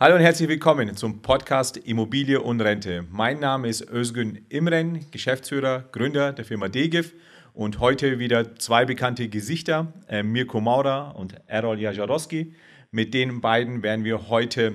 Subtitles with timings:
[0.00, 3.04] Hallo und herzlich willkommen zum Podcast Immobilie und Rente.
[3.10, 7.14] Mein Name ist Özgün Imren, Geschäftsführer, Gründer der Firma DGIF
[7.52, 12.54] und heute wieder zwei bekannte Gesichter, äh, Mirko Maurer und Errol Jajarowski.
[12.92, 14.74] Mit den beiden werden wir heute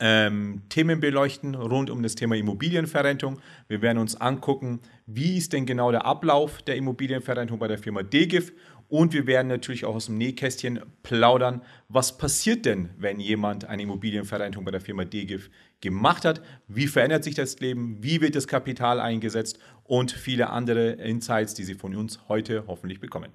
[0.00, 3.38] ähm, Themen beleuchten rund um das Thema Immobilienverrentung.
[3.68, 8.02] Wir werden uns angucken, wie ist denn genau der Ablauf der Immobilienverrentung bei der Firma
[8.02, 8.52] DGIF
[8.92, 13.84] und wir werden natürlich auch aus dem Nähkästchen plaudern, was passiert denn, wenn jemand eine
[13.84, 15.48] Immobilienverrentung bei der Firma DGIF
[15.80, 19.58] gemacht hat, wie verändert sich das Leben, wie wird das Kapital eingesetzt?
[19.84, 23.32] Und viele andere Insights, die Sie von uns heute hoffentlich bekommen.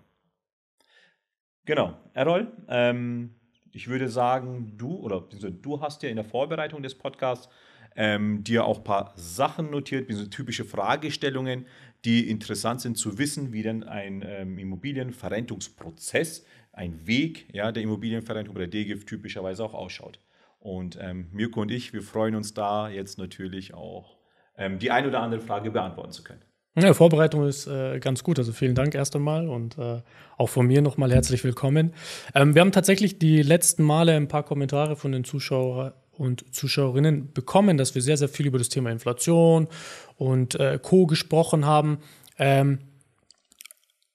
[1.65, 3.33] Genau, Errol, ähm,
[3.71, 7.49] ich würde sagen, du oder du hast ja in der Vorbereitung des Podcasts
[7.97, 11.65] ähm, dir auch ein paar Sachen notiert, typische Fragestellungen,
[12.07, 18.55] die interessant sind zu wissen, wie denn ein ähm, Immobilienverrentungsprozess, ein Weg ja, der Immobilienverrentung
[18.55, 20.21] bei der DGIF typischerweise auch ausschaut.
[20.57, 24.19] Und ähm, Mirko und ich, wir freuen uns da jetzt natürlich auch,
[24.57, 26.41] ähm, die ein oder andere Frage beantworten zu können.
[26.79, 28.39] Ja, Vorbereitung ist äh, ganz gut.
[28.39, 30.01] Also vielen Dank erst einmal und äh,
[30.37, 31.93] auch von mir nochmal herzlich willkommen.
[32.33, 37.33] Ähm, wir haben tatsächlich die letzten Male ein paar Kommentare von den Zuschauern und Zuschauerinnen
[37.33, 39.67] bekommen, dass wir sehr, sehr viel über das Thema Inflation
[40.15, 41.05] und äh, Co.
[41.05, 41.99] gesprochen haben.
[42.37, 42.79] Ähm,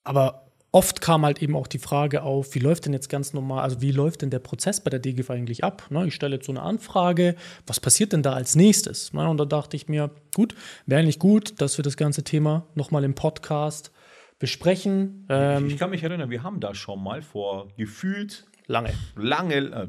[0.04, 0.42] aber
[0.72, 3.80] oft kam halt eben auch die Frage auf, wie läuft denn jetzt ganz normal, also
[3.80, 5.86] wie läuft denn der Prozess bei der DGIF eigentlich ab?
[5.90, 7.36] Ne, ich stelle jetzt so eine Anfrage,
[7.66, 9.12] was passiert denn da als nächstes?
[9.12, 10.54] Ne, und da dachte ich mir, gut,
[10.86, 13.92] wäre eigentlich gut, dass wir das ganze Thema nochmal im Podcast
[14.38, 15.26] besprechen.
[15.28, 19.54] Ähm, ich, ich, kann mich erinnern, wir haben da schon mal vor gefühlt lange, lange,
[19.54, 19.88] äh,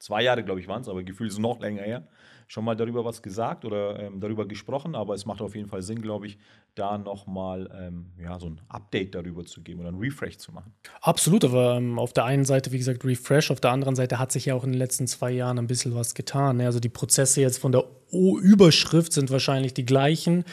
[0.00, 2.08] zwei Jahre, glaube ich, waren es, aber gefühlt ist noch länger her,
[2.48, 5.82] schon mal darüber was gesagt oder ähm, darüber gesprochen, aber es macht auf jeden Fall
[5.82, 6.38] Sinn, glaube ich,
[6.74, 10.72] da nochmal ähm, ja, so ein Update darüber zu geben oder ein Refresh zu machen.
[11.00, 14.32] Absolut, aber ähm, auf der einen Seite, wie gesagt, Refresh, auf der anderen Seite hat
[14.32, 16.56] sich ja auch in den letzten zwei Jahren ein bisschen was getan.
[16.56, 16.66] Ne?
[16.66, 20.44] Also die Prozesse jetzt von der O-Überschrift sind wahrscheinlich die gleichen.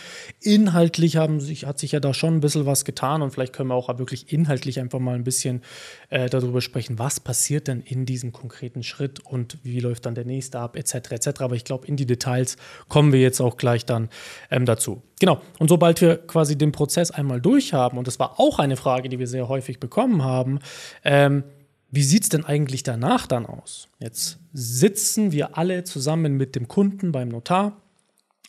[0.42, 3.70] Inhaltlich haben sich, hat sich ja da schon ein bisschen was getan und vielleicht können
[3.70, 5.62] wir auch wirklich inhaltlich einfach mal ein bisschen
[6.10, 10.26] äh, darüber sprechen, was passiert denn in diesem konkreten Schritt und wie läuft dann der
[10.26, 11.12] nächste ab, etc.
[11.12, 11.42] etc.
[11.42, 14.10] Aber ich glaube, in die Details kommen wir jetzt auch gleich dann
[14.52, 15.02] ähm, dazu.
[15.20, 18.78] Genau, und sobald wir quasi den Prozess einmal durch haben, und das war auch eine
[18.78, 20.60] Frage, die wir sehr häufig bekommen haben,
[21.04, 21.44] ähm,
[21.90, 23.88] wie sieht es denn eigentlich danach dann aus?
[24.00, 27.82] Jetzt sitzen wir alle zusammen mit dem Kunden beim Notar,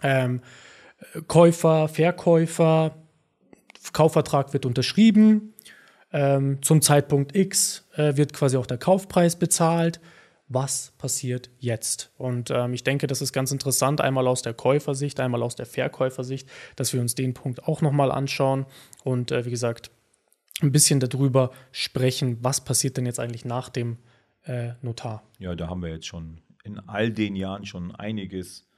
[0.02, 0.40] ähm,
[1.28, 2.96] Käufer, Verkäufer,
[3.92, 5.54] Kaufvertrag wird unterschrieben,
[6.12, 10.00] ähm, zum Zeitpunkt X äh, wird quasi auch der Kaufpreis bezahlt.
[10.50, 12.10] Was passiert jetzt?
[12.16, 15.66] Und ähm, ich denke, das ist ganz interessant, einmal aus der Käufersicht, einmal aus der
[15.66, 18.64] Verkäufersicht, dass wir uns den Punkt auch nochmal anschauen.
[19.04, 19.90] Und äh, wie gesagt,
[20.62, 23.98] ein bisschen darüber sprechen, was passiert denn jetzt eigentlich nach dem
[24.44, 25.22] äh, Notar.
[25.38, 28.68] Ja, da haben wir jetzt schon in all den Jahren schon einiges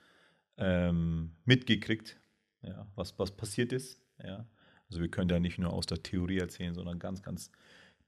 [0.59, 2.19] ähm, mitgekriegt,
[2.63, 4.01] ja, was, was passiert ist.
[4.23, 4.47] Ja.
[4.89, 7.51] Also wir können da nicht nur aus der Theorie erzählen, sondern ganz, ganz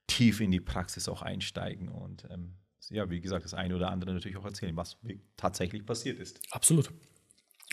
[0.06, 2.54] tief in die Praxis auch einsteigen und ähm,
[2.90, 4.98] ja, wie gesagt, das eine oder andere natürlich auch erzählen, was
[5.36, 6.40] tatsächlich passiert ist.
[6.50, 6.90] Absolut.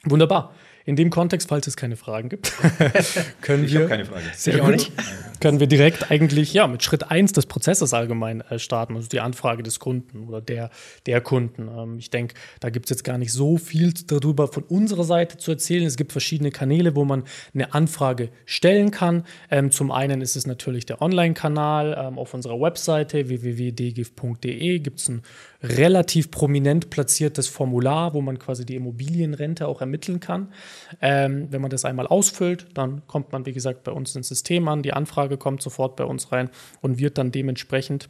[0.05, 0.53] Wunderbar.
[0.85, 2.51] In dem Kontext, falls es keine Fragen gibt,
[3.41, 3.87] können ich wir.
[3.87, 4.23] keine Frage.
[4.35, 4.91] Sehr gut.
[5.39, 9.19] Können wir direkt eigentlich ja, mit Schritt 1 des Prozesses allgemein äh, starten, also die
[9.19, 10.71] Anfrage des Kunden oder der,
[11.05, 11.67] der Kunden.
[11.67, 15.37] Ähm, ich denke, da gibt es jetzt gar nicht so viel darüber von unserer Seite
[15.37, 15.85] zu erzählen.
[15.85, 17.23] Es gibt verschiedene Kanäle, wo man
[17.53, 19.25] eine Anfrage stellen kann.
[19.51, 21.95] Ähm, zum einen ist es natürlich der Online-Kanal.
[21.99, 25.21] Ähm, auf unserer Webseite www.dgif.de gibt es ein
[25.62, 30.53] relativ prominent platziertes Formular, wo man quasi die Immobilienrente auch ermitteln kann.
[31.02, 34.68] Ähm, wenn man das einmal ausfüllt, dann kommt man, wie gesagt, bei uns ins System
[34.68, 34.84] an.
[34.84, 36.50] Die Anfrage kommt sofort bei uns rein
[36.81, 38.08] und wird dann dementsprechend,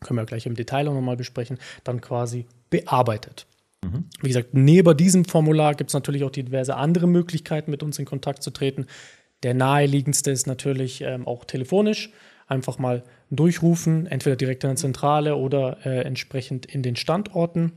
[0.00, 3.46] können wir gleich im Detail auch nochmal besprechen, dann quasi bearbeitet.
[3.82, 4.04] Mhm.
[4.20, 8.04] Wie gesagt, neben diesem Formular gibt es natürlich auch diverse andere Möglichkeiten, mit uns in
[8.04, 8.86] Kontakt zu treten.
[9.42, 12.10] Der naheliegendste ist natürlich ähm, auch telefonisch.
[12.46, 17.72] Einfach mal durchrufen, entweder direkt in der Zentrale oder äh, entsprechend in den Standorten.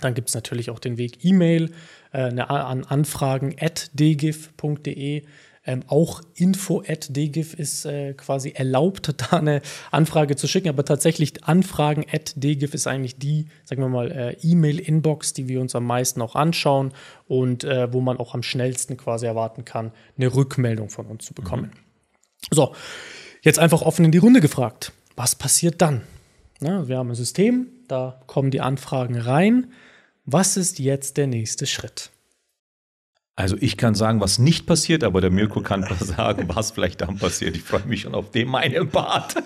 [0.00, 1.70] Dann gibt es natürlich auch den Weg E-Mail
[2.12, 5.22] äh, an anfragen at dgif.de.
[5.64, 9.62] Ähm, auch info at dgif ist äh, quasi erlaubt, da eine
[9.92, 14.36] Anfrage zu schicken, aber tatsächlich anfragen at dgif ist eigentlich die, sagen wir mal, äh,
[14.42, 16.92] E-Mail-Inbox, die wir uns am meisten auch anschauen
[17.28, 21.32] und äh, wo man auch am schnellsten quasi erwarten kann, eine Rückmeldung von uns zu
[21.32, 21.70] bekommen.
[21.70, 21.70] Mhm.
[22.50, 22.74] So,
[23.42, 24.92] jetzt einfach offen in die Runde gefragt.
[25.14, 26.00] Was passiert dann?
[26.60, 29.72] Na, wir haben ein System, da kommen die Anfragen rein.
[30.24, 32.10] Was ist jetzt der nächste Schritt?
[33.34, 37.18] Also ich kann sagen, was nicht passiert, aber der Mirko kann sagen, was vielleicht dann
[37.18, 37.56] passiert.
[37.56, 39.34] Ich freue mich schon auf den meinen Part.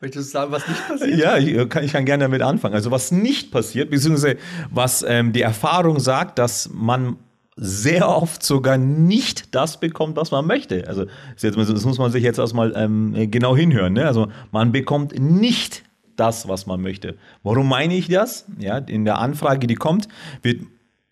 [0.00, 1.18] Möchtest du sagen, was nicht passiert?
[1.18, 2.74] Ja, ich äh, kann, ich kann gerne damit anfangen.
[2.74, 4.38] Also was nicht passiert, beziehungsweise
[4.70, 7.18] was ähm, die Erfahrung sagt, dass man
[7.62, 10.88] sehr oft sogar nicht das bekommt, was man möchte.
[10.88, 11.04] Also
[11.40, 13.92] das muss man sich jetzt erstmal ähm, genau hinhören.
[13.92, 14.06] Ne?
[14.06, 15.84] Also man bekommt nicht
[16.16, 17.16] das, was man möchte.
[17.42, 18.46] Warum meine ich das?
[18.58, 20.08] Ja, in der Anfrage, die kommt,
[20.40, 20.62] wird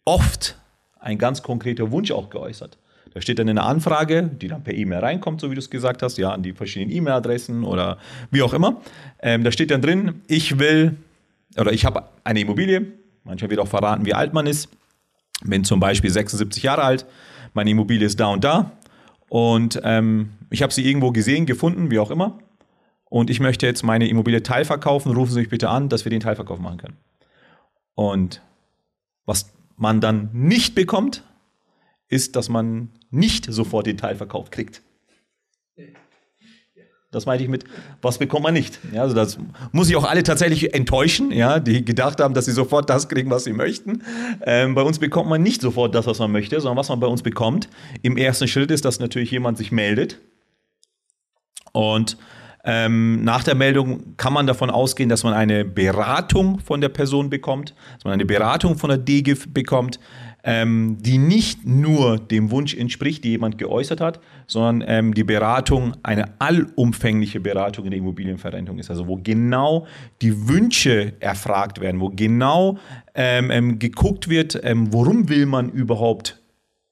[0.06, 0.56] oft
[0.98, 2.78] ein ganz konkreter Wunsch auch geäußert.
[3.12, 5.68] Da steht dann in der Anfrage, die dann per E-Mail reinkommt, so wie du es
[5.68, 7.98] gesagt hast, ja, an die verschiedenen E-Mail-Adressen oder
[8.30, 8.80] wie auch immer.
[9.20, 10.96] Ähm, da steht dann drin, ich will
[11.58, 12.86] oder ich habe eine Immobilie.
[13.24, 14.70] Manchmal wird auch verraten, wie alt man ist.
[15.44, 17.06] Bin zum Beispiel 76 Jahre alt.
[17.54, 18.72] Meine Immobilie ist da und da.
[19.28, 22.38] Und ähm, ich habe sie irgendwo gesehen, gefunden, wie auch immer.
[23.04, 25.12] Und ich möchte jetzt meine Immobilie teilverkaufen.
[25.12, 26.96] Rufen Sie mich bitte an, dass wir den Teilverkauf machen können.
[27.94, 28.42] Und
[29.24, 31.24] was man dann nicht bekommt,
[32.08, 34.82] ist, dass man nicht sofort den Teilverkauf kriegt.
[37.10, 37.64] Das meine ich mit,
[38.02, 38.78] was bekommt man nicht?
[38.92, 39.38] Ja, also das
[39.72, 43.30] muss ich auch alle tatsächlich enttäuschen, ja, die gedacht haben, dass sie sofort das kriegen,
[43.30, 44.02] was sie möchten.
[44.42, 47.06] Ähm, bei uns bekommt man nicht sofort das, was man möchte, sondern was man bei
[47.06, 47.70] uns bekommt.
[48.02, 50.18] Im ersten Schritt ist, dass natürlich jemand sich meldet.
[51.72, 52.18] Und
[52.64, 57.30] ähm, nach der Meldung kann man davon ausgehen, dass man eine Beratung von der Person
[57.30, 59.98] bekommt, dass man eine Beratung von der DGIF bekommt
[60.44, 65.96] ähm, die nicht nur dem Wunsch entspricht, die jemand geäußert hat, sondern ähm, die Beratung
[66.02, 68.90] eine allumfängliche Beratung in der Immobilienverrentung ist.
[68.90, 69.86] Also wo genau
[70.22, 72.78] die Wünsche erfragt werden, wo genau
[73.14, 76.40] ähm, ähm geguckt wird, ähm, worum will man überhaupt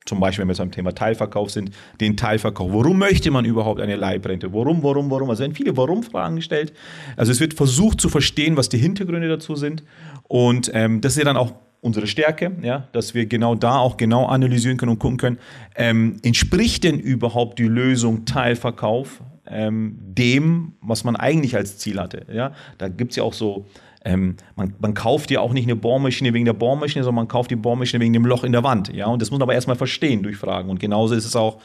[0.07, 1.71] zum Beispiel, wenn wir beim Thema Teilverkauf sind,
[2.01, 2.73] den Teilverkauf.
[2.73, 4.53] Warum möchte man überhaupt eine Leibrente?
[4.53, 5.29] Warum, warum, warum?
[5.31, 6.73] Also werden viele Warum-Fragen gestellt.
[7.17, 9.83] Also es wird versucht zu verstehen, was die Hintergründe dazu sind.
[10.23, 11.53] Und ähm, das ist ja dann auch
[11.87, 15.39] unsere Stärke, ja, dass wir genau da auch genau analysieren können und gucken können,
[15.77, 22.27] ähm, entspricht denn überhaupt die Lösung Teilverkauf ähm, dem, was man eigentlich als Ziel hatte.
[22.33, 22.53] Ja?
[22.79, 23.67] Da gibt es ja auch so,
[24.05, 27.51] ähm, man, man, kauft ja auch nicht eine Bohrmaschine wegen der Bohrmaschine, sondern man kauft
[27.51, 28.93] die Bohrmaschine wegen dem Loch in der Wand.
[28.93, 29.07] Ja?
[29.07, 30.69] Und das muss man aber erstmal verstehen durch Fragen.
[30.69, 31.61] Und genauso ist es auch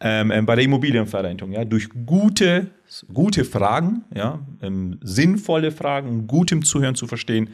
[0.00, 1.52] ähm, ähm, bei der Immobilienverrentung.
[1.52, 1.64] Ja?
[1.64, 2.68] Durch gute,
[3.12, 4.40] gute Fragen, ja?
[4.60, 7.50] Ähm, sinnvolle Fragen, gutem Zuhören zu verstehen,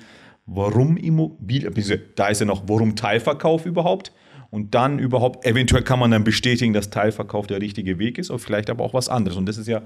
[0.48, 1.70] warum Immobilie,
[2.16, 4.12] da ist ja noch, warum Teilverkauf überhaupt?
[4.50, 8.38] Und dann überhaupt, eventuell kann man dann bestätigen, dass Teilverkauf der richtige Weg ist, oder
[8.38, 9.36] vielleicht aber auch was anderes.
[9.36, 9.82] Und das ist ja,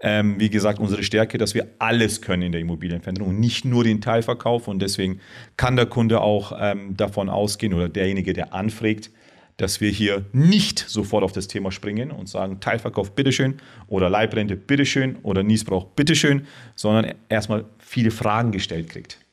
[0.00, 4.00] ähm, wie gesagt, unsere Stärke, dass wir alles können in der Immobilienveränderung, nicht nur den
[4.00, 4.68] Teilverkauf.
[4.68, 5.18] Und deswegen
[5.56, 9.10] kann der Kunde auch ähm, davon ausgehen oder derjenige, der anfragt,
[9.56, 13.56] dass wir hier nicht sofort auf das Thema springen und sagen, Teilverkauf bitteschön
[13.88, 16.46] oder Leibrente bitteschön oder Niesbrauch bitteschön,
[16.76, 19.23] sondern erstmal viele Fragen gestellt kriegt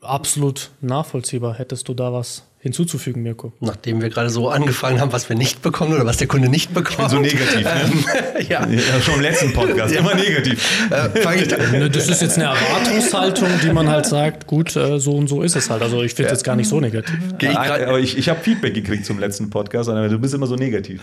[0.00, 1.54] absolut nachvollziehbar.
[1.54, 3.52] Hättest du da was hinzuzufügen, Mirko?
[3.60, 6.74] Nachdem wir gerade so angefangen haben, was wir nicht bekommen oder was der Kunde nicht
[6.74, 6.90] bekommt.
[6.90, 7.64] Ich bin so negativ.
[7.64, 7.72] Ne?
[7.84, 8.66] Ähm, ja.
[8.66, 9.00] ja.
[9.02, 10.90] Schon im letzten Podcast, immer negativ.
[10.90, 11.48] Äh, ich
[11.92, 15.56] das ist jetzt eine Erwartungshaltung, die man halt sagt, gut, äh, so und so ist
[15.56, 15.82] es halt.
[15.82, 16.36] Also ich finde es ja.
[16.36, 17.16] jetzt gar nicht so negativ.
[17.40, 20.56] ich aber ich, ich habe Feedback gekriegt zum letzten Podcast, aber du bist immer so
[20.56, 21.00] negativ.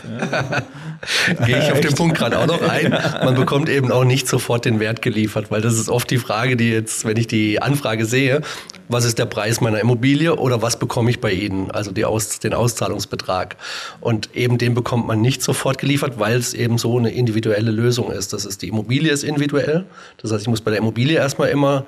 [1.45, 2.91] Gehe ich auf den Punkt gerade auch noch ein.
[3.23, 6.55] Man bekommt eben auch nicht sofort den Wert geliefert, weil das ist oft die Frage,
[6.55, 8.41] die jetzt, wenn ich die Anfrage sehe,
[8.87, 12.53] was ist der Preis meiner Immobilie oder was bekomme ich bei Ihnen, also Aus, den
[12.53, 13.55] Auszahlungsbetrag.
[14.01, 18.11] Und eben den bekommt man nicht sofort geliefert, weil es eben so eine individuelle Lösung
[18.11, 18.33] ist.
[18.33, 19.85] Das ist die Immobilie ist individuell.
[20.21, 21.85] Das heißt, ich muss bei der Immobilie erstmal immer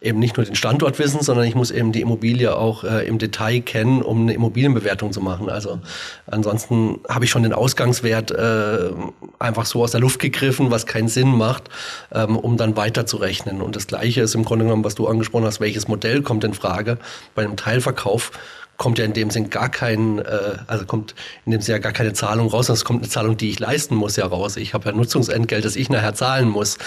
[0.00, 3.18] eben nicht nur den Standort wissen, sondern ich muss eben die Immobilie auch äh, im
[3.18, 5.48] Detail kennen, um eine Immobilienbewertung zu machen.
[5.48, 5.80] Also
[6.26, 8.90] ansonsten habe ich schon den Ausgangswert äh,
[9.38, 11.64] einfach so aus der Luft gegriffen, was keinen Sinn macht,
[12.12, 13.62] ähm, um dann weiterzurechnen.
[13.62, 16.52] Und das Gleiche ist im Grunde genommen, was du angesprochen hast, welches Modell kommt in
[16.52, 16.98] Frage
[17.34, 18.32] bei einem Teilverkauf
[18.76, 21.14] kommt ja in dem Sinn gar kein, äh, also kommt
[21.44, 23.58] in dem Sinn ja gar keine Zahlung raus, sondern es kommt eine Zahlung, die ich
[23.58, 24.56] leisten muss, ja raus.
[24.56, 26.78] Ich habe ja Nutzungsentgelt, das ich nachher zahlen muss.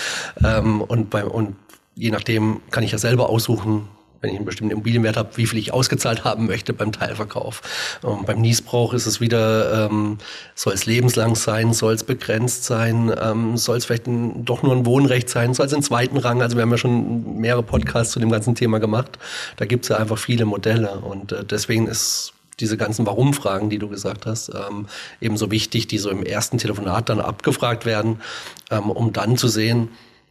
[0.44, 1.56] Ähm, und, bei, und
[1.96, 3.88] je nachdem kann ich ja selber aussuchen,
[4.22, 7.62] wenn ich einen bestimmten Immobilienwert habe, wie viel ich ausgezahlt haben möchte beim Teilverkauf.
[8.02, 10.18] Und beim Niesbrauch ist es wieder, ähm,
[10.56, 14.74] soll es lebenslang sein, soll es begrenzt sein, ähm, soll es vielleicht ein, doch nur
[14.74, 18.14] ein Wohnrecht sein, soll es in zweiten Rang, also wir haben ja schon mehrere Podcasts
[18.14, 19.18] zu dem ganzen Thema gemacht,
[19.58, 23.80] da gibt es ja einfach viele Modelle und äh, deswegen ist diese ganzen Warum-Fragen, die
[23.80, 24.88] du gesagt hast, ähm,
[25.22, 28.22] ebenso wichtig, die so im ersten Telefonat dann abgefragt werden,
[28.70, 29.90] ähm, um dann zu sehen,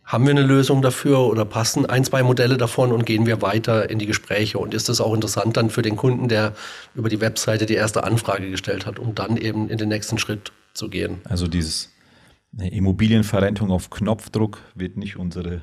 [0.09, 3.91] haben wir eine Lösung dafür oder passen ein, zwei Modelle davon und gehen wir weiter
[3.91, 4.59] in die Gespräche?
[4.59, 6.55] Und ist das auch interessant dann für den Kunden, der
[6.95, 10.51] über die Webseite die erste Anfrage gestellt hat, um dann eben in den nächsten Schritt
[10.73, 11.19] zu gehen?
[11.25, 11.93] Also dieses
[12.59, 15.61] Immobilienverrentung auf Knopfdruck wird nicht unsere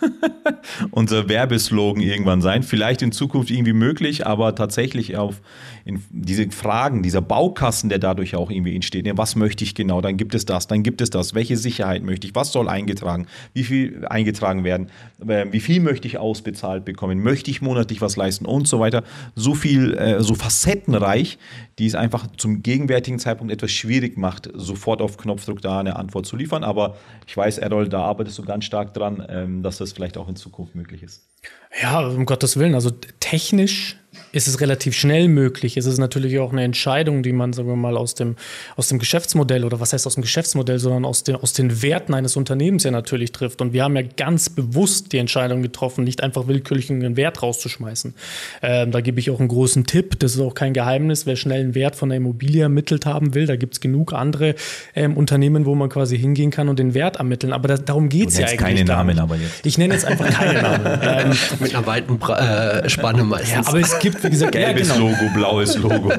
[0.90, 2.62] unser Werbeslogan irgendwann sein.
[2.62, 5.40] Vielleicht in Zukunft irgendwie möglich, aber tatsächlich auf
[5.84, 9.06] diese Fragen, dieser Baukasten, der dadurch auch irgendwie entsteht.
[9.06, 10.00] Ja, was möchte ich genau?
[10.00, 11.34] Dann gibt es das, dann gibt es das.
[11.34, 12.34] Welche Sicherheit möchte ich?
[12.34, 13.26] Was soll eingetragen?
[13.52, 14.88] Wie viel eingetragen werden?
[15.26, 17.22] Ähm, wie viel möchte ich ausbezahlt bekommen?
[17.22, 19.02] Möchte ich monatlich was leisten und so weiter?
[19.34, 21.38] So viel, äh, so facettenreich,
[21.78, 26.26] die es einfach zum gegenwärtigen Zeitpunkt etwas schwierig macht, sofort auf Knopfdruck da eine Antwort
[26.26, 26.64] zu liefern.
[26.64, 26.96] Aber
[27.26, 30.36] ich weiß, Errol, da arbeitest du ganz stark dran, ähm, dass das vielleicht auch in
[30.36, 31.28] Zukunft möglich ist.
[31.80, 32.74] Ja, um Gottes Willen.
[32.74, 33.96] Also technisch
[34.32, 35.76] ist es relativ schnell möglich.
[35.76, 38.36] Es ist natürlich auch eine Entscheidung, die man, sagen wir mal, aus dem,
[38.76, 42.14] aus dem Geschäftsmodell oder was heißt aus dem Geschäftsmodell, sondern aus den, aus den Werten
[42.14, 43.60] eines Unternehmens ja natürlich trifft.
[43.60, 48.14] Und wir haben ja ganz bewusst die Entscheidung getroffen, nicht einfach willkürlich einen Wert rauszuschmeißen.
[48.62, 50.18] Ähm, da gebe ich auch einen großen Tipp.
[50.18, 51.26] Das ist auch kein Geheimnis.
[51.26, 54.54] Wer schnell einen Wert von der Immobilie ermittelt haben will, da gibt es genug andere
[54.94, 57.52] ähm, Unternehmen, wo man quasi hingehen kann und den Wert ermitteln.
[57.52, 58.58] Aber das, darum geht es ja eigentlich.
[58.58, 59.66] keine Namen, aber jetzt.
[59.66, 60.82] Ich nenne jetzt einfach keine Namen.
[61.02, 63.50] Ähm, Mit einer weiten äh, Spanne meistens.
[63.50, 65.08] Ja, aber es gibt, wie gesagt, gelbes ja, genau.
[65.08, 66.12] Logo, blaues Logo.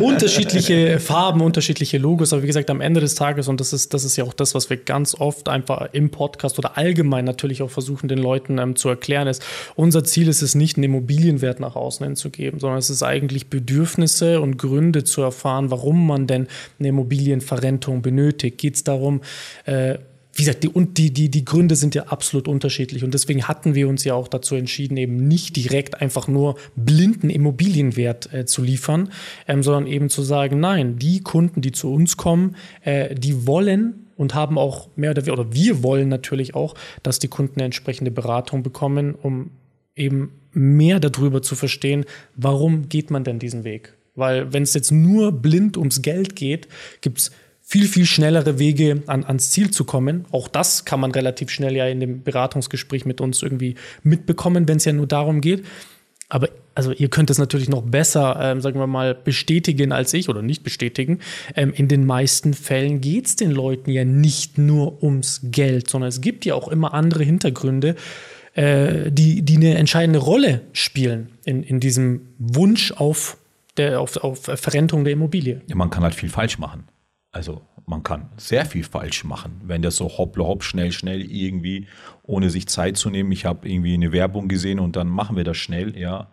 [0.00, 4.04] unterschiedliche Farben, unterschiedliche Logos, aber wie gesagt, am Ende des Tages, und das ist, das
[4.04, 7.70] ist ja auch das, was wir ganz oft einfach im Podcast oder allgemein natürlich auch
[7.70, 9.44] versuchen, den Leuten ähm, zu erklären, ist,
[9.74, 13.02] unser Ziel ist es nicht, einen Immobilienwert nach außen hin zu geben, sondern es ist
[13.02, 16.46] eigentlich Bedürfnisse und Gründe zu erfahren, warum man denn
[16.78, 18.58] eine Immobilienverrentung benötigt.
[18.58, 19.20] Geht es darum,
[19.64, 19.98] äh,
[20.36, 23.02] wie gesagt, die, und die, die, die Gründe sind ja absolut unterschiedlich.
[23.02, 27.30] Und deswegen hatten wir uns ja auch dazu entschieden, eben nicht direkt einfach nur blinden
[27.30, 29.10] Immobilienwert äh, zu liefern,
[29.48, 34.06] ähm, sondern eben zu sagen, nein, die Kunden, die zu uns kommen, äh, die wollen
[34.16, 37.64] und haben auch mehr oder weniger, oder wir wollen natürlich auch, dass die Kunden eine
[37.64, 39.50] entsprechende Beratung bekommen, um
[39.94, 43.94] eben mehr darüber zu verstehen, warum geht man denn diesen Weg?
[44.14, 46.68] Weil wenn es jetzt nur blind ums Geld geht,
[47.00, 47.30] gibt es
[47.68, 50.24] viel, viel schnellere Wege an, ans Ziel zu kommen.
[50.30, 54.76] Auch das kann man relativ schnell ja in dem Beratungsgespräch mit uns irgendwie mitbekommen, wenn
[54.76, 55.66] es ja nur darum geht.
[56.28, 60.28] Aber also ihr könnt es natürlich noch besser, ähm, sagen wir mal, bestätigen als ich
[60.28, 61.18] oder nicht bestätigen.
[61.56, 66.08] Ähm, in den meisten Fällen geht es den Leuten ja nicht nur ums Geld, sondern
[66.08, 67.96] es gibt ja auch immer andere Hintergründe,
[68.54, 73.38] äh, die, die eine entscheidende Rolle spielen in, in diesem Wunsch auf,
[73.76, 75.62] der, auf, auf Verrentung der Immobilie.
[75.66, 76.84] Ja, man kann halt viel falsch machen.
[77.36, 81.86] Also man kann sehr viel falsch machen, wenn das so hopp, hopp, schnell, schnell irgendwie,
[82.22, 83.30] ohne sich Zeit zu nehmen.
[83.30, 86.28] Ich habe irgendwie eine Werbung gesehen und dann machen wir das schnell, ja.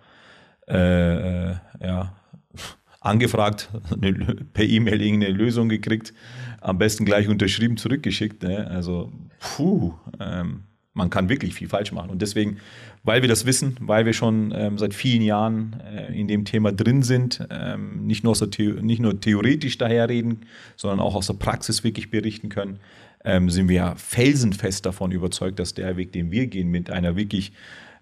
[0.65, 2.15] Äh, äh, ja.
[3.01, 3.69] Angefragt,
[4.01, 4.13] eine,
[4.53, 6.13] per E-Mail irgendeine Lösung gekriegt,
[6.61, 8.41] am besten gleich unterschrieben zurückgeschickt.
[8.41, 8.65] Ne?
[8.67, 12.11] Also, puh, ähm, man kann wirklich viel falsch machen.
[12.11, 12.59] Und deswegen
[13.03, 16.71] weil wir das wissen, weil wir schon ähm, seit vielen Jahren äh, in dem Thema
[16.71, 20.45] drin sind, ähm, nicht, nur der nicht nur theoretisch daherreden,
[20.77, 22.79] sondern auch aus der Praxis wirklich berichten können,
[23.25, 27.51] ähm, sind wir felsenfest davon überzeugt, dass der Weg, den wir gehen, mit einer wirklich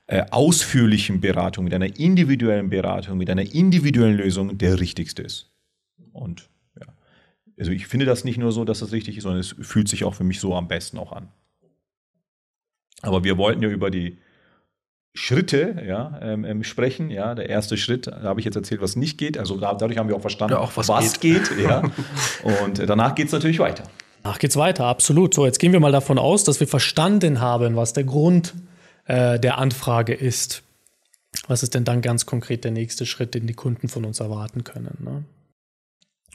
[0.06, 5.52] äh, ausführlichen Beratung, mit einer individuellen Beratung, mit einer individuellen Lösung der richtigste ist.
[6.12, 6.88] Und ja,
[7.58, 10.04] also ich finde das nicht nur so, dass das richtig ist, sondern es fühlt sich
[10.04, 11.30] auch für mich so am besten auch an.
[13.02, 14.20] Aber wir wollten ja über die
[15.14, 17.10] Schritte ja, ähm, sprechen.
[17.10, 19.38] Ja, der erste Schritt, da habe ich jetzt erzählt, was nicht geht.
[19.38, 21.50] Also dadurch haben wir auch verstanden, ja, auch was, was, geht.
[21.50, 21.84] geht ja.
[22.64, 23.84] Und danach geht es natürlich weiter.
[24.24, 25.34] Danach geht es weiter, absolut.
[25.34, 28.54] So, jetzt gehen wir mal davon aus, dass wir verstanden haben, was der Grund
[29.06, 30.64] äh, der Anfrage ist.
[31.48, 34.64] Was ist denn dann ganz konkret der nächste Schritt, den die Kunden von uns erwarten
[34.64, 34.98] können?
[35.00, 35.24] Ne?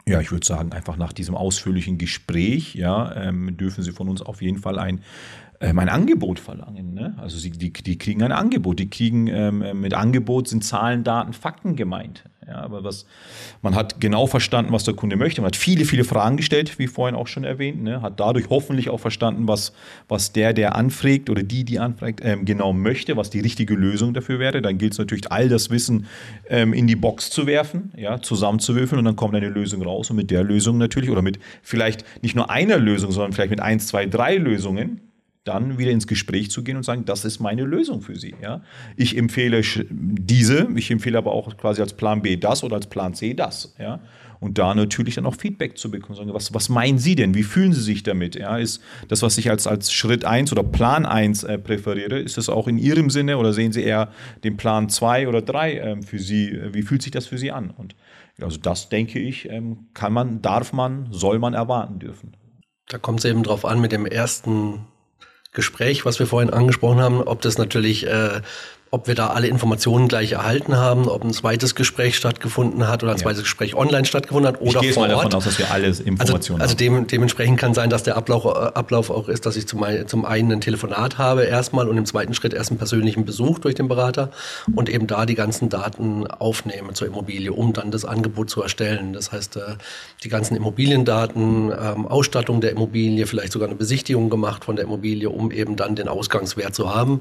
[0.09, 4.23] Ja, ich würde sagen, einfach nach diesem ausführlichen Gespräch, ja, ähm, dürfen Sie von uns
[4.23, 5.03] auf jeden Fall ein
[5.61, 6.95] ähm, ein Angebot verlangen.
[6.95, 7.15] Ne?
[7.19, 8.79] Also sie, die, die kriegen ein Angebot.
[8.79, 12.25] Die kriegen ähm, mit Angebot sind Zahlen, Daten, Fakten gemeint.
[12.47, 13.07] Ja, aber was
[13.61, 15.41] man hat genau verstanden, was der Kunde möchte.
[15.41, 17.83] Man hat viele, viele Fragen gestellt, wie vorhin auch schon erwähnt.
[17.83, 18.03] Ne?
[18.03, 19.73] Hat dadurch hoffentlich auch verstanden, was,
[20.07, 24.15] was der, der anfragt oder die, die anfragt, ähm, genau möchte, was die richtige Lösung
[24.15, 24.63] dafür wäre.
[24.63, 26.07] Dann gilt es natürlich, all das Wissen
[26.49, 30.11] ähm, in die Box zu werfen, ja, zusammenzuwürfeln und dann kommt eine Lösung raus.
[30.11, 33.61] Und mit der Lösung natürlich oder mit vielleicht nicht nur einer Lösung, sondern vielleicht mit
[33.61, 35.01] eins, zwei, drei Lösungen
[35.47, 38.35] dann wieder ins Gespräch zu gehen und sagen, das ist meine Lösung für Sie.
[38.43, 38.63] Ja?
[38.97, 43.15] Ich empfehle diese, ich empfehle aber auch quasi als Plan B das oder als Plan
[43.15, 43.75] C das.
[43.79, 44.01] Ja?
[44.41, 46.17] Und da natürlich dann auch Feedback zu bekommen.
[46.17, 47.35] Sagen, was, was meinen Sie denn?
[47.35, 48.35] Wie fühlen Sie sich damit?
[48.35, 48.59] Ja?
[48.59, 52.49] Ist das, was ich als, als Schritt 1 oder Plan 1 äh, präferiere, ist das
[52.49, 54.11] auch in Ihrem Sinne oder sehen Sie eher
[54.43, 56.59] den Plan 2 oder 3 äh, für Sie?
[56.73, 57.71] Wie fühlt sich das für Sie an?
[57.71, 57.95] Und
[58.41, 62.37] also das, denke ich, ähm, kann man, darf man, soll man erwarten dürfen.
[62.89, 64.87] Da kommt es eben drauf an, mit dem ersten
[65.57, 68.41] Gespräch, was wir vorhin angesprochen haben, ob das natürlich, äh,
[68.97, 73.13] ob wir da alle Informationen gleich erhalten haben, ob ein zweites Gespräch stattgefunden hat oder
[73.13, 73.25] ein ja.
[73.25, 75.09] zweites Gespräch online stattgefunden hat oder ich vor Ort.
[75.11, 77.91] Gehe mal davon aus, dass wir alle also, Informationen also, also dem, dementsprechend kann sein,
[77.91, 81.45] dass der Ablauf, äh, Ablauf auch ist, dass ich zum, zum einen ein Telefonat habe
[81.45, 84.31] erstmal und im zweiten Schritt erst einen persönlichen Besuch durch den Berater
[84.75, 89.13] und eben da die ganzen Daten aufnehme zur Immobilie, um dann das Angebot zu erstellen.
[89.13, 89.61] Das heißt, äh,
[90.25, 95.29] die ganzen Immobiliendaten, ähm, Ausstattung der Immobilie, vielleicht sogar eine Besichtigung gemacht von der Immobilie,
[95.29, 97.21] um eben dann den Ausgangswert zu haben.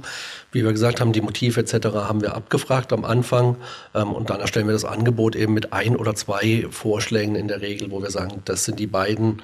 [0.54, 1.88] Wie wir gesagt haben, die Motive etc.
[1.88, 3.58] haben wir abgefragt am Anfang
[3.94, 7.62] ähm, und dann erstellen wir das Angebot eben mit ein oder zwei Vorschlägen in der
[7.62, 9.42] Regel, wo wir sagen, das sind die beiden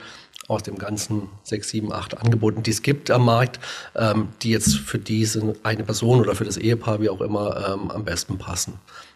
[0.47, 3.59] aus dem ganzen sechs, sieben, acht Angeboten, die es gibt am Markt,
[3.95, 7.89] ähm, die jetzt für diese eine Person oder für das Ehepaar, wie auch immer, ähm,
[7.89, 8.73] am besten passen.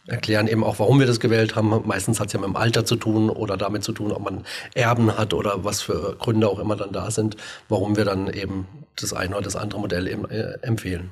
[0.07, 1.81] Erklären eben auch, warum wir das gewählt haben.
[1.85, 4.45] Meistens hat es ja mit dem Alter zu tun oder damit zu tun, ob man
[4.75, 7.35] Erben hat oder was für Gründe auch immer dann da sind,
[7.69, 11.09] warum wir dann eben das eine oder das andere Modell eben, äh, empfehlen.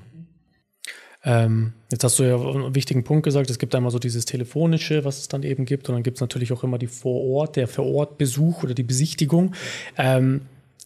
[1.25, 5.05] Ähm, jetzt hast du ja einen wichtigen Punkt gesagt, es gibt einmal so dieses Telefonische,
[5.05, 7.67] was es dann eben gibt, und dann gibt es natürlich auch immer die Vorort, der
[7.67, 9.53] Vorortbesuch oder die Besichtigung.
[9.97, 10.41] Ähm,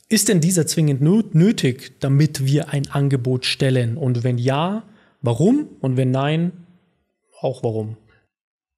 [0.10, 1.02] ist denn dieser zwingend
[1.34, 3.98] nötig, damit wir ein Angebot stellen?
[3.98, 4.84] Und wenn ja,
[5.22, 5.68] warum?
[5.82, 6.54] Und wenn nein,
[7.42, 7.98] auch warum?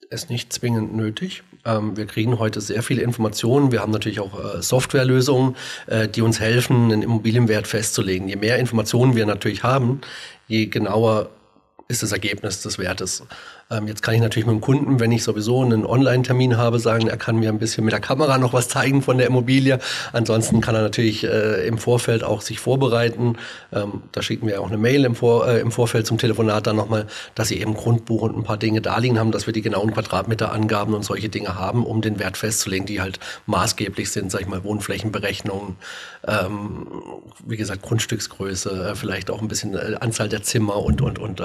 [0.09, 1.43] Ist nicht zwingend nötig.
[1.65, 3.71] Ähm, wir kriegen heute sehr viele Informationen.
[3.71, 8.27] Wir haben natürlich auch äh, Softwarelösungen, äh, die uns helfen, einen Immobilienwert festzulegen.
[8.27, 10.01] Je mehr Informationen wir natürlich haben,
[10.47, 11.29] je genauer
[11.89, 13.23] ist das Ergebnis des Wertes.
[13.71, 17.07] Ähm, jetzt kann ich natürlich mit dem Kunden, wenn ich sowieso einen Online-Termin habe, sagen,
[17.07, 19.77] er kann mir ein bisschen mit der Kamera noch was zeigen von der Immobilie.
[20.11, 23.37] Ansonsten kann er natürlich äh, im Vorfeld auch sich vorbereiten.
[23.71, 26.77] Ähm, da schicken wir auch eine Mail im, Vor äh, im Vorfeld zum Telefonat dann
[26.77, 29.61] nochmal, dass sie eben Grundbuch und ein paar Dinge da liegen haben, dass wir die
[29.61, 34.41] genauen Quadratmeterangaben und solche Dinge haben, um den Wert festzulegen, die halt maßgeblich sind, sag
[34.41, 35.75] ich mal, Wohnflächenberechnungen,
[36.27, 36.87] ähm,
[37.45, 41.39] wie gesagt, Grundstücksgröße, äh, vielleicht auch ein bisschen äh, Anzahl der Zimmer und, und, und
[41.39, 41.43] äh,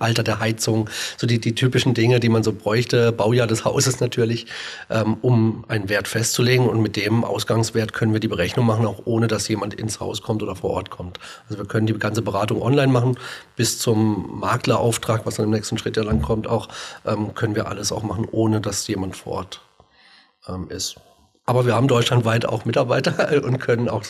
[0.00, 4.00] Alter der Heizung, so die die typischen Dinge, die man so bräuchte, Baujahr des Hauses
[4.00, 4.46] natürlich,
[4.90, 6.68] ähm, um einen Wert festzulegen.
[6.68, 10.22] Und mit dem Ausgangswert können wir die Berechnung machen, auch ohne dass jemand ins Haus
[10.22, 11.20] kommt oder vor Ort kommt.
[11.48, 13.18] Also wir können die ganze Beratung online machen,
[13.56, 16.68] bis zum Maklerauftrag, was dann im nächsten Schritt ja lang kommt, auch
[17.04, 19.60] ähm, können wir alles auch machen, ohne dass jemand vor Ort
[20.48, 20.96] ähm, ist.
[21.46, 24.02] Aber wir haben deutschlandweit auch Mitarbeiter und können auch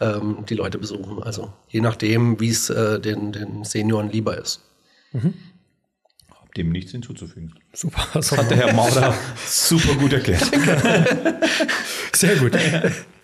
[0.00, 1.22] ähm, die Leute besuchen.
[1.22, 4.60] Also je nachdem, wie es äh, den, den Senioren lieber ist.
[5.12, 5.34] Mhm
[6.56, 7.54] dem nichts hinzuzufügen.
[7.72, 8.06] Super.
[8.14, 9.14] Das hat der Herr Maurer
[9.46, 10.42] super gut erklärt.
[12.14, 12.52] Sehr gut.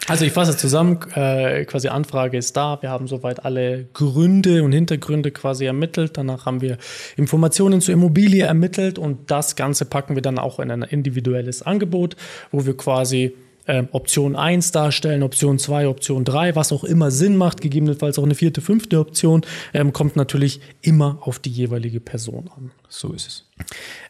[0.09, 4.73] Also ich fasse zusammen, äh, quasi Anfrage ist da, wir haben soweit alle Gründe und
[4.73, 6.79] Hintergründe quasi ermittelt, danach haben wir
[7.17, 12.17] Informationen zur Immobilie ermittelt und das Ganze packen wir dann auch in ein individuelles Angebot,
[12.51, 13.35] wo wir quasi
[13.69, 18.25] äh, Option 1 darstellen, Option 2, Option 3, was auch immer Sinn macht, gegebenenfalls auch
[18.25, 19.43] eine vierte, fünfte Option,
[19.75, 22.73] ähm, kommt natürlich immer auf die jeweilige Person an.
[22.89, 23.45] So ist es.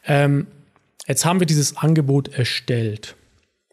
[0.06, 0.46] Ähm,
[1.06, 3.16] jetzt haben wir dieses Angebot erstellt.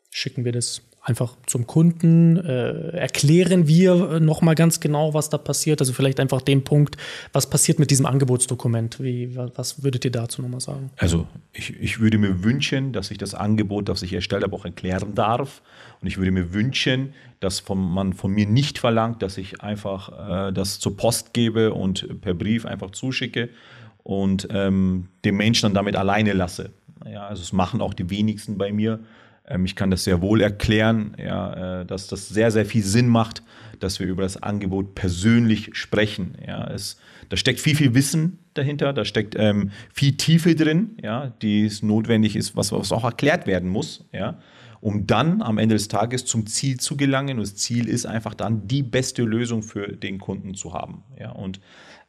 [0.10, 2.38] Schicken wir das einfach zum Kunden?
[2.38, 5.80] Äh, erklären wir nochmal ganz genau, was da passiert?
[5.80, 6.98] Also vielleicht einfach den Punkt,
[7.32, 9.00] was passiert mit diesem Angebotsdokument?
[9.00, 10.90] Wie, was würdet ihr dazu nochmal sagen?
[10.98, 14.66] Also ich, ich würde mir wünschen, dass ich das Angebot, das ich erstellt habe, auch
[14.66, 15.62] erklären darf.
[16.02, 20.50] Und ich würde mir wünschen, dass von, man von mir nicht verlangt, dass ich einfach
[20.50, 23.50] äh, das zur Post gebe und per Brief einfach zuschicke
[24.02, 26.72] und ähm, den Menschen dann damit alleine lasse.
[27.08, 29.00] Ja, also es machen auch die wenigsten bei mir.
[29.48, 33.08] Ähm, ich kann das sehr wohl erklären, ja, äh, dass das sehr, sehr viel Sinn
[33.08, 33.44] macht,
[33.80, 36.38] dass wir über das Angebot persönlich sprechen.
[36.46, 36.98] Ja, es,
[37.30, 41.84] da steckt viel, viel Wissen dahinter, da steckt ähm, viel Tiefe drin, ja, die es
[41.84, 44.40] notwendig ist, was, was auch erklärt werden muss, ja,
[44.82, 47.38] um dann am Ende des Tages zum Ziel zu gelangen.
[47.38, 51.04] Und das Ziel ist einfach dann, die beste Lösung für den Kunden zu haben.
[51.20, 51.60] Ja, und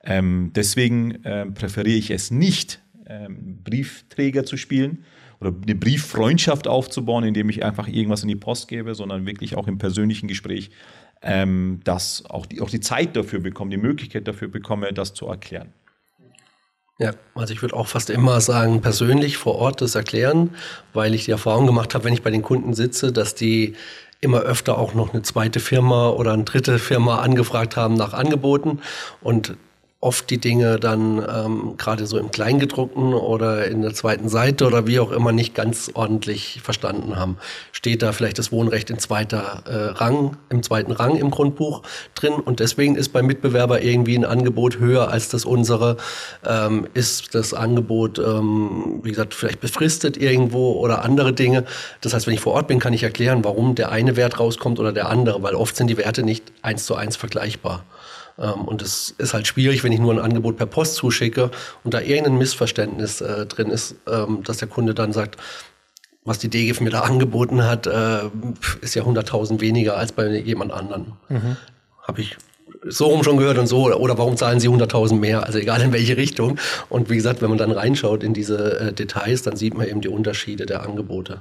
[0.04, 5.04] ähm, deswegen äh, präferiere ich es nicht, ähm, Briefträger zu spielen,
[5.40, 9.68] oder eine Brieffreundschaft aufzubauen, indem ich einfach irgendwas in die Post gebe, sondern wirklich auch
[9.68, 10.70] im persönlichen Gespräch,
[11.22, 15.26] ähm, dass auch die, auch die Zeit dafür bekomme, die Möglichkeit dafür bekomme, das zu
[15.26, 15.72] erklären.
[16.98, 20.54] Ja, also ich würde auch fast immer sagen, persönlich vor Ort das erklären,
[20.94, 23.74] weil ich die Erfahrung gemacht habe, wenn ich bei den Kunden sitze, dass die
[24.22, 28.80] immer öfter auch noch eine zweite Firma oder eine dritte Firma angefragt haben nach Angeboten
[29.20, 29.56] und
[30.00, 34.86] oft die Dinge dann ähm, gerade so im Kleingedruckten oder in der zweiten Seite oder
[34.86, 37.38] wie auch immer nicht ganz ordentlich verstanden haben.
[37.72, 41.82] Steht da vielleicht das Wohnrecht in zweiter äh, Rang, im zweiten Rang im Grundbuch
[42.14, 45.96] drin und deswegen ist beim Mitbewerber irgendwie ein Angebot höher als das unsere.
[46.46, 51.64] Ähm, ist das Angebot, ähm, wie gesagt, vielleicht befristet irgendwo oder andere Dinge.
[52.02, 54.78] Das heißt, wenn ich vor Ort bin, kann ich erklären, warum der eine Wert rauskommt
[54.78, 57.82] oder der andere, weil oft sind die Werte nicht eins zu eins vergleichbar.
[58.38, 61.50] Ähm, und es ist halt schwierig, wenn ich nur ein Angebot per Post zuschicke
[61.84, 65.36] und da irgendein Missverständnis äh, drin ist, ähm, dass der Kunde dann sagt,
[66.24, 68.22] was die DGIF mir da angeboten hat, äh,
[68.80, 71.12] ist ja 100.000 weniger als bei jemand anderen.
[71.28, 71.56] Mhm.
[72.02, 72.36] Habe ich
[72.88, 75.92] so rum schon gehört und so, oder warum zahlen sie 100.000 mehr, also egal in
[75.92, 76.58] welche Richtung.
[76.88, 80.00] Und wie gesagt, wenn man dann reinschaut in diese äh, Details, dann sieht man eben
[80.00, 81.40] die Unterschiede der Angebote.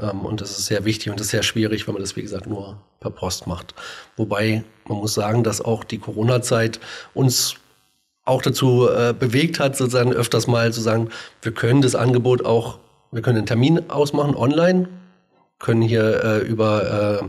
[0.00, 2.22] Ähm, und das ist sehr wichtig und das ist sehr schwierig, wenn man das, wie
[2.22, 3.74] gesagt, nur per Post macht.
[4.16, 6.80] Wobei man muss sagen, dass auch die Corona-Zeit
[7.14, 7.56] uns
[8.24, 11.10] auch dazu äh, bewegt hat, sozusagen öfters mal zu sagen,
[11.42, 12.78] wir können das Angebot auch,
[13.12, 14.88] wir können einen Termin ausmachen online,
[15.58, 17.28] können hier äh, über äh,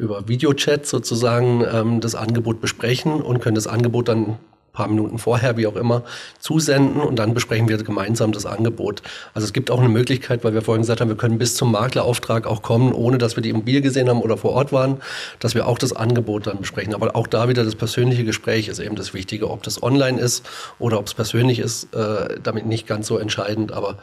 [0.00, 4.38] über Videochat sozusagen ähm, das Angebot besprechen und können das Angebot dann
[4.72, 6.04] paar Minuten vorher, wie auch immer,
[6.38, 9.02] zusenden und dann besprechen wir gemeinsam das Angebot.
[9.34, 11.72] Also es gibt auch eine Möglichkeit, weil wir vorhin gesagt haben, wir können bis zum
[11.72, 15.00] Maklerauftrag auch kommen, ohne dass wir die Immobilie gesehen haben oder vor Ort waren,
[15.38, 16.94] dass wir auch das Angebot dann besprechen.
[16.94, 20.48] Aber auch da wieder das persönliche Gespräch ist eben das Wichtige, ob das online ist
[20.78, 23.98] oder ob es persönlich ist, äh, damit nicht ganz so entscheidend, aber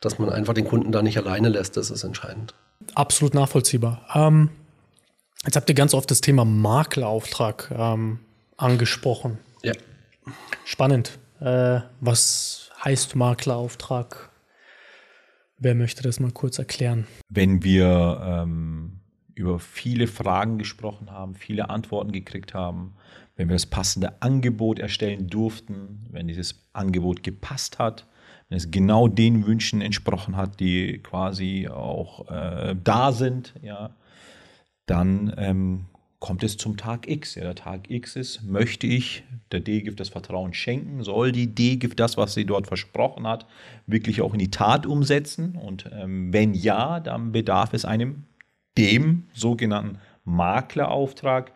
[0.00, 2.54] dass man einfach den Kunden da nicht alleine lässt, das ist entscheidend.
[2.94, 4.02] Absolut nachvollziehbar.
[4.14, 4.50] Ähm
[5.44, 8.20] Jetzt habt ihr ganz oft das Thema Maklerauftrag ähm,
[8.56, 9.38] angesprochen.
[10.64, 11.18] Spannend.
[11.40, 14.30] Äh, was heißt Maklerauftrag?
[15.58, 17.06] Wer möchte das mal kurz erklären?
[17.28, 19.00] Wenn wir ähm,
[19.34, 22.94] über viele Fragen gesprochen haben, viele Antworten gekriegt haben,
[23.36, 28.06] wenn wir das passende Angebot erstellen durften, wenn dieses Angebot gepasst hat,
[28.48, 33.94] wenn es genau den Wünschen entsprochen hat, die quasi auch äh, da sind, ja,
[34.86, 35.86] dann ähm,
[36.22, 37.34] kommt es zum Tag X.
[37.34, 41.02] Ja, der Tag X ist, möchte ich der D-Gift das Vertrauen schenken?
[41.02, 43.46] Soll die D-Gift das, was sie dort versprochen hat,
[43.88, 45.56] wirklich auch in die Tat umsetzen?
[45.56, 48.22] Und ähm, wenn ja, dann bedarf es einem
[48.78, 51.52] dem sogenannten Maklerauftrag.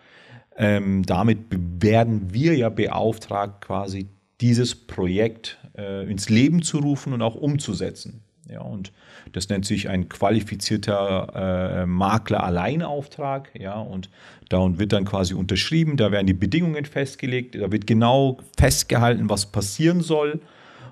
[0.57, 4.09] Ähm, damit werden wir ja beauftragt, quasi
[4.41, 8.25] dieses Projekt äh, ins Leben zu rufen und auch umzusetzen.
[8.49, 8.93] Ja, und
[9.33, 13.51] das nennt sich ein qualifizierter äh, Makler-Alleinauftrag.
[13.59, 14.09] Ja, und
[14.49, 19.47] da wird dann quasi unterschrieben, da werden die Bedingungen festgelegt, da wird genau festgehalten, was
[19.47, 20.41] passieren soll.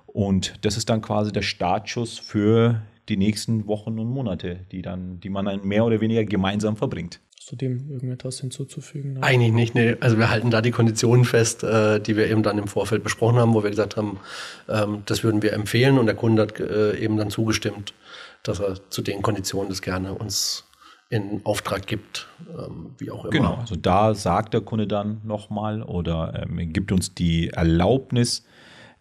[0.07, 5.21] Und das ist dann quasi der Startschuss für die nächsten Wochen und Monate, die, dann,
[5.21, 7.21] die man dann mehr oder weniger gemeinsam verbringt.
[7.39, 9.19] Hast du dem irgendetwas hinzuzufügen?
[9.23, 9.97] Eigentlich nicht, nee.
[10.01, 13.37] Also wir halten da die Konditionen fest, äh, die wir eben dann im Vorfeld besprochen
[13.37, 14.19] haben, wo wir gesagt haben,
[14.67, 17.93] ähm, das würden wir empfehlen und der Kunde hat äh, eben dann zugestimmt,
[18.45, 20.65] dass er zu den Konditionen das gerne uns
[21.11, 23.31] in Auftrag gibt, ähm, wie auch immer.
[23.31, 28.45] Genau, also da sagt der Kunde dann nochmal oder ähm, gibt uns die Erlaubnis,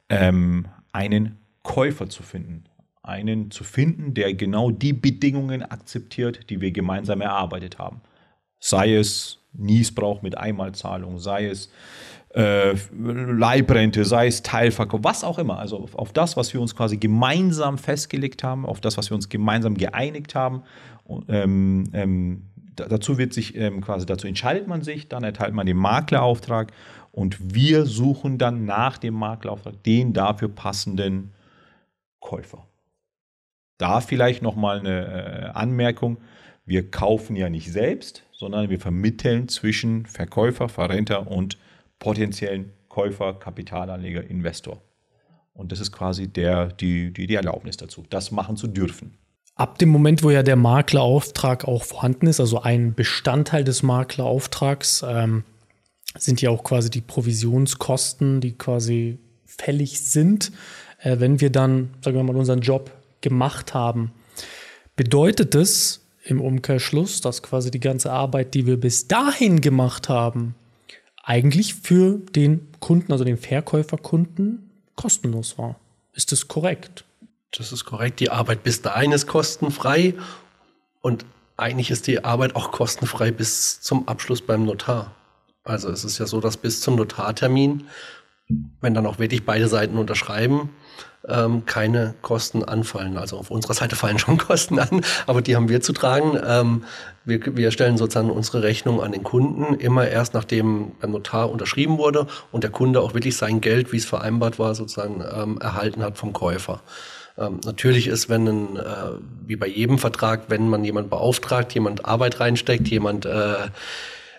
[0.09, 2.65] ähm, einen Käufer zu finden.
[3.01, 8.01] Einen zu finden, der genau die Bedingungen akzeptiert, die wir gemeinsam erarbeitet haben
[8.63, 11.69] sei es Niesbrauch mit Einmalzahlung, sei es
[12.33, 15.59] äh, Leibrente, sei es Teilverkauf, was auch immer.
[15.59, 19.15] Also auf, auf, das, was wir uns quasi gemeinsam festgelegt haben, auf das, was wir
[19.15, 20.63] uns gemeinsam geeinigt haben.
[21.03, 22.43] Und, ähm, ähm,
[22.75, 26.71] dazu wird sich ähm, quasi, dazu entscheidet man sich, dann erteilt man den Maklerauftrag
[27.11, 31.33] und wir suchen dann nach dem Maklerauftrag den dafür passenden
[32.19, 32.65] Käufer.
[33.77, 36.17] Da vielleicht nochmal eine äh, Anmerkung.
[36.65, 41.57] Wir kaufen ja nicht selbst, sondern wir vermitteln zwischen Verkäufer, Verrenter und
[42.03, 44.81] potenziellen Käufer, Kapitalanleger, Investor.
[45.53, 49.17] Und das ist quasi der, die, die, die Erlaubnis dazu, das machen zu dürfen.
[49.55, 55.05] Ab dem Moment, wo ja der Maklerauftrag auch vorhanden ist, also ein Bestandteil des Maklerauftrags,
[55.07, 55.43] ähm,
[56.17, 60.51] sind ja auch quasi die Provisionskosten, die quasi fällig sind,
[60.99, 64.11] äh, wenn wir dann, sagen wir mal, unseren Job gemacht haben.
[64.95, 70.55] Bedeutet das, im Umkehrschluss, dass quasi die ganze Arbeit, die wir bis dahin gemacht haben,
[71.23, 75.79] eigentlich für den Kunden, also den Verkäuferkunden, kostenlos war.
[76.13, 77.05] Ist das korrekt?
[77.51, 78.19] Das ist korrekt.
[78.19, 80.13] Die Arbeit bis dahin ist kostenfrei
[81.01, 81.25] und
[81.57, 85.15] eigentlich ist die Arbeit auch kostenfrei bis zum Abschluss beim Notar.
[85.63, 87.87] Also es ist ja so, dass bis zum Notartermin,
[88.81, 90.69] wenn dann auch wirklich beide Seiten unterschreiben,
[91.27, 93.17] ähm, keine Kosten anfallen.
[93.17, 96.37] Also auf unserer Seite fallen schon Kosten an, aber die haben wir zu tragen.
[96.45, 96.83] Ähm,
[97.25, 101.97] wir, wir stellen sozusagen unsere Rechnung an den Kunden immer erst nachdem beim Notar unterschrieben
[101.97, 106.03] wurde und der Kunde auch wirklich sein Geld, wie es vereinbart war, sozusagen ähm, erhalten
[106.03, 106.81] hat vom Käufer.
[107.37, 108.81] Ähm, natürlich ist, wenn ein, äh,
[109.45, 113.55] wie bei jedem Vertrag, wenn man jemand beauftragt, jemand Arbeit reinsteckt, jemand äh,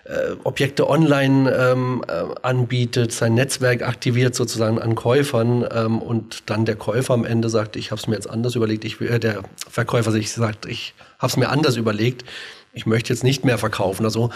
[0.05, 6.65] äh, Objekte online ähm, äh, anbietet, sein Netzwerk aktiviert sozusagen an Käufern ähm, und dann
[6.65, 9.41] der Käufer am Ende sagt, ich habe es mir jetzt anders überlegt, ich, äh, der
[9.69, 12.23] Verkäufer sich sagt, ich habe es mir anders überlegt,
[12.71, 14.05] ich möchte jetzt nicht mehr verkaufen.
[14.05, 14.29] Also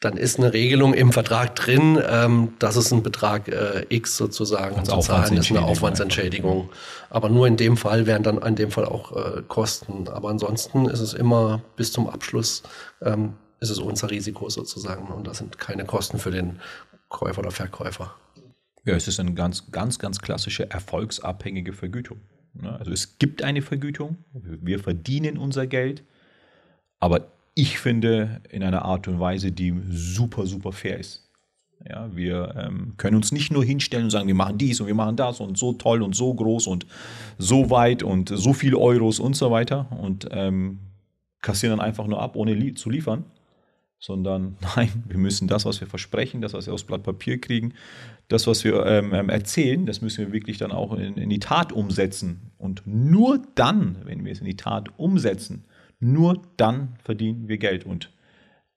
[0.00, 4.76] dann ist eine Regelung im Vertrag drin, ähm, dass es ein Betrag äh, X sozusagen
[4.78, 6.70] Als zu zahlen ist, eine Aufwandsentschädigung Aufwandsentschädigung.
[7.10, 10.08] Aber nur in dem Fall wären dann in dem Fall auch äh, Kosten.
[10.08, 12.62] Aber ansonsten ist es immer bis zum Abschluss
[13.02, 16.60] ähm, ist es unser Risiko sozusagen und da sind keine Kosten für den
[17.08, 18.14] Käufer oder Verkäufer.
[18.84, 22.20] Ja, es ist eine ganz, ganz, ganz klassische erfolgsabhängige Vergütung.
[22.54, 22.74] Ne?
[22.78, 26.02] Also es gibt eine Vergütung, wir verdienen unser Geld,
[27.00, 31.28] aber ich finde in einer Art und Weise, die super, super fair ist.
[31.88, 34.94] Ja, wir ähm, können uns nicht nur hinstellen und sagen, wir machen dies und wir
[34.94, 36.86] machen das und so toll und so groß und
[37.38, 40.80] so weit und so viele Euros und so weiter und ähm,
[41.40, 43.24] kassieren dann einfach nur ab, ohne li zu liefern,
[43.98, 47.74] sondern nein, wir müssen das, was wir versprechen, das, was wir aufs Blatt Papier kriegen,
[48.28, 51.40] das, was wir ähm, ähm, erzählen, das müssen wir wirklich dann auch in, in die
[51.40, 52.52] Tat umsetzen.
[52.58, 55.64] Und nur dann, wenn wir es in die Tat umsetzen,
[56.00, 57.84] nur dann verdienen wir Geld.
[57.84, 58.10] Und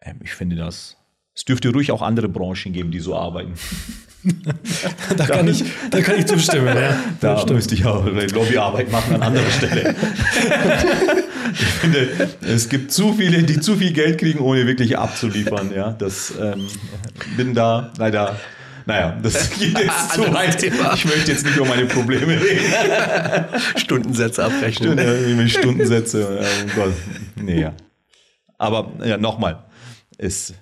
[0.02, 0.98] ähm, ich finde das,
[1.36, 3.54] es dürfte ruhig auch andere Branchen geben, die so arbeiten.
[5.18, 6.76] da, kann ich, da kann ich zustimmen.
[6.76, 6.96] Ja.
[7.20, 7.56] Da stimmt.
[7.56, 9.96] müsste ich auch Lobbyarbeit machen an anderer Stelle.
[11.54, 12.08] ich finde,
[12.42, 15.72] es gibt zu viele, die zu viel Geld kriegen, ohne wirklich abzuliefern.
[15.76, 16.68] Ja, das ähm,
[17.36, 18.40] bin da leider.
[18.86, 20.62] Naja, das geht jetzt zu weit.
[20.64, 22.74] Ich möchte jetzt nicht über meine Probleme reden.
[23.76, 24.98] Stundensätze abrechnen.
[24.98, 26.42] Stunden, Stundensätze.
[26.42, 26.94] Oh Gott.
[27.36, 27.74] Nee, ja.
[28.58, 29.64] Aber ja, nochmal.
[30.18, 30.54] Es,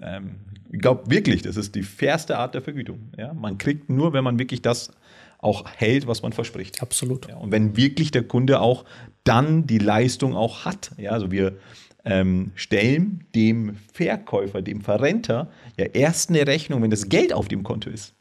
[0.00, 0.36] ähm,
[0.70, 3.12] glaube wirklich, das ist die fairste Art der Vergütung.
[3.16, 3.32] Ja?
[3.34, 4.92] Man kriegt nur, wenn man wirklich das
[5.38, 6.82] auch hält, was man verspricht.
[6.82, 7.28] Absolut.
[7.28, 8.84] Ja, und wenn wirklich der Kunde auch
[9.24, 10.90] dann die Leistung auch hat.
[10.96, 11.56] Ja, also wir
[12.04, 17.62] ähm, stellen dem Verkäufer, dem Verrenter ja erst eine Rechnung, wenn das Geld auf dem
[17.62, 18.14] Konto ist.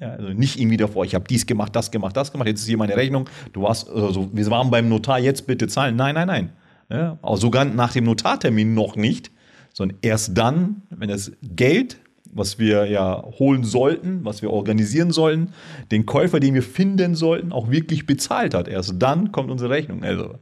[0.00, 2.68] Ja, also nicht irgendwie davor, ich habe dies gemacht, das gemacht, das gemacht, jetzt ist
[2.68, 5.96] hier meine Rechnung, du warst, also wir waren beim Notar, jetzt bitte zahlen.
[5.96, 6.52] Nein, nein, nein.
[6.90, 9.30] Ja, auch sogar nach dem Notartermin noch nicht,
[9.78, 15.52] sondern erst dann, wenn das Geld, was wir ja holen sollten, was wir organisieren sollten,
[15.92, 18.66] den Käufer, den wir finden sollten, auch wirklich bezahlt hat.
[18.66, 20.02] Erst dann kommt unsere Rechnung.
[20.02, 20.34] Also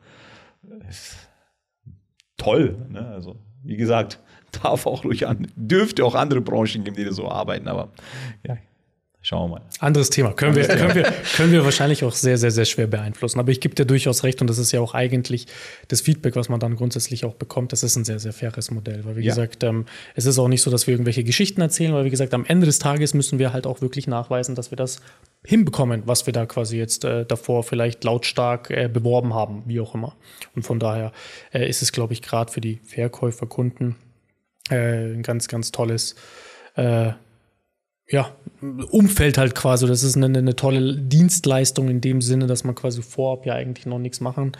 [2.38, 2.78] toll.
[2.88, 3.08] Ne?
[3.08, 4.20] Also wie gesagt,
[4.62, 7.92] darf auch ruhig an, dürfte auch andere Branchen geben, die so arbeiten, aber
[8.42, 8.56] ja,
[9.26, 9.62] Schauen wir mal.
[9.80, 10.34] Anderes Thema.
[10.34, 10.92] Können, Anderes wir, Thema.
[10.92, 13.40] Können, wir, können wir wahrscheinlich auch sehr, sehr, sehr schwer beeinflussen.
[13.40, 15.48] Aber ich gebe dir durchaus recht und das ist ja auch eigentlich
[15.88, 17.72] das Feedback, was man dann grundsätzlich auch bekommt.
[17.72, 19.04] Das ist ein sehr, sehr faires Modell.
[19.04, 19.34] Weil, wie ja.
[19.34, 22.34] gesagt, ähm, es ist auch nicht so, dass wir irgendwelche Geschichten erzählen, weil, wie gesagt,
[22.34, 25.00] am Ende des Tages müssen wir halt auch wirklich nachweisen, dass wir das
[25.44, 29.96] hinbekommen, was wir da quasi jetzt äh, davor vielleicht lautstark äh, beworben haben, wie auch
[29.96, 30.14] immer.
[30.54, 31.10] Und von daher
[31.52, 33.96] äh, ist es, glaube ich, gerade für die Verkäufer, Kunden
[34.70, 36.14] äh, ein ganz, ganz tolles
[36.76, 37.10] äh,
[38.08, 39.86] ja, Umfeld halt quasi.
[39.86, 43.86] Das ist eine, eine, tolle Dienstleistung in dem Sinne, dass man quasi vorab ja eigentlich
[43.86, 44.52] noch nichts machen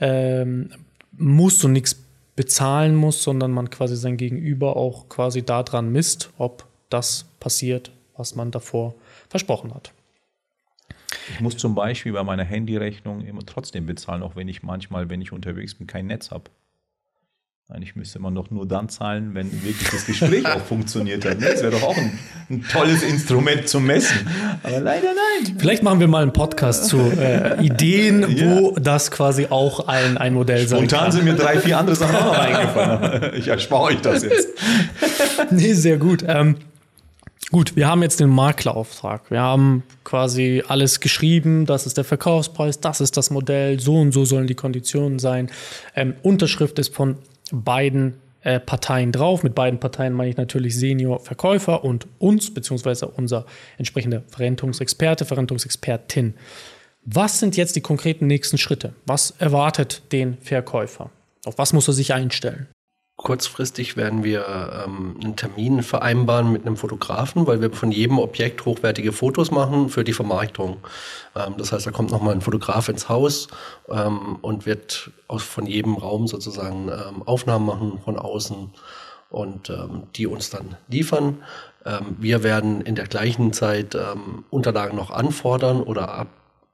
[0.00, 0.70] ähm,
[1.12, 1.96] muss und nichts
[2.36, 8.36] bezahlen muss, sondern man quasi sein Gegenüber auch quasi daran misst, ob das passiert, was
[8.36, 8.94] man davor
[9.28, 9.92] versprochen hat.
[11.30, 15.20] Ich muss zum Beispiel bei meiner Handyrechnung immer trotzdem bezahlen, auch wenn ich manchmal, wenn
[15.20, 16.50] ich unterwegs bin, kein Netz habe.
[17.70, 21.42] Eigentlich müsste man doch nur dann zahlen, wenn wirklich das Gespräch auch funktioniert hat.
[21.42, 24.26] Das wäre doch auch ein, ein, tolles Instrument zum Messen.
[24.62, 25.54] Aber leider nein.
[25.58, 28.56] Vielleicht machen wir mal einen Podcast zu äh, Ideen, ja.
[28.56, 30.88] wo das quasi auch ein, ein Modell Spontan sein kann.
[30.88, 33.32] Spontan sind mir drei, vier andere Sachen auch noch eingefallen.
[33.38, 34.48] Ich erspare euch das jetzt.
[35.50, 36.24] nee, sehr gut.
[36.26, 36.56] Ähm,
[37.50, 39.30] Gut, wir haben jetzt den Maklerauftrag.
[39.30, 44.12] Wir haben quasi alles geschrieben, das ist der Verkaufspreis, das ist das Modell, so und
[44.12, 45.48] so sollen die Konditionen sein.
[45.96, 47.16] Ähm, Unterschrift ist von
[47.52, 49.42] beiden äh, Parteien drauf.
[49.42, 53.46] Mit beiden Parteien meine ich natürlich Senior-Verkäufer und uns, beziehungsweise unser
[53.78, 56.34] entsprechender Verrentungsexperte, Verrentungsexpertin.
[57.04, 58.92] Was sind jetzt die konkreten nächsten Schritte?
[59.06, 61.10] Was erwartet den Verkäufer?
[61.44, 62.68] Auf was muss er sich einstellen?
[63.18, 64.46] Kurzfristig werden wir
[64.86, 69.88] ähm, einen Termin vereinbaren mit einem Fotografen, weil wir von jedem Objekt hochwertige Fotos machen
[69.88, 70.76] für die Vermarktung.
[71.34, 73.48] Ähm, das heißt, da kommt nochmal ein Fotograf ins Haus
[73.88, 78.70] ähm, und wird aus, von jedem Raum sozusagen ähm, Aufnahmen machen von außen
[79.30, 81.42] und ähm, die uns dann liefern.
[81.84, 83.96] Ähm, wir werden in der gleichen Zeit
[84.48, 86.28] Unterlagen noch anfordern oder ab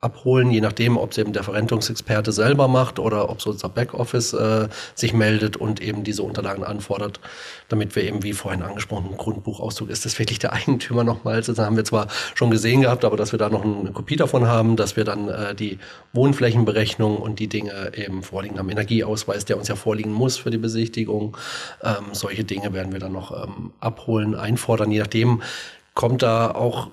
[0.04, 4.34] abholen, je nachdem, ob es eben der Verrentungsexperte selber macht oder ob so unser Backoffice
[4.34, 7.20] äh, sich meldet und eben diese Unterlagen anfordert,
[7.68, 11.40] damit wir eben, wie vorhin angesprochen, Grundbuchauszug ist das wirklich der Eigentümer nochmal.
[11.40, 14.46] Das haben wir zwar schon gesehen gehabt, aber dass wir da noch eine Kopie davon
[14.46, 15.78] haben, dass wir dann äh, die
[16.12, 18.68] Wohnflächenberechnung und die Dinge eben vorliegen haben.
[18.68, 21.36] Energieausweis, der uns ja vorliegen muss für die Besichtigung.
[21.82, 25.42] Ähm, solche Dinge werden wir dann noch ähm, abholen, einfordern, je nachdem
[25.94, 26.88] kommt da auch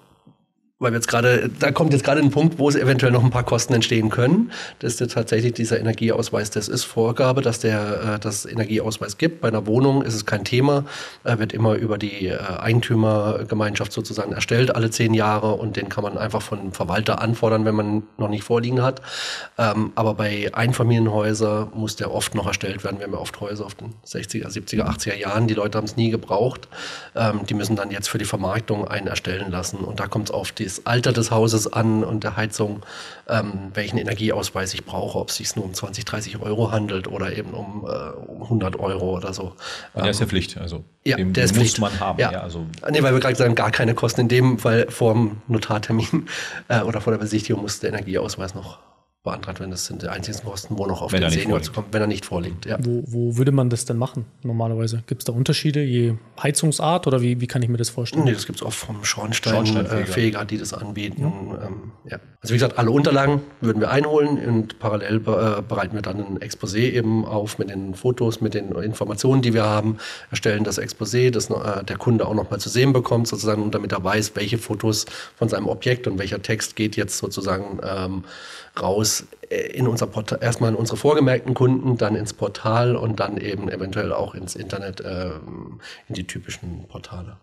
[0.82, 3.30] weil wir jetzt gerade, da kommt jetzt gerade ein Punkt, wo es eventuell noch ein
[3.30, 4.52] paar Kosten entstehen können.
[4.80, 9.42] Das ist tatsächlich dieser Energieausweis, das ist Vorgabe, dass der äh, das Energieausweis gibt.
[9.42, 10.86] Bei einer Wohnung ist es kein Thema,
[11.24, 16.04] er wird immer über die äh, Eigentümergemeinschaft sozusagen erstellt, alle zehn Jahre und den kann
[16.04, 19.04] man einfach von Verwalter anfordern, wenn man noch nicht vorliegen hat.
[19.60, 22.98] Ähm, aber bei Einfamilienhäusern muss der oft noch erstellt werden.
[22.98, 25.96] Wir haben ja oft Häuser auf den 60er, 70er, 80er Jahren, die Leute haben es
[25.96, 26.68] nie gebraucht.
[27.16, 30.32] Ähm, die müssen dann jetzt für die Vermarktung einen erstellen lassen und da kommt es
[30.34, 32.82] auf die das Alter des Hauses an und der Heizung,
[33.28, 37.36] ähm, welchen Energieausweis ich brauche, ob es sich nur um 20, 30 Euro handelt oder
[37.36, 39.54] eben um, äh, um 100 Euro oder so.
[39.94, 41.80] Und der ist ja ähm, Pflicht, also ja, den, der ist muss Pflicht.
[41.80, 42.20] man haben.
[42.20, 42.32] Ja.
[42.32, 45.42] Ja, also Nee, weil wir gerade sagen, gar keine Kosten in dem Fall vor dem
[45.48, 46.28] Notartermin
[46.68, 48.80] äh, oder vor der Besichtigung muss der Energieausweis noch
[49.24, 49.70] beantragt werden.
[49.70, 52.08] Das sind die einzigen Kosten, wo noch auf Wenn den Senior zu kommen, wenn er
[52.08, 52.66] nicht vorliegt.
[52.66, 52.78] Ja.
[52.82, 55.04] Wo, wo würde man das denn machen normalerweise?
[55.06, 58.24] Gibt es da Unterschiede je Heizungsart oder wie, wie kann ich mir das vorstellen?
[58.26, 59.82] Nee, das gibt es auch vom Schornsteinfeger.
[59.82, 61.22] Schornsteinfeger, die das anbieten.
[61.22, 62.20] Ähm, ja.
[62.42, 66.18] Also wie gesagt, alle Unterlagen würden wir einholen und parallel be äh, bereiten wir dann
[66.18, 69.98] ein Exposé eben auf mit den Fotos, mit den Informationen, die wir haben,
[70.32, 73.92] erstellen das Exposé, das äh, der Kunde auch nochmal zu sehen bekommt, sozusagen, und damit
[73.92, 75.06] er weiß, welche Fotos
[75.36, 78.24] von seinem Objekt und welcher Text geht jetzt sozusagen ähm,
[78.80, 83.38] raus äh, in unser Portal, erstmal in unsere vorgemerkten Kunden, dann ins Portal und dann
[83.38, 87.38] eben eventuell auch ins Internet, ähm, in die typischen Portale.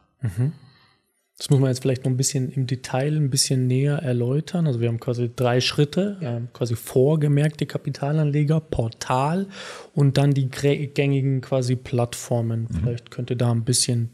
[1.39, 4.67] Das muss man jetzt vielleicht noch ein bisschen im Detail ein bisschen näher erläutern.
[4.67, 9.47] Also wir haben quasi drei Schritte, ähm, quasi vorgemerkte Kapitalanleger, Portal
[9.95, 12.67] und dann die gängigen quasi Plattformen.
[12.69, 14.11] Vielleicht könnt ihr da ein bisschen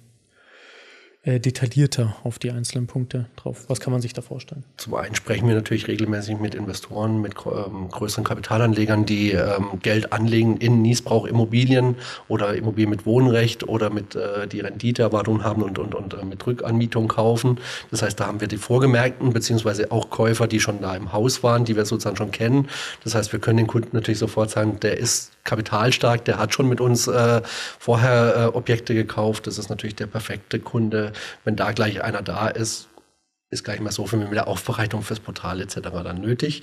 [1.25, 3.65] äh, detaillierter auf die einzelnen Punkte drauf.
[3.69, 4.63] Was kann man sich da vorstellen?
[4.77, 10.13] Zum einen sprechen wir natürlich regelmäßig mit Investoren, mit ähm, größeren Kapitalanlegern, die ähm, Geld
[10.13, 11.97] anlegen in Niesbrauchimmobilien
[12.29, 16.47] oder Immobilien mit Wohnrecht oder mit äh, die Renditeerwartungen haben und, und, und äh, mit
[16.47, 17.59] Rückanmietung kaufen.
[17.91, 21.43] Das heißt, da haben wir die Vorgemerkten, beziehungsweise auch Käufer, die schon da im Haus
[21.43, 22.69] waren, die wir sozusagen schon kennen.
[23.03, 26.69] Das heißt, wir können den Kunden natürlich sofort sagen, der ist kapitalstark, der hat schon
[26.69, 27.43] mit uns äh,
[27.79, 29.47] vorher äh, Objekte gekauft.
[29.47, 31.13] Das ist natürlich der perfekte Kunde.
[31.45, 32.89] Wenn da gleich einer da ist,
[33.51, 35.77] ist gar nicht mehr so viel mit der Aufbereitung fürs Portal etc.
[36.03, 36.63] dann nötig.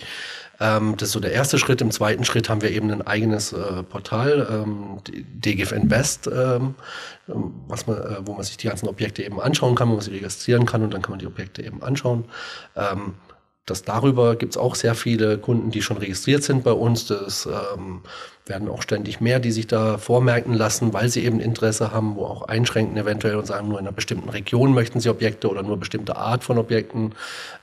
[0.59, 1.81] Ähm, das ist so der erste Schritt.
[1.81, 6.75] Im zweiten Schritt haben wir eben ein eigenes äh, Portal, ähm, DGIF Invest, ähm,
[7.29, 10.01] ähm, was man, äh, wo man sich die ganzen Objekte eben anschauen kann, wo man
[10.01, 12.25] sie registrieren kann und dann kann man die Objekte eben anschauen.
[12.75, 13.13] Ähm,
[13.65, 17.05] das darüber gibt es auch sehr viele Kunden, die schon registriert sind bei uns.
[17.05, 18.01] Das ähm,
[18.45, 22.25] werden auch ständig mehr, die sich da vormerken lassen, weil sie eben Interesse haben, wo
[22.25, 25.77] auch einschränken eventuell und sagen, nur in einer bestimmten Region möchten sie Objekte oder nur
[25.77, 27.13] bestimmte Art von Objekten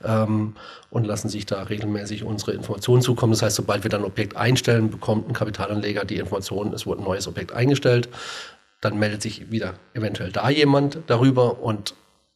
[0.03, 0.55] ähm,
[0.89, 3.33] und lassen sich da regelmäßig unsere Informationen zukommen.
[3.33, 7.01] Das heißt, sobald wir dann ein Objekt einstellen, bekommt ein Kapitalanleger die Information, es wurde
[7.01, 8.09] ein neues Objekt eingestellt.
[8.81, 11.93] Dann meldet sich wieder eventuell da jemand darüber und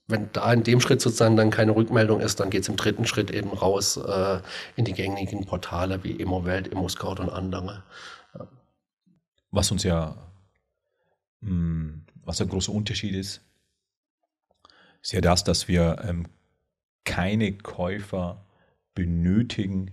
[0.07, 3.05] wenn da in dem Schritt sozusagen dann keine Rückmeldung ist, dann geht es im dritten
[3.05, 4.39] Schritt eben raus äh,
[4.75, 7.83] in die gängigen Portale wie ImmoWelt, ImmoScout und andere.
[9.53, 10.17] Was uns ja,
[11.41, 11.93] mh,
[12.25, 13.41] was der große Unterschied ist,
[15.01, 16.27] ist ja das, dass wir ähm,
[17.03, 18.45] keine Käufer
[18.95, 19.91] benötigen,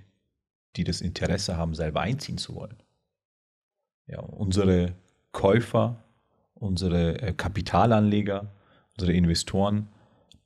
[0.77, 2.77] die das Interesse haben, selber einziehen zu wollen.
[4.07, 4.95] Ja, unsere
[5.33, 6.05] Käufer,
[6.55, 8.51] unsere äh, Kapitalanleger,
[8.97, 9.89] unsere Investoren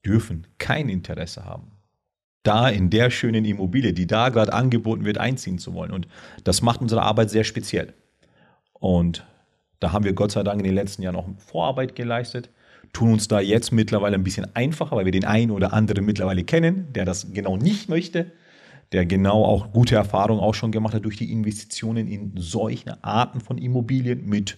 [0.04, 1.70] dürfen kein Interesse haben,
[2.42, 5.92] da in der schönen Immobilie, die da gerade angeboten wird, einziehen zu wollen.
[5.92, 6.08] Und
[6.42, 7.94] das macht unsere Arbeit sehr speziell.
[8.74, 9.26] Und
[9.80, 12.50] da haben wir Gott sei Dank in den letzten Jahren auch Vorarbeit geleistet,
[12.92, 16.44] tun uns da jetzt mittlerweile ein bisschen einfacher, weil wir den einen oder anderen mittlerweile
[16.44, 18.32] kennen, der das genau nicht möchte,
[18.92, 23.40] der genau auch gute Erfahrungen auch schon gemacht hat durch die Investitionen in solche Arten
[23.40, 24.56] von Immobilien mit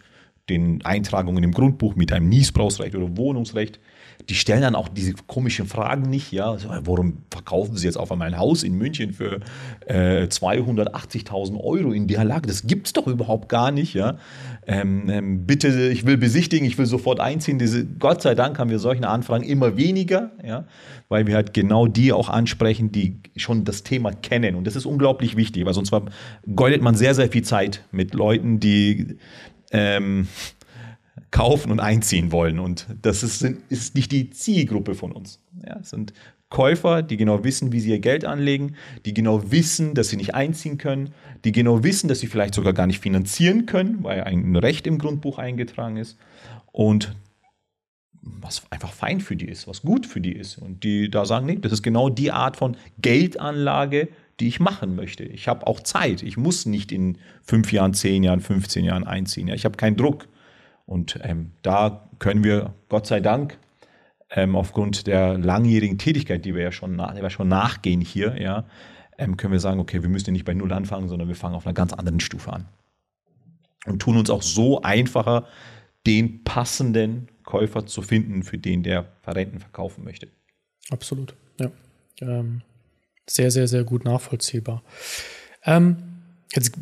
[0.49, 3.81] den Eintragungen im Grundbuch, mit einem Niesbrauchsrecht oder Wohnungsrecht.
[4.29, 6.57] Die stellen dann auch diese komischen Fragen nicht, ja.
[6.85, 9.41] Warum verkaufen sie jetzt auf einmal ein Haus in München für
[9.87, 12.47] äh, 280.000 Euro in der Lage?
[12.47, 14.19] Das gibt's doch überhaupt gar nicht, ja.
[14.67, 17.59] Ähm, ähm, bitte, ich will besichtigen, ich will sofort einziehen.
[17.59, 20.65] Diese, Gott sei Dank haben wir solche Anfragen immer weniger, ja,
[21.09, 24.55] weil wir halt genau die auch ansprechen, die schon das Thema kennen.
[24.55, 28.61] Und das ist unglaublich wichtig, weil sonst vergeudet man sehr, sehr viel Zeit mit Leuten,
[28.61, 29.19] die
[29.77, 30.29] ähm,
[31.31, 32.59] kaufen und einziehen wollen.
[32.59, 35.43] Und das ist, ist nicht die Zielgruppe von uns.
[35.67, 36.13] Ja, es sind
[36.49, 40.35] Käufer, die genau wissen, wie sie ihr Geld anlegen, die genau wissen, dass sie nicht
[40.35, 41.13] einziehen können,
[41.45, 44.99] die genau wissen, dass sie vielleicht sogar gar nicht finanzieren können, weil ein Recht im
[44.99, 46.19] Grundbuch eingetragen ist.
[46.71, 47.17] Und
[48.23, 50.57] was einfach fein für die ist, was gut für die ist.
[50.59, 54.09] Und die da sagen, nee, das ist genau die Art von Geldanlage,
[54.41, 55.25] die ich machen möchte.
[55.25, 56.23] Ich habe auch Zeit.
[56.23, 59.49] Ich muss nicht in fünf Jahren, zehn Jahren, 15 Jahren einziehen.
[59.49, 60.29] Ja, ich habe keinen Druck.
[60.85, 63.59] Und ähm, da können wir, Gott sei Dank,
[64.31, 68.65] ähm, aufgrund der langjährigen Tätigkeit, die wir ja schon, die wir schon nachgehen hier, ja,
[69.19, 71.67] ähm, können wir sagen, okay, wir müssen nicht bei Null anfangen, sondern wir fangen auf
[71.67, 72.67] einer ganz anderen Stufe an.
[73.87, 75.47] Und tun uns auch so einfacher,
[76.07, 80.29] den passenden Käufer zu finden, für den der Verrenten verkaufen möchte.
[80.91, 81.71] Absolut, ja.
[82.21, 82.63] Ähm,
[83.29, 84.83] sehr, sehr, sehr gut nachvollziehbar.
[85.65, 85.97] Ähm,
[86.53, 86.73] jetzt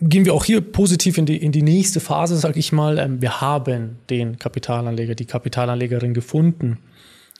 [0.00, 2.98] gehen wir auch hier positiv in die, in die nächste Phase, sage ich mal.
[2.98, 6.78] Ähm, wir haben den Kapitalanleger, die Kapitalanlegerin gefunden.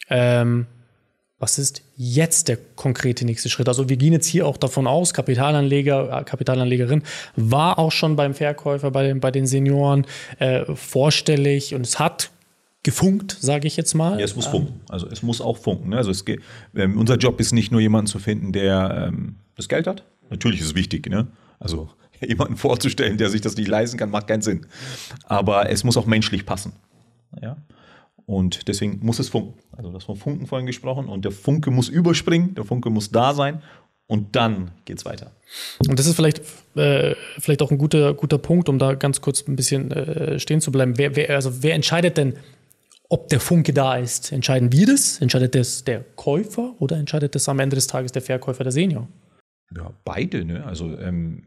[0.08, 0.66] Ähm,
[1.38, 3.66] was ist jetzt der konkrete nächste Schritt?
[3.66, 7.02] Also wir gehen jetzt hier auch davon aus, Kapitalanleger, äh, Kapitalanlegerin
[7.34, 10.06] war auch schon beim Verkäufer, bei den, bei den Senioren
[10.38, 12.30] äh, vorstellig und es hat
[12.82, 14.18] gefunkt, sage ich jetzt mal.
[14.18, 14.80] Ja, es muss funken.
[14.88, 15.90] Also es muss auch funken.
[15.90, 15.96] Ne?
[15.96, 16.24] Also es,
[16.74, 20.04] ähm, unser Job ist nicht nur jemanden zu finden, der ähm, das Geld hat.
[20.30, 21.08] Natürlich ist es wichtig.
[21.08, 21.26] Ne?
[21.58, 21.90] Also
[22.26, 24.66] jemanden vorzustellen, der sich das nicht leisten kann, macht keinen Sinn.
[25.24, 26.72] Aber es muss auch menschlich passen.
[27.42, 27.58] Ja?
[28.24, 29.58] Und deswegen muss es funken.
[29.72, 31.06] Also das von Funken vorhin gesprochen.
[31.06, 33.62] Und der Funke muss überspringen, der Funke muss da sein.
[34.06, 35.32] Und dann geht es weiter.
[35.86, 36.40] Und das ist vielleicht,
[36.74, 40.60] äh, vielleicht auch ein guter, guter Punkt, um da ganz kurz ein bisschen äh, stehen
[40.60, 40.96] zu bleiben.
[40.96, 42.34] Wer, wer, also wer entscheidet denn,
[43.10, 44.32] ob der Funke da ist?
[44.32, 45.20] Entscheiden wir das?
[45.20, 49.08] Entscheidet das der Käufer oder entscheidet das am Ende des Tages der Verkäufer, der Senior?
[49.76, 50.44] Ja, beide.
[50.44, 50.64] Ne?
[50.64, 51.42] Also ähm,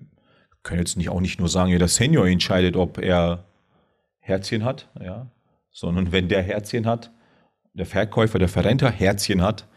[0.61, 3.45] können jetzt nicht auch nicht nur sagen, ja, der Senior entscheidet, ob er
[4.19, 5.31] Herzchen hat, ja,
[5.71, 7.11] sondern wenn der Herzchen hat,
[7.73, 9.67] der Verkäufer, der Verrenter Herzchen hat,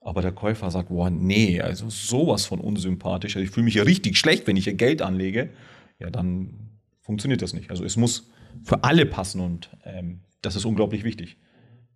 [0.00, 3.82] aber der Käufer sagt, boah, nee, also sowas von unsympathisch, also ich fühle mich ja
[3.82, 5.50] richtig schlecht, wenn ich hier Geld anlege,
[5.98, 6.70] ja, dann
[7.00, 7.70] funktioniert das nicht.
[7.70, 8.30] Also es muss
[8.62, 11.36] für alle passen und ähm, das ist unglaublich wichtig.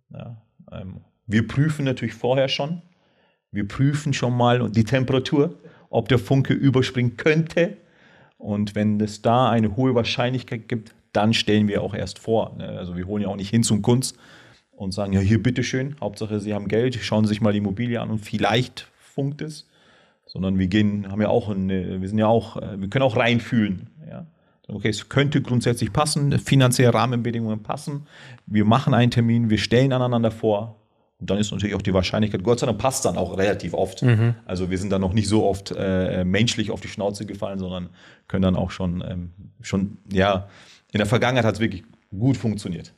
[0.09, 0.41] Ja,
[0.71, 2.81] ähm, wir prüfen natürlich vorher schon,
[3.51, 7.77] wir prüfen schon mal die Temperatur, ob der Funke überspringen könnte.
[8.37, 12.55] Und wenn es da eine hohe Wahrscheinlichkeit gibt, dann stellen wir auch erst vor.
[12.57, 12.67] Ne?
[12.67, 14.17] Also wir holen ja auch nicht hin zum Kunst
[14.71, 18.01] und sagen, ja, hier bitteschön, Hauptsache Sie haben Geld, schauen Sie sich mal die Immobilie
[18.01, 19.69] an und vielleicht funkt es.
[20.25, 23.17] Sondern wir gehen, haben ja auch eine, wir sind ja auch, äh, wir können auch
[23.17, 23.91] reinfühlen.
[24.67, 28.07] Okay, es könnte grundsätzlich passen, finanzielle Rahmenbedingungen passen.
[28.45, 30.79] Wir machen einen Termin, wir stellen aneinander vor.
[31.19, 34.01] Und dann ist natürlich auch die Wahrscheinlichkeit, Gott sei Dank passt dann auch relativ oft.
[34.01, 34.35] Mhm.
[34.45, 37.89] Also wir sind dann noch nicht so oft äh, menschlich auf die Schnauze gefallen, sondern
[38.27, 40.47] können dann auch schon, ähm, schon ja,
[40.91, 42.93] in der Vergangenheit hat es wirklich gut funktioniert.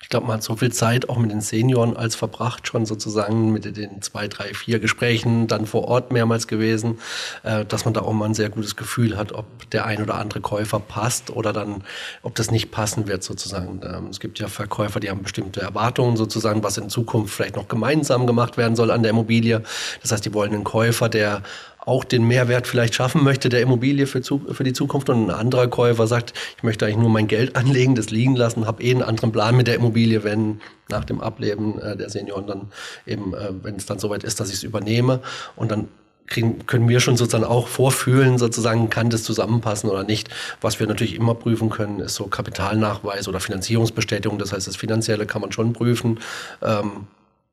[0.00, 3.52] Ich glaube, man hat so viel Zeit auch mit den Senioren als verbracht, schon sozusagen
[3.52, 6.98] mit den zwei, drei, vier Gesprächen, dann vor Ort mehrmals gewesen,
[7.42, 10.14] äh, dass man da auch mal ein sehr gutes Gefühl hat, ob der ein oder
[10.14, 11.82] andere Käufer passt oder dann,
[12.22, 13.80] ob das nicht passen wird sozusagen.
[13.82, 17.66] Ähm, es gibt ja Verkäufer, die haben bestimmte Erwartungen sozusagen, was in Zukunft vielleicht noch
[17.66, 19.62] gemeinsam gemacht werden soll an der Immobilie.
[20.00, 21.42] Das heißt, die wollen einen Käufer, der
[21.88, 25.68] auch den Mehrwert vielleicht schaffen möchte der Immobilie für, für die Zukunft und ein anderer
[25.68, 29.02] Käufer sagt, ich möchte eigentlich nur mein Geld anlegen, das liegen lassen, habe eh einen
[29.02, 32.60] anderen Plan mit der Immobilie, wenn nach dem Ableben äh, der Senioren dann
[33.06, 35.20] eben, äh, wenn es dann soweit ist, dass ich es übernehme
[35.56, 35.88] und dann
[36.26, 40.28] kriegen, können wir schon sozusagen auch vorfühlen, sozusagen, kann das zusammenpassen oder nicht.
[40.60, 44.38] Was wir natürlich immer prüfen können, ist so Kapitalnachweis oder Finanzierungsbestätigung.
[44.38, 46.20] Das heißt, das Finanzielle kann man schon prüfen.
[46.62, 47.06] Ähm,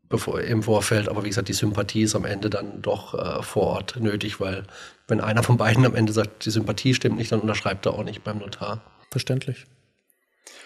[0.10, 1.10] bevor, im Vorfeld.
[1.10, 4.64] Aber wie gesagt, die Sympathie ist am Ende dann doch äh, vor Ort nötig, weil
[5.08, 8.04] wenn einer von beiden am Ende sagt, die Sympathie stimmt nicht, dann unterschreibt er auch
[8.04, 8.82] nicht beim Notar.
[9.12, 9.66] Verständlich.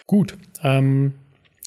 [0.08, 0.38] Gut.
[0.64, 1.14] Ähm,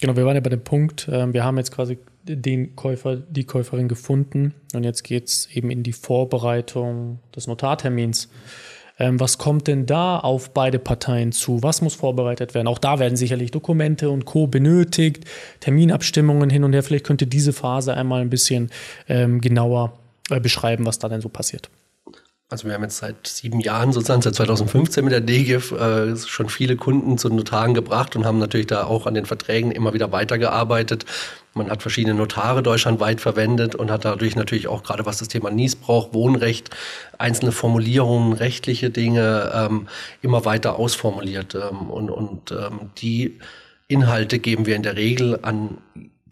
[0.00, 3.44] genau, wir waren ja bei dem Punkt, äh, wir haben jetzt quasi den Käufer, die
[3.44, 8.28] Käuferin gefunden und jetzt geht es eben in die Vorbereitung des Notartermins.
[9.02, 11.60] Ähm, was kommt denn da auf beide Parteien zu?
[11.60, 12.68] Was muss vorbereitet werden?
[12.68, 14.46] Auch da werden sicherlich Dokumente und Co.
[14.46, 15.24] benötigt,
[15.58, 16.84] Terminabstimmungen hin und her.
[16.84, 18.70] Vielleicht könnte diese Phase einmal ein bisschen
[19.08, 19.98] ähm, genauer
[20.30, 21.68] äh, beschreiben, was da denn so passiert.
[22.48, 26.48] Also wir haben jetzt seit sieben Jahren sozusagen, seit 2015 mit der DGIF äh, schon
[26.48, 30.12] viele Kunden zu Notaren gebracht und haben natürlich da auch an den Verträgen immer wieder
[30.12, 31.06] weitergearbeitet.
[31.54, 35.50] Man hat verschiedene Notare deutschlandweit verwendet und hat dadurch natürlich auch gerade was das Thema
[35.50, 36.70] Niesbrauch, Wohnrecht,
[37.18, 39.88] einzelne Formulierungen, rechtliche Dinge ähm,
[40.22, 41.54] immer weiter ausformuliert.
[41.54, 43.38] Ähm, und und ähm, die
[43.88, 45.78] Inhalte geben wir in der Regel an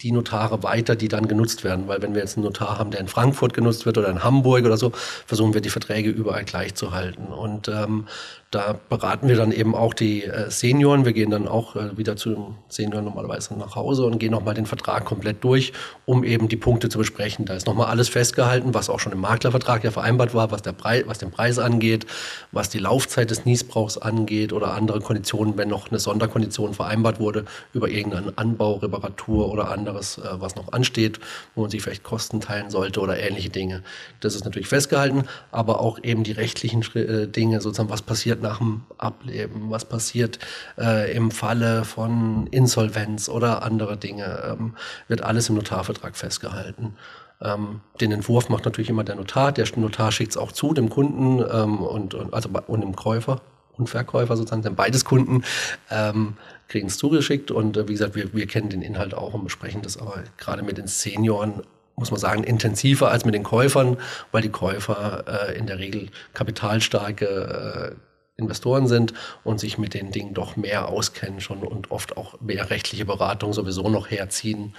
[0.02, 1.86] die Notare weiter, die dann genutzt werden.
[1.86, 4.64] Weil wenn wir jetzt einen Notar haben, der in Frankfurt genutzt wird oder in Hamburg
[4.64, 4.92] oder so,
[5.26, 7.26] versuchen wir die Verträge überall gleich zu halten.
[7.26, 8.06] Und ähm,
[8.50, 11.04] da beraten wir dann eben auch die äh, Senioren.
[11.04, 14.54] Wir gehen dann auch äh, wieder zu den Senioren normalerweise nach Hause und gehen nochmal
[14.54, 15.72] den Vertrag komplett durch,
[16.06, 17.44] um eben die Punkte zu besprechen.
[17.44, 20.72] Da ist nochmal alles festgehalten, was auch schon im Maklervertrag ja vereinbart war, was, der
[20.72, 22.06] Preis, was den Preis angeht,
[22.52, 27.44] was die Laufzeit des Niesbrauchs angeht oder andere Konditionen, wenn noch eine Sonderkondition vereinbart wurde
[27.72, 31.20] über irgendeinen Anbau, Reparatur oder andere anderes, äh, was noch ansteht,
[31.54, 33.82] wo man sich vielleicht Kosten teilen sollte oder ähnliche Dinge.
[34.20, 38.58] Das ist natürlich festgehalten, aber auch eben die rechtlichen äh, Dinge, sozusagen, was passiert nach
[38.58, 40.38] dem Ableben, was passiert
[40.78, 44.74] äh, im Falle von Insolvenz oder andere Dinge, ähm,
[45.08, 46.94] wird alles im Notarvertrag festgehalten.
[47.42, 49.52] Ähm, den Entwurf macht natürlich immer der Notar.
[49.52, 53.40] Der Notar schickt es auch zu dem Kunden ähm, und, und, also und dem Käufer
[53.78, 55.42] und Verkäufer sozusagen, denn beides Kunden
[55.90, 56.36] ähm,
[56.68, 59.82] kriegen es zugeschickt und äh, wie gesagt, wir, wir kennen den Inhalt auch und besprechen
[59.82, 61.62] das aber gerade mit den Senioren
[62.00, 63.98] muss man sagen, intensiver als mit den Käufern,
[64.32, 68.09] weil die Käufer äh, in der Regel kapitalstarke äh,
[68.40, 69.14] Investoren sind
[69.44, 73.52] und sich mit den Dingen doch mehr auskennen schon und oft auch mehr rechtliche Beratung
[73.52, 74.74] sowieso noch herziehen,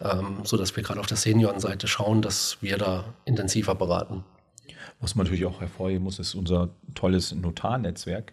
[0.00, 4.24] ähm, sodass wir gerade auf der Seniorenseite schauen, dass wir da intensiver beraten.
[5.00, 8.32] Was man natürlich auch hervorheben muss, ist unser tolles Notarnetzwerk,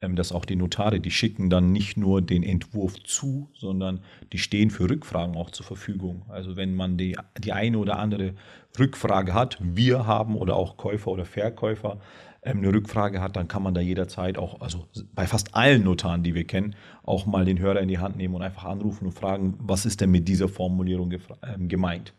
[0.00, 4.00] ähm, dass auch die Notare, die schicken dann nicht nur den Entwurf zu, sondern
[4.32, 6.24] die stehen für Rückfragen auch zur Verfügung.
[6.28, 8.34] Also wenn man die, die eine oder andere
[8.78, 12.00] Rückfrage hat, wir haben oder auch Käufer oder Verkäufer,
[12.42, 16.22] ähm, eine Rückfrage hat, dann kann man da jederzeit auch, also bei fast allen Notaren,
[16.22, 19.12] die wir kennen, auch mal den Hörer in die Hand nehmen und einfach anrufen und
[19.12, 21.12] fragen, was ist denn mit dieser Formulierung
[21.42, 22.14] ähm, gemeint?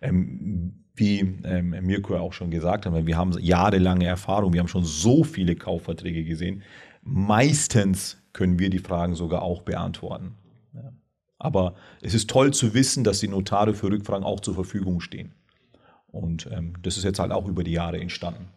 [0.00, 4.84] Ähm, wie ähm, Mirko auch schon gesagt hat, wir haben jahrelange Erfahrung, wir haben schon
[4.84, 6.62] so viele Kaufverträge gesehen.
[7.02, 10.34] Meistens können wir die Fragen sogar auch beantworten.
[10.72, 10.92] Ja.
[11.38, 15.32] Aber es ist toll zu wissen, dass die Notare für Rückfragen auch zur Verfügung stehen.
[16.06, 18.48] Und ähm, das ist jetzt halt auch über die Jahre entstanden.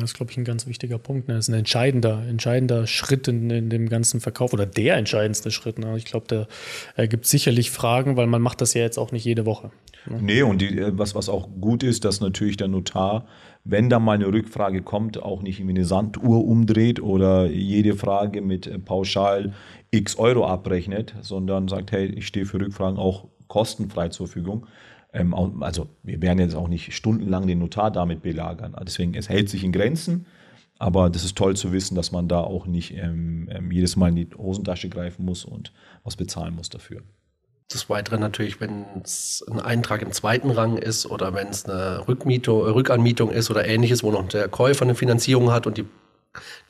[0.00, 1.28] Das ist, glaube ich, ein ganz wichtiger Punkt.
[1.28, 1.34] Ne?
[1.34, 5.78] Das ist ein entscheidender, entscheidender Schritt in, in dem ganzen Verkauf oder der entscheidendste Schritt.
[5.78, 5.96] Ne?
[5.96, 6.46] Ich glaube,
[6.96, 9.70] da gibt sicherlich Fragen, weil man macht das ja jetzt auch nicht jede Woche.
[10.08, 10.18] Ne?
[10.20, 13.26] Nee, und die, äh, was, was auch gut ist, dass natürlich der Notar,
[13.64, 18.40] wenn da mal eine Rückfrage kommt, auch nicht irgendwie eine Sanduhr umdreht oder jede Frage
[18.40, 19.52] mit äh, pauschal
[19.90, 24.66] x Euro abrechnet, sondern sagt, hey, ich stehe für Rückfragen auch kostenfrei zur Verfügung.
[25.16, 28.76] Ähm, also wir werden jetzt auch nicht stundenlang den Notar damit belagern.
[28.86, 30.26] Deswegen, es hält sich in Grenzen.
[30.78, 34.10] Aber das ist toll zu wissen, dass man da auch nicht ähm, ähm, jedes Mal
[34.10, 35.72] in die Hosentasche greifen muss und
[36.04, 37.00] was bezahlen muss dafür.
[37.68, 42.06] Das Weitere natürlich, wenn es ein Eintrag im zweiten Rang ist oder wenn es eine
[42.06, 45.86] Rückmietung, Rückanmietung ist oder ähnliches, wo noch der Käufer eine Finanzierung hat und die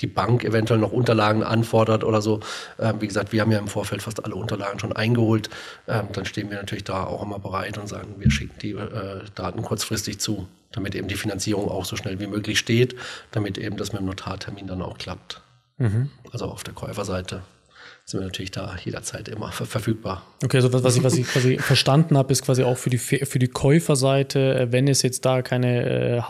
[0.00, 2.40] die Bank eventuell noch Unterlagen anfordert oder so.
[2.78, 5.50] Ähm, wie gesagt, wir haben ja im Vorfeld fast alle Unterlagen schon eingeholt.
[5.88, 9.22] Ähm, dann stehen wir natürlich da auch immer bereit und sagen, wir schicken die äh,
[9.34, 12.96] Daten kurzfristig zu, damit eben die Finanzierung auch so schnell wie möglich steht,
[13.32, 15.40] damit eben das mit dem Notartermin dann auch klappt.
[15.78, 16.10] Mhm.
[16.32, 17.42] Also auf der Käuferseite
[18.08, 20.22] sind wir natürlich da jederzeit immer verfügbar.
[20.44, 22.98] Okay, also was, was ich, was ich quasi verstanden habe, ist quasi auch für die,
[22.98, 26.22] für die Käuferseite, äh, wenn es jetzt da keine äh,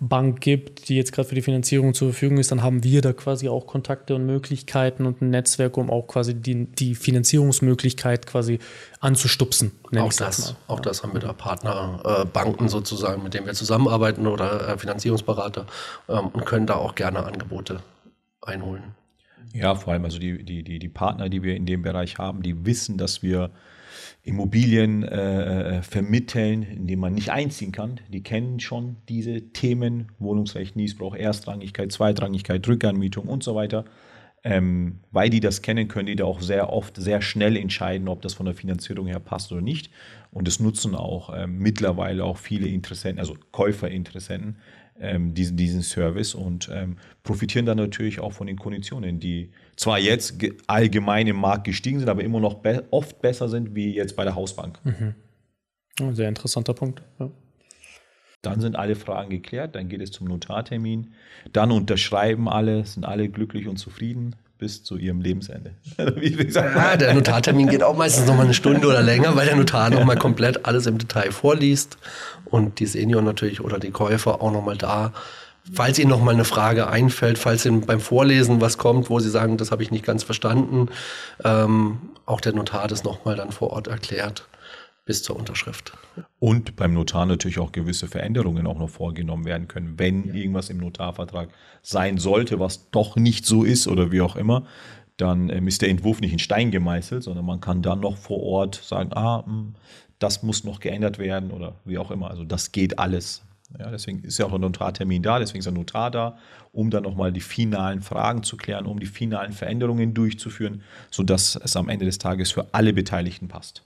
[0.00, 3.12] Hausbank gibt, die jetzt gerade für die Finanzierung zur Verfügung ist, dann haben wir da
[3.12, 8.58] quasi auch Kontakte und Möglichkeiten und ein Netzwerk, um auch quasi die, die Finanzierungsmöglichkeit quasi
[9.00, 9.72] anzustupsen.
[9.96, 14.26] Auch das, das auch das haben wir da Partnerbanken äh, sozusagen, mit denen wir zusammenarbeiten
[14.26, 15.66] oder äh, Finanzierungsberater
[16.08, 17.80] ähm, und können da auch gerne Angebote
[18.42, 18.94] einholen.
[19.52, 22.42] Ja, vor allem also die, die, die, die Partner, die wir in dem Bereich haben,
[22.42, 23.50] die wissen, dass wir
[24.26, 28.00] Immobilien äh, äh, vermitteln, indem man nicht einziehen kann.
[28.12, 33.84] Die kennen schon diese Themen, Wohnungsrecht, Niesbrauch, Erstrangigkeit, Zweitrangigkeit, Rückanmietung und so weiter.
[34.42, 38.20] Ähm, weil die das kennen, können die da auch sehr oft sehr schnell entscheiden, ob
[38.20, 39.90] das von der Finanzierung her passt oder nicht.
[40.32, 44.56] Und das nutzen auch ähm, mittlerweile auch viele Interessenten, also Käuferinteressenten,
[45.00, 49.98] ähm, diesen, diesen Service und ähm, profitieren dann natürlich auch von den Konditionen, die zwar
[49.98, 54.16] jetzt allgemein im Markt gestiegen sind, aber immer noch be oft besser sind wie jetzt
[54.16, 54.78] bei der Hausbank.
[54.84, 56.14] Mhm.
[56.14, 57.02] Sehr interessanter Punkt.
[57.18, 57.30] Ja.
[58.42, 61.14] Dann sind alle Fragen geklärt, dann geht es zum Notartermin,
[61.52, 65.72] dann unterschreiben alle, sind alle glücklich und zufrieden bis zu ihrem Lebensende.
[65.98, 69.90] ja, der Notartermin geht auch meistens noch mal eine Stunde oder länger, weil der Notar
[69.90, 71.98] noch mal komplett alles im Detail vorliest
[72.46, 75.12] und die Senior natürlich oder die Käufer auch noch mal da,
[75.72, 79.30] falls ihnen noch mal eine Frage einfällt, falls ihnen beim Vorlesen was kommt, wo sie
[79.30, 80.88] sagen, das habe ich nicht ganz verstanden,
[81.44, 84.46] ähm, auch der Notar das noch mal dann vor Ort erklärt
[85.06, 85.96] bis zur Unterschrift.
[86.38, 90.34] Und beim Notar natürlich auch gewisse Veränderungen auch noch vorgenommen werden können, wenn ja.
[90.34, 91.48] irgendwas im Notarvertrag
[91.80, 94.66] sein sollte, was doch nicht so ist oder wie auch immer,
[95.16, 98.42] dann ähm, ist der Entwurf nicht in Stein gemeißelt, sondern man kann dann noch vor
[98.42, 99.74] Ort sagen, ah, hm,
[100.18, 102.28] das muss noch geändert werden oder wie auch immer.
[102.30, 103.42] Also das geht alles.
[103.78, 106.38] Ja, deswegen ist ja auch ein Notartermin da, deswegen ist der Notar da,
[106.72, 111.76] um dann nochmal die finalen Fragen zu klären, um die finalen Veränderungen durchzuführen, sodass es
[111.76, 113.82] am Ende des Tages für alle Beteiligten passt.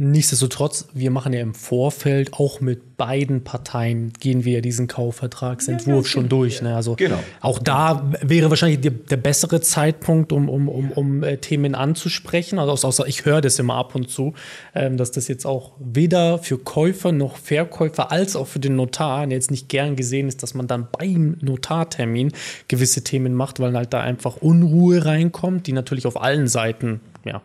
[0.00, 6.06] Nichtsdestotrotz, wir machen ja im Vorfeld auch mit beiden Parteien gehen wir ja diesen Kaufvertragsentwurf
[6.06, 6.62] ja, schon durch.
[6.62, 6.76] Ne?
[6.76, 7.18] Also genau.
[7.40, 12.60] auch da wäre wahrscheinlich der, der bessere Zeitpunkt, um, um, um, um äh, Themen anzusprechen.
[12.60, 14.34] Also außer ich höre das immer ab und zu,
[14.72, 19.28] ähm, dass das jetzt auch weder für Käufer noch Verkäufer als auch für den Notar
[19.28, 22.30] jetzt nicht gern gesehen ist, dass man dann beim Notartermin
[22.68, 27.42] gewisse Themen macht, weil halt da einfach Unruhe reinkommt, die natürlich auf allen Seiten ja,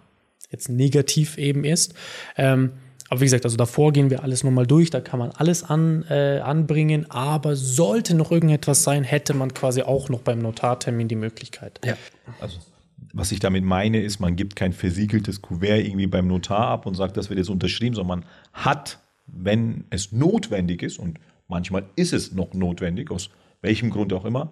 [0.54, 1.93] jetzt negativ eben ist.
[2.38, 2.72] Ähm,
[3.10, 6.04] aber wie gesagt, also davor gehen wir alles nochmal durch, da kann man alles an,
[6.10, 11.16] äh, anbringen, aber sollte noch irgendetwas sein, hätte man quasi auch noch beim Notartermin die
[11.16, 11.80] Möglichkeit.
[11.86, 11.95] Ja.
[12.39, 12.60] Also
[13.14, 16.95] was ich damit meine, ist, man gibt kein versiegeltes Kuvert irgendwie beim Notar ab und
[16.95, 22.14] sagt, das wird jetzt unterschrieben, sondern man hat, wenn es notwendig ist, und manchmal ist
[22.14, 23.30] es noch notwendig, aus
[23.62, 24.51] welchem Grund auch immer,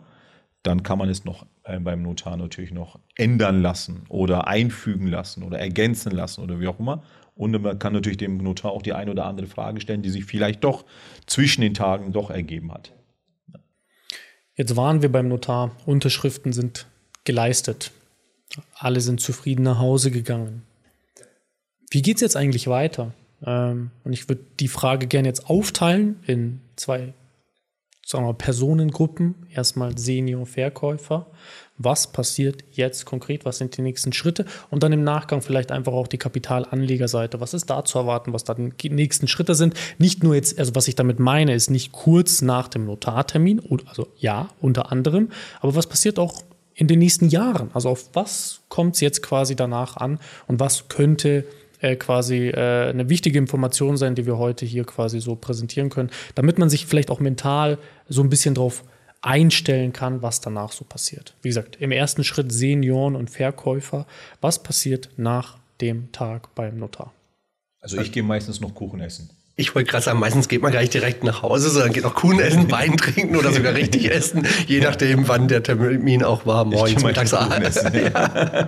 [0.64, 5.44] dann kann man es noch äh, beim Notar natürlich noch ändern lassen oder einfügen lassen
[5.44, 7.04] oder ergänzen lassen oder wie auch immer.
[7.36, 10.26] Und man kann natürlich dem Notar auch die eine oder andere Frage stellen, die sich
[10.26, 10.86] vielleicht doch
[11.26, 12.94] zwischen den Tagen doch ergeben hat.
[14.54, 16.86] Jetzt waren wir beim Notar, Unterschriften sind
[17.24, 17.92] geleistet.
[18.76, 20.64] Alle sind zufrieden nach Hause gegangen.
[21.90, 23.14] Wie geht es jetzt eigentlich weiter?
[23.44, 27.14] Ähm, und ich würde die Frage gerne jetzt aufteilen in zwei
[28.12, 31.28] sagen wir, Personengruppen, erstmal Senior-Verkäufer.
[31.78, 33.46] Was passiert jetzt konkret?
[33.46, 34.46] Was sind die nächsten Schritte?
[34.70, 37.40] Und dann im Nachgang vielleicht einfach auch die Kapitalanlegerseite.
[37.40, 38.34] Was ist da zu erwarten?
[38.34, 39.74] Was da die nächsten Schritte sind?
[39.98, 44.08] Nicht nur jetzt, also was ich damit meine, ist nicht kurz nach dem Notartermin, also
[44.18, 45.30] ja, unter anderem,
[45.62, 46.44] aber was passiert auch
[46.76, 47.72] in den nächsten Jahren?
[47.74, 51.46] Also auf was kommt es jetzt quasi danach an und was könnte
[51.82, 56.10] äh, quasi äh, eine wichtige Information sein, die wir heute hier quasi so präsentieren können,
[56.36, 57.78] damit man sich vielleicht auch mental
[58.08, 58.84] so ein bisschen drauf
[59.22, 61.36] einstellen kann, was danach so passiert.
[61.42, 64.08] Wie gesagt, im ersten Schritt Senioren und Verkäufer.
[64.42, 67.14] Was passiert nach dem Tag beim Notar?
[67.82, 69.30] Also ich gehe meistens noch Kuchen essen.
[69.62, 72.16] Ich wollte gerade sagen, meistens geht man gar nicht direkt nach Hause, sondern geht noch
[72.16, 76.66] Kuchen essen, Wein trinken oder sogar richtig essen, je nachdem, wann der Termin auch war,
[76.66, 77.80] morgens, mittags, abends.
[77.92, 78.68] Ja.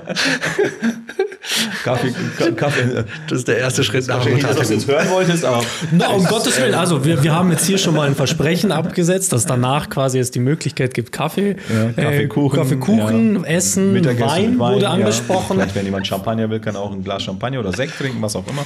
[1.83, 2.13] Kaffee,
[2.55, 3.03] Kaffee.
[3.27, 5.61] Das ist der erste Schritt nach dem Was du jetzt hören wolltest, aber.
[5.91, 6.73] Na, um Gottes Willen.
[6.73, 10.31] Also, wir, wir haben jetzt hier schon mal ein Versprechen abgesetzt, dass danach quasi es
[10.31, 15.57] die Möglichkeit gibt, Kaffee, ja, Kaffee, Kuchen, Kaffee, Kuchen ja, Essen, Wein, Wein, wurde angesprochen.
[15.57, 18.47] Vielleicht, wenn jemand Champagner will, kann auch ein Glas Champagner oder Sekt trinken, was auch
[18.47, 18.65] immer.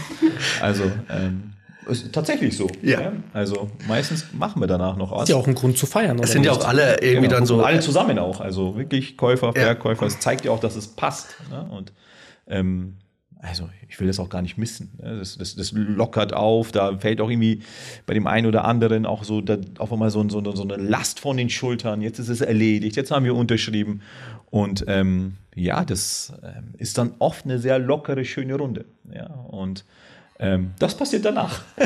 [0.62, 1.54] Also, ähm,
[1.88, 2.68] ist tatsächlich so.
[2.82, 3.02] Ja.
[3.02, 3.12] ja.
[3.34, 5.24] Also meistens machen wir danach noch was.
[5.24, 6.20] Ist ja auch ein Grund zu feiern.
[6.20, 7.40] Es sind ja auch alle irgendwie genau.
[7.40, 7.58] dann so.
[7.58, 8.42] Und alle zusammen auch.
[8.42, 10.06] Also wirklich Käufer, Verkäufer.
[10.06, 11.36] Es zeigt ja auch, dass es passt.
[11.50, 11.68] Ne?
[11.72, 11.94] Und
[12.48, 12.98] ähm,
[13.40, 14.92] also ich will das auch gar nicht missen.
[15.02, 15.18] Ne?
[15.20, 17.62] Das, das, das, lockert auf, da fällt auch irgendwie
[18.06, 21.20] bei dem einen oder anderen auch so da, auf einmal so, so, so, eine Last
[21.20, 22.02] von den Schultern.
[22.02, 24.02] Jetzt ist es erledigt, jetzt haben wir unterschrieben.
[24.50, 28.86] Und ähm, ja, das ähm, ist dann oft eine sehr lockere, schöne Runde.
[29.14, 29.86] Ja, und
[30.40, 31.62] ähm, das passiert danach.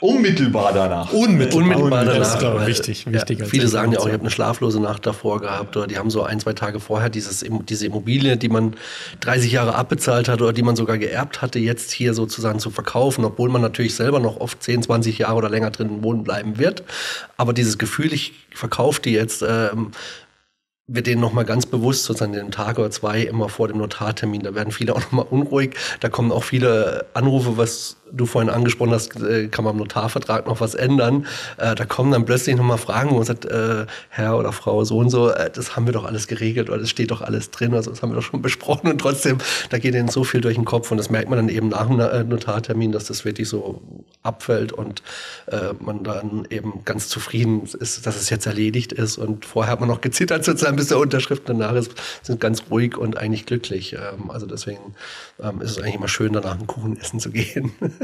[0.00, 1.12] Unmittelbar danach.
[1.12, 2.18] Unmittelbar, Unmittelbar danach.
[2.18, 3.10] Das ist, glaube ich, wichtig.
[3.10, 5.98] wichtig ja, viele sagen ja auch, ich habe eine schlaflose Nacht davor gehabt oder die
[5.98, 8.74] haben so ein, zwei Tage vorher dieses, diese Immobilie, die man
[9.20, 13.24] 30 Jahre abbezahlt hat oder die man sogar geerbt hatte, jetzt hier sozusagen zu verkaufen,
[13.24, 16.84] obwohl man natürlich selber noch oft 10, 20 Jahre oder länger drin wohnen bleiben wird.
[17.36, 19.90] Aber dieses Gefühl, ich verkaufe die jetzt, ähm,
[20.86, 24.42] wird denen nochmal ganz bewusst, sozusagen den Tag oder zwei immer vor dem Notartermin.
[24.42, 25.76] Da werden viele auch nochmal unruhig.
[26.00, 30.46] Da kommen auch viele Anrufe, was du vorhin angesprochen hast, äh, kann man im Notarvertrag
[30.46, 31.26] noch was ändern.
[31.56, 34.98] Äh, da kommen dann plötzlich nochmal Fragen, wo man sagt, äh, Herr oder Frau so
[34.98, 37.74] und so, äh, das haben wir doch alles geregelt oder das steht doch alles drin,
[37.74, 39.38] also das haben wir doch schon besprochen und trotzdem,
[39.70, 41.86] da geht ihnen so viel durch den Kopf und das merkt man dann eben nach
[41.86, 43.82] dem äh, Notartermin, dass das wirklich so
[44.22, 45.02] abfällt und
[45.46, 49.80] äh, man dann eben ganz zufrieden ist, dass es jetzt erledigt ist und vorher hat
[49.80, 51.92] man noch gezittert sozusagen, bis der Unterschrift danach ist,
[52.22, 53.94] sind ganz ruhig und eigentlich glücklich.
[53.94, 54.94] Ähm, also deswegen
[55.42, 57.72] ähm, ist es eigentlich immer schön, danach einen Kuchen essen zu gehen.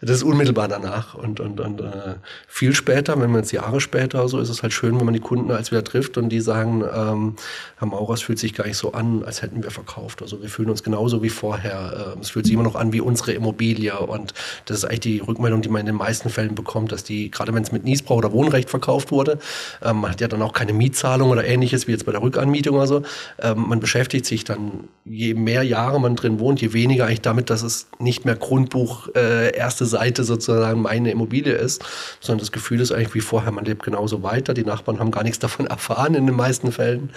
[0.00, 2.14] Das ist unmittelbar danach und, und, und äh,
[2.46, 5.20] viel später, wenn man jetzt Jahre später, so ist es halt schön, wenn man die
[5.20, 7.36] Kunden als wieder trifft und die sagen, ähm,
[7.78, 10.22] Herr Maurers fühlt sich gar nicht so an, als hätten wir verkauft.
[10.22, 12.12] Also wir fühlen uns genauso wie vorher.
[12.14, 14.34] Ähm, es fühlt sich immer noch an wie unsere Immobilie und
[14.66, 17.54] das ist eigentlich die Rückmeldung, die man in den meisten Fällen bekommt, dass die, gerade
[17.54, 19.38] wenn es mit Niesbrauch oder Wohnrecht verkauft wurde,
[19.82, 22.76] ähm, man hat ja dann auch keine Mietzahlung oder ähnliches wie jetzt bei der Rückanmietung
[22.76, 23.02] oder so.
[23.40, 27.50] Ähm, man beschäftigt sich dann, je mehr Jahre man drin wohnt, je weniger eigentlich damit,
[27.50, 31.84] dass es nicht mehr Grundbuch äh, erste Seite sozusagen meine Immobilie ist,
[32.20, 34.54] sondern das Gefühl ist eigentlich wie vorher, man lebt genauso weiter.
[34.54, 37.10] Die Nachbarn haben gar nichts davon erfahren in den meisten Fällen.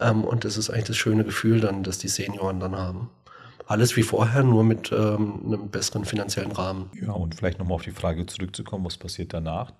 [0.00, 3.10] Ähm, und das ist eigentlich das schöne Gefühl dann, dass die Senioren dann haben.
[3.66, 6.90] Alles wie vorher, nur mit ähm, einem besseren finanziellen Rahmen.
[7.00, 9.72] Ja, und vielleicht nochmal auf die Frage zurückzukommen, was passiert danach?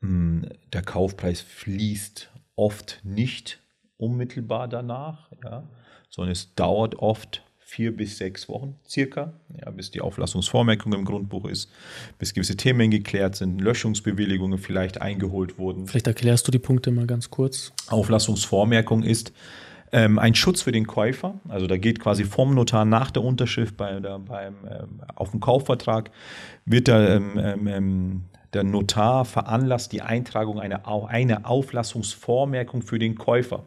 [0.00, 3.60] Hm, der Kaufpreis fließt oft nicht
[3.96, 5.62] unmittelbar danach, ja,
[6.10, 7.42] sondern es dauert oft
[7.74, 11.68] vier bis sechs Wochen circa, ja, bis die Auflassungsvormerkung im Grundbuch ist,
[12.20, 15.88] bis gewisse Themen geklärt sind, Löschungsbewilligungen vielleicht eingeholt wurden.
[15.88, 17.72] Vielleicht erklärst du die Punkte mal ganz kurz.
[17.88, 19.32] Auflassungsvormerkung ist
[19.90, 21.40] ähm, ein Schutz für den Käufer.
[21.48, 25.40] Also da geht quasi vom Notar nach der Unterschrift bei, der, beim, ähm, auf dem
[25.40, 26.12] Kaufvertrag,
[26.64, 28.24] wird da ähm, ähm, ähm
[28.54, 33.64] der Notar veranlasst die Eintragung einer, einer Auflassungsvormerkung für den Käufer.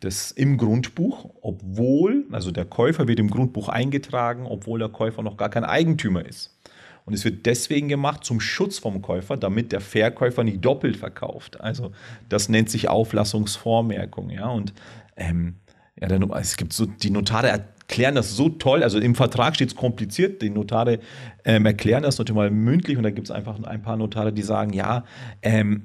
[0.00, 5.36] Das im Grundbuch, obwohl, also der Käufer wird im Grundbuch eingetragen, obwohl der Käufer noch
[5.36, 6.58] gar kein Eigentümer ist.
[7.04, 11.60] Und es wird deswegen gemacht zum Schutz vom Käufer, damit der Verkäufer nicht doppelt verkauft.
[11.60, 11.92] Also
[12.28, 14.30] das nennt sich Auflassungsvormerkung.
[14.30, 14.72] Ja, und
[15.16, 15.56] ähm,
[16.00, 16.08] ja,
[16.38, 18.82] es gibt so, die Notare erklären das so toll.
[18.82, 20.40] Also im Vertrag steht es kompliziert.
[20.40, 21.00] Die Notare
[21.44, 24.42] ähm, erklären das natürlich mal mündlich und da gibt es einfach ein paar Notare, die
[24.42, 25.04] sagen, ja,
[25.42, 25.82] ähm,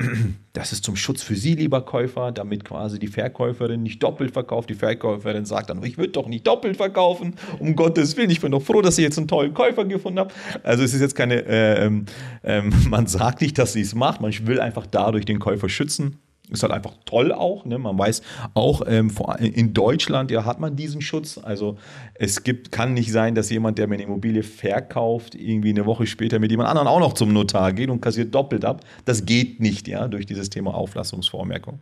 [0.54, 4.70] das ist zum Schutz für Sie, lieber Käufer, damit quasi die Verkäuferin nicht doppelt verkauft.
[4.70, 8.30] Die Verkäuferin sagt dann, ich würde doch nicht doppelt verkaufen, um Gottes Willen.
[8.30, 10.34] Ich bin doch froh, dass ich jetzt einen tollen Käufer gefunden habe.
[10.64, 12.06] Also es ist jetzt keine, äh, ähm,
[12.44, 16.20] ähm man sagt nicht, dass sie es macht, man will einfach dadurch den Käufer schützen.
[16.50, 17.66] Ist halt einfach toll auch.
[17.66, 17.78] Ne?
[17.78, 18.22] Man weiß
[18.54, 21.38] auch, ähm, in Deutschland ja, hat man diesen Schutz.
[21.38, 21.78] Also
[22.14, 26.08] es gibt, kann nicht sein, dass jemand, der mir eine Immobilie verkauft, irgendwie eine Woche
[26.08, 28.82] später mit jemand anderem auch noch zum Notar geht und kassiert doppelt ab.
[29.04, 31.80] Das geht nicht, ja, durch dieses Thema Auflassungsvormerkung.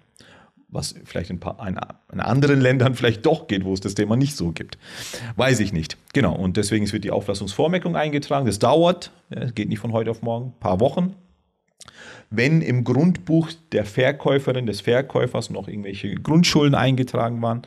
[0.70, 1.58] Was vielleicht in, paar,
[2.12, 4.80] in anderen Ländern vielleicht doch geht, wo es das Thema nicht so gibt.
[5.36, 5.96] Weiß ich nicht.
[6.14, 6.36] Genau.
[6.36, 8.48] Und deswegen wird die Auflassungsvormerkung eingetragen.
[8.48, 11.16] Das dauert, es geht nicht von heute auf morgen, ein paar Wochen.
[12.30, 17.64] Wenn im Grundbuch der Verkäuferin, des Verkäufers noch irgendwelche Grundschulden eingetragen waren,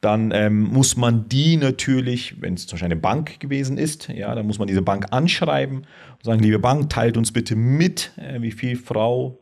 [0.00, 4.34] dann ähm, muss man die natürlich, wenn es zum Beispiel eine Bank gewesen ist, ja,
[4.34, 8.40] dann muss man diese Bank anschreiben und sagen, liebe Bank, teilt uns bitte mit, äh,
[8.40, 9.39] wie viel Frau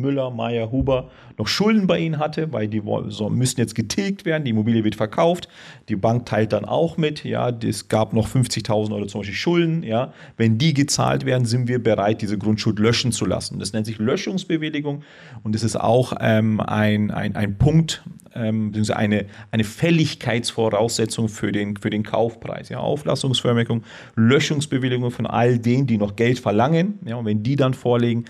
[0.00, 4.44] Müller, Meyer, Huber noch Schulden bei ihnen hatte, weil die so, müssen jetzt getilgt werden,
[4.44, 5.48] die Immobilie wird verkauft,
[5.88, 9.82] die Bank teilt dann auch mit, ja, es gab noch 50.000 Euro zum Beispiel Schulden,
[9.82, 13.58] ja, wenn die gezahlt werden, sind wir bereit, diese Grundschuld löschen zu lassen.
[13.58, 15.02] Das nennt sich Löschungsbewilligung
[15.42, 18.02] und das ist auch ähm, ein, ein, ein Punkt,
[18.34, 22.68] ähm, eine, eine Fälligkeitsvoraussetzung für den, für den Kaufpreis.
[22.68, 23.82] Ja, Auflassungsvermerkung,
[24.14, 26.98] Löschungsbewilligung von all denen, die noch Geld verlangen.
[27.04, 28.24] Ja, und wenn die dann vorlegen,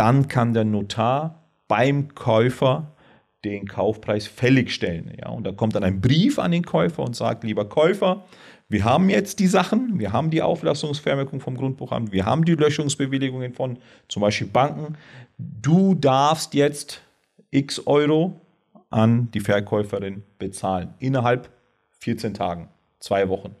[0.00, 2.96] dann kann der Notar beim Käufer
[3.44, 5.12] den Kaufpreis fällig stellen.
[5.20, 8.24] Ja, und da kommt dann ein Brief an den Käufer und sagt, lieber Käufer,
[8.70, 13.52] wir haben jetzt die Sachen, wir haben die Auflassungsvermerkung vom Grundbuchamt, wir haben die Löschungsbewilligungen
[13.52, 13.78] von
[14.08, 14.96] zum Beispiel Banken.
[15.36, 17.02] Du darfst jetzt
[17.50, 18.40] x Euro
[18.88, 21.50] an die Verkäuferin bezahlen innerhalb
[21.98, 22.70] 14 Tagen,
[23.00, 23.54] zwei Wochen.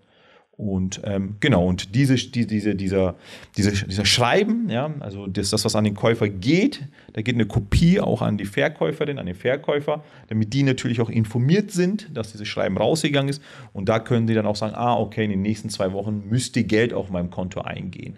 [0.60, 3.14] Und ähm, genau, und diese, die, diese, dieser,
[3.56, 7.46] diese, dieser Schreiben, ja, also das, das, was an den Käufer geht, da geht eine
[7.46, 12.32] Kopie auch an die Verkäuferin, an den Verkäufer, damit die natürlich auch informiert sind, dass
[12.32, 13.42] dieses Schreiben rausgegangen ist.
[13.72, 16.62] Und da können die dann auch sagen, ah, okay, in den nächsten zwei Wochen müsste
[16.62, 18.16] Geld auf meinem Konto eingehen.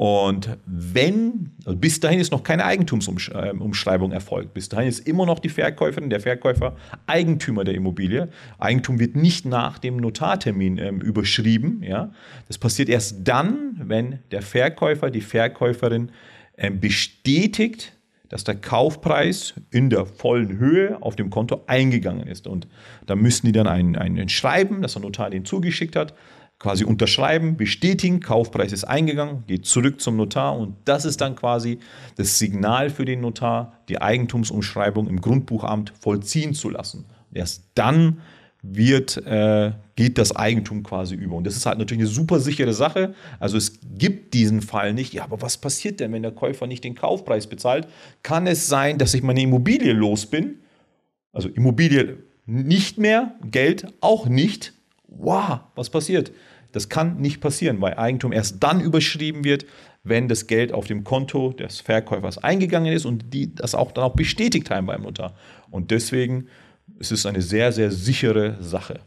[0.00, 4.54] Und wenn, also bis dahin ist noch keine Eigentumsumschreibung erfolgt.
[4.54, 6.74] Bis dahin ist immer noch die Verkäuferin, der Verkäufer
[7.06, 8.30] Eigentümer der Immobilie.
[8.58, 11.82] Eigentum wird nicht nach dem Notartermin ähm, überschrieben.
[11.82, 12.14] Ja?
[12.48, 16.12] Das passiert erst dann, wenn der Verkäufer, die Verkäuferin
[16.56, 17.92] ähm, bestätigt,
[18.30, 22.46] dass der Kaufpreis in der vollen Höhe auf dem Konto eingegangen ist.
[22.46, 22.68] Und
[23.04, 26.14] da müssen die dann ein, ein Schreiben, das der Notar denen zugeschickt hat,
[26.60, 31.80] quasi unterschreiben, bestätigen, Kaufpreis ist eingegangen, geht zurück zum Notar und das ist dann quasi
[32.16, 37.06] das Signal für den Notar, die Eigentumsumschreibung im Grundbuchamt vollziehen zu lassen.
[37.32, 38.20] Erst dann
[38.62, 41.34] wird, äh, geht das Eigentum quasi über.
[41.36, 43.14] Und das ist halt natürlich eine super sichere Sache.
[43.38, 45.14] Also es gibt diesen Fall nicht.
[45.14, 47.88] Ja, aber was passiert denn, wenn der Käufer nicht den Kaufpreis bezahlt?
[48.22, 50.56] Kann es sein, dass ich meine Immobilie los bin?
[51.32, 54.74] Also Immobilie nicht mehr, Geld auch nicht.
[55.06, 56.30] Wow, was passiert?
[56.72, 59.66] Das kann nicht passieren, weil Eigentum erst dann überschrieben wird,
[60.02, 64.04] wenn das Geld auf dem Konto des Verkäufers eingegangen ist und die das auch dann
[64.04, 65.34] auch bestätigt haben beim Notar.
[65.70, 66.46] Und deswegen
[66.98, 69.00] ist es eine sehr, sehr sichere Sache.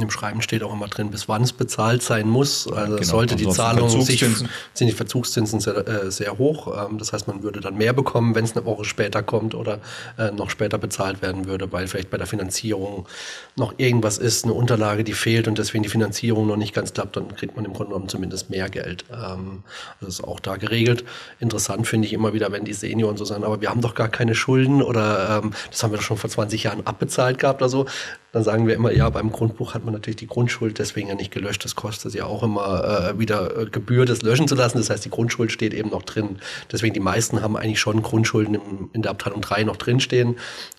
[0.00, 2.66] Im Schreiben steht auch immer drin, bis wann es bezahlt sein muss.
[2.66, 6.88] Also genau, sollte die Zahlung sich, sind die Verzugszinsen sehr, äh, sehr hoch.
[6.88, 9.80] Ähm, das heißt, man würde dann mehr bekommen, wenn es eine Woche später kommt oder
[10.16, 13.06] äh, noch später bezahlt werden würde, weil vielleicht bei der Finanzierung
[13.54, 17.18] noch irgendwas ist, eine Unterlage, die fehlt und deswegen die Finanzierung noch nicht ganz klappt,
[17.18, 19.04] dann kriegt man im Grunde genommen zumindest mehr Geld.
[19.12, 19.62] Ähm,
[20.00, 21.04] das ist auch da geregelt.
[21.38, 24.08] Interessant finde ich immer wieder, wenn die Senioren so sagen, aber wir haben doch gar
[24.08, 27.68] keine Schulden oder ähm, das haben wir doch schon vor 20 Jahren abbezahlt gehabt oder
[27.68, 27.84] so.
[28.32, 31.30] Dann sagen wir immer, ja, beim Grundbuch hat man natürlich die Grundschuld deswegen ja nicht
[31.30, 31.64] gelöscht.
[31.66, 34.78] Das kostet ja auch immer äh, wieder äh, Gebühr, das löschen zu lassen.
[34.78, 36.38] Das heißt, die Grundschuld steht eben noch drin.
[36.72, 40.36] Deswegen die meisten haben eigentlich schon Grundschulden im, in der Abteilung 3 noch drinstehen.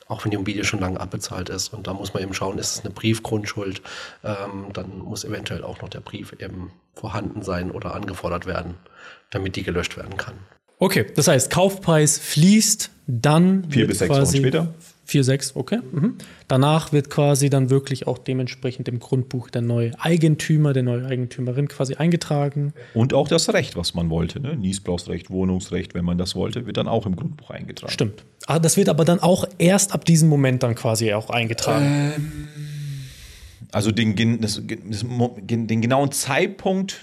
[0.08, 1.74] auch wenn die Immobilie schon lange abbezahlt ist.
[1.74, 3.82] Und da muss man eben schauen, ist es eine Briefgrundschuld,
[4.24, 8.76] ähm, dann muss eventuell auch noch der Brief eben vorhanden sein oder angefordert werden,
[9.30, 10.34] damit die gelöscht werden kann.
[10.80, 14.74] Okay, das heißt, Kaufpreis fließt, dann vier bis sechs Wochen später.
[15.06, 15.80] Vier, sechs, okay.
[15.92, 16.16] Mhm.
[16.48, 21.68] Danach wird quasi dann wirklich auch dementsprechend im Grundbuch der neue Eigentümer, der neue Eigentümerin
[21.68, 22.74] quasi eingetragen.
[22.94, 24.40] Und auch das Recht, was man wollte.
[24.40, 24.56] Ne?
[24.56, 27.92] Niesbrauchsrecht, Wohnungsrecht, wenn man das wollte, wird dann auch im Grundbuch eingetragen.
[27.92, 28.24] Stimmt.
[28.48, 32.14] Ah, das wird aber dann auch erst ab diesem Moment dann quasi auch eingetragen.
[32.16, 32.48] Ähm,
[33.72, 37.02] also den, das, den genauen Zeitpunkt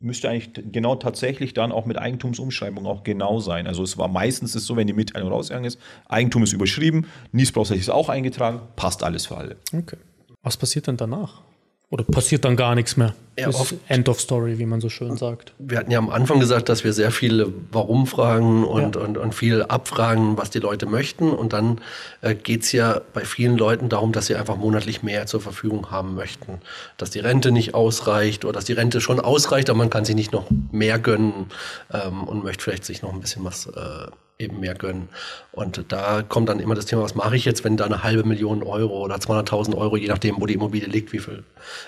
[0.00, 3.66] müsste eigentlich genau tatsächlich dann auch mit Eigentumsumschreibung auch genau sein.
[3.66, 5.78] Also es war meistens ist so, wenn die Mitteilung rausgegangen ist,
[6.08, 9.56] Eigentum ist überschrieben, Niesbrauchsrecht ist auch eingetragen, passt alles für alle.
[9.72, 9.96] Okay.
[10.42, 11.42] Was passiert denn danach?
[11.90, 13.14] Oder passiert dann gar nichts mehr?
[13.36, 15.54] Ja, oft, End of Story, wie man so schön sagt.
[15.58, 19.02] Wir hatten ja am Anfang gesagt, dass wir sehr viele Warum-Fragen und, ja.
[19.02, 21.30] und, und viel abfragen, was die Leute möchten.
[21.30, 21.80] Und dann
[22.20, 25.90] äh, geht es ja bei vielen Leuten darum, dass sie einfach monatlich mehr zur Verfügung
[25.90, 26.60] haben möchten.
[26.96, 30.14] Dass die Rente nicht ausreicht oder dass die Rente schon ausreicht, aber man kann sich
[30.14, 31.46] nicht noch mehr gönnen
[31.92, 34.06] ähm, und möchte vielleicht sich noch ein bisschen was äh,
[34.40, 35.08] eben mehr gönnen.
[35.52, 38.24] Und da kommt dann immer das Thema, was mache ich jetzt, wenn da eine halbe
[38.24, 41.44] Million Euro oder 200.000 Euro, je nachdem, wo die Immobilie liegt, wie viel,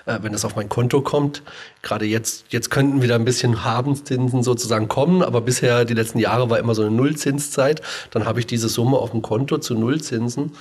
[0.06, 1.42] äh, wenn das auf mein Konto kommt.
[1.82, 6.50] Gerade jetzt, jetzt könnten wieder ein bisschen Habenszinsen sozusagen kommen, aber bisher, die letzten Jahre
[6.50, 7.82] war immer so eine Nullzinszeit.
[8.10, 10.52] Dann habe ich diese Summe auf dem Konto zu Nullzinsen.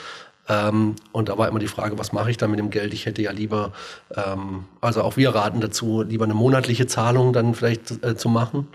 [0.52, 2.94] Ähm, und da war immer die Frage, was mache ich da mit dem Geld?
[2.94, 3.72] Ich hätte ja lieber,
[4.16, 8.68] ähm, also auch wir raten dazu, lieber eine monatliche Zahlung dann vielleicht äh, zu machen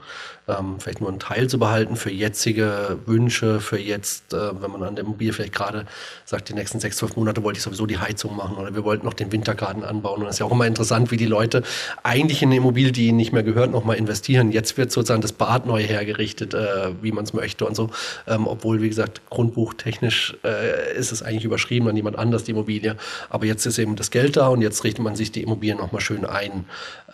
[0.49, 4.83] ähm, vielleicht nur einen Teil zu behalten für jetzige Wünsche, für jetzt, äh, wenn man
[4.83, 5.87] an der Immobilie vielleicht gerade
[6.24, 9.05] sagt, die nächsten sechs, zwölf Monate wollte ich sowieso die Heizung machen oder wir wollten
[9.05, 10.20] noch den Wintergarten anbauen.
[10.20, 11.62] Und das ist ja auch immer interessant, wie die Leute
[12.03, 14.53] eigentlich in eine Immobilie, die ihnen nicht mehr gehört, nochmal investieren.
[14.53, 17.91] Jetzt wird sozusagen das Bad neu hergerichtet, äh, wie man es möchte und so.
[18.27, 22.96] Ähm, obwohl, wie gesagt, grundbuchtechnisch äh, ist es eigentlich überschrieben an jemand anders, die Immobilie.
[23.28, 26.00] Aber jetzt ist eben das Geld da und jetzt richtet man sich die Immobilie nochmal
[26.00, 26.64] schön ein.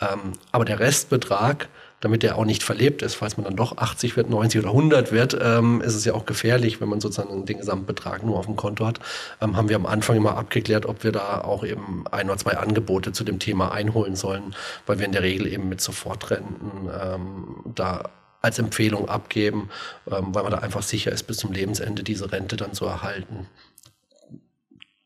[0.01, 1.69] Ähm, aber der Restbetrag,
[2.01, 3.15] damit der auch nicht verlebt ist.
[3.15, 6.27] Falls man dann doch 80 wird, 90 oder 100 wird, ähm, ist es ja auch
[6.27, 8.99] gefährlich, wenn man sozusagen den Gesamtbetrag nur auf dem Konto hat.
[9.41, 12.57] Ähm, haben wir am Anfang immer abgeklärt, ob wir da auch eben ein oder zwei
[12.57, 14.55] Angebote zu dem Thema einholen sollen,
[14.87, 19.71] weil wir in der Regel eben mit Sofortrenten ähm, da als Empfehlung abgeben,
[20.11, 23.47] ähm, weil man da einfach sicher ist, bis zum Lebensende diese Rente dann zu erhalten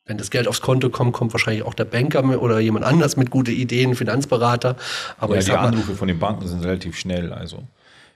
[0.07, 3.31] wenn das Geld aufs Konto kommt, kommt wahrscheinlich auch der Banker oder jemand anders mit
[3.31, 4.77] guten Ideen, Finanzberater.
[5.19, 7.33] Aber ja, die Anrufe von den Banken sind relativ schnell.
[7.33, 7.65] Also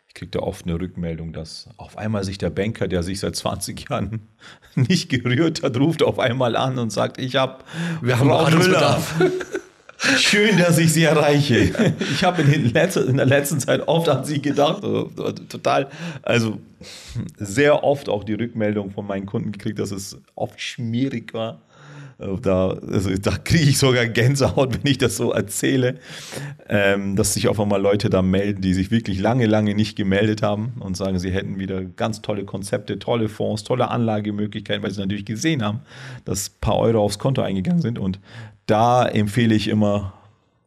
[0.06, 3.34] ich kriege da oft eine Rückmeldung, dass auf einmal sich der Banker, der sich seit
[3.34, 4.28] 20 Jahren
[4.76, 7.64] nicht gerührt hat, ruft auf einmal an und sagt, ich habe
[8.00, 9.14] wir haben Beratungsbedarf.
[10.16, 11.94] Schön, dass ich Sie erreiche.
[12.12, 14.82] Ich habe in, in, der letzten Zeit oft an Sie gedacht.
[15.48, 15.90] Total,
[16.22, 16.58] also
[17.36, 21.60] sehr oft auch die Rückmeldung von meinen Kunden gekriegt, dass es oft schwierig war,
[22.40, 25.96] da, also da kriege ich sogar Gänsehaut, wenn ich das so erzähle,
[26.68, 30.42] ähm, dass sich auf einmal Leute da melden, die sich wirklich lange, lange nicht gemeldet
[30.42, 35.00] haben und sagen, sie hätten wieder ganz tolle Konzepte, tolle Fonds, tolle Anlagemöglichkeiten, weil sie
[35.00, 35.80] natürlich gesehen haben,
[36.24, 37.98] dass ein paar Euro aufs Konto eingegangen sind.
[37.98, 38.20] Und
[38.66, 40.14] da empfehle ich immer,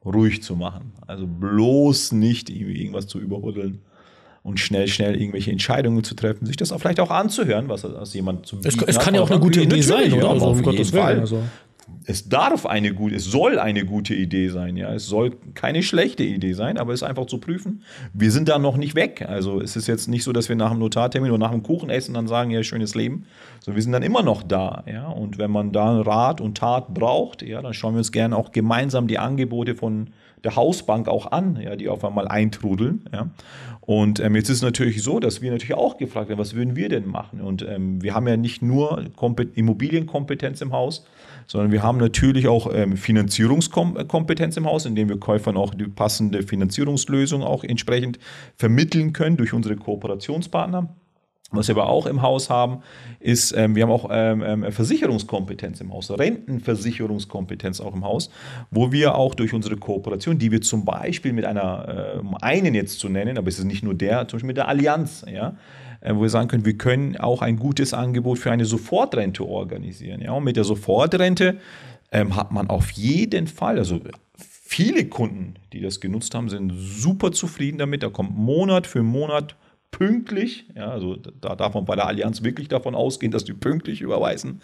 [0.03, 0.91] ruhig zu machen.
[1.07, 3.79] Also bloß nicht irgendwas zu überhudeln
[4.43, 8.13] und schnell, schnell irgendwelche Entscheidungen zu treffen, sich das auch vielleicht auch anzuhören, was, was
[8.13, 10.29] jemand zum Es, es kann ja auch eine gute Idee sein, oder?
[10.29, 11.21] Also, um Gottes Willen.
[11.21, 11.41] Also.
[12.05, 14.93] Es darf eine gute, es soll eine gute Idee sein, ja.
[14.93, 17.83] Es soll keine schlechte Idee sein, aber es ist einfach zu prüfen.
[18.13, 19.25] Wir sind da noch nicht weg.
[19.27, 21.89] Also es ist jetzt nicht so, dass wir nach dem Notartermin oder nach dem Kuchen
[21.89, 23.25] essen dann sagen, ja, schönes Leben.
[23.59, 25.07] So, wir sind dann immer noch da, ja.
[25.07, 28.51] Und wenn man da Rat und Tat braucht, ja, dann schauen wir uns gerne auch
[28.51, 30.09] gemeinsam die Angebote von
[30.43, 33.05] der Hausbank auch an, ja, die auf einmal eintrudeln.
[33.13, 33.29] Ja.
[33.81, 36.75] Und ähm, jetzt ist es natürlich so, dass wir natürlich auch gefragt werden, was würden
[36.75, 37.41] wir denn machen?
[37.41, 41.05] Und ähm, wir haben ja nicht nur Kompet Immobilienkompetenz im Haus,
[41.47, 46.43] sondern wir haben natürlich auch ähm, Finanzierungskompetenz im Haus, indem wir Käufern auch die passende
[46.43, 48.19] Finanzierungslösung auch entsprechend
[48.55, 50.89] vermitteln können durch unsere Kooperationspartner.
[51.53, 52.81] Was wir aber auch im Haus haben,
[53.19, 58.31] ist, ähm, wir haben auch ähm, ähm, Versicherungskompetenz im Haus, Rentenversicherungskompetenz auch im Haus,
[58.71, 62.73] wo wir auch durch unsere Kooperation, die wir zum Beispiel mit einer, äh, um einen
[62.73, 65.55] jetzt zu nennen, aber es ist nicht nur der, zum Beispiel mit der Allianz, ja,
[66.11, 70.21] wo wir sagen können, wir können auch ein gutes Angebot für eine Sofortrente organisieren.
[70.21, 71.57] Ja, und mit der Sofortrente
[72.11, 73.99] ähm, hat man auf jeden Fall, also
[74.37, 78.03] viele Kunden, die das genutzt haben, sind super zufrieden damit.
[78.03, 79.55] Da kommt Monat für Monat
[79.93, 84.01] pünktlich, ja, also da darf man bei der Allianz wirklich davon ausgehen, dass die pünktlich
[84.01, 84.61] überweisen,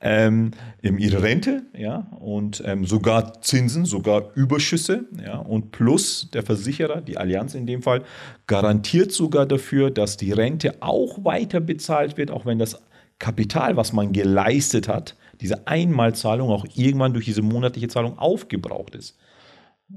[0.00, 0.50] ähm,
[0.82, 7.18] ihre Rente, ja, und ähm, sogar Zinsen, sogar Überschüsse, ja, und plus der Versicherer, die
[7.18, 8.02] Allianz in dem Fall,
[8.46, 12.80] garantiert sogar dafür, dass die Rente auch weiter bezahlt wird, auch wenn das
[13.20, 19.18] Kapital, was man geleistet hat, diese Einmalzahlung auch irgendwann durch diese monatliche Zahlung aufgebraucht ist.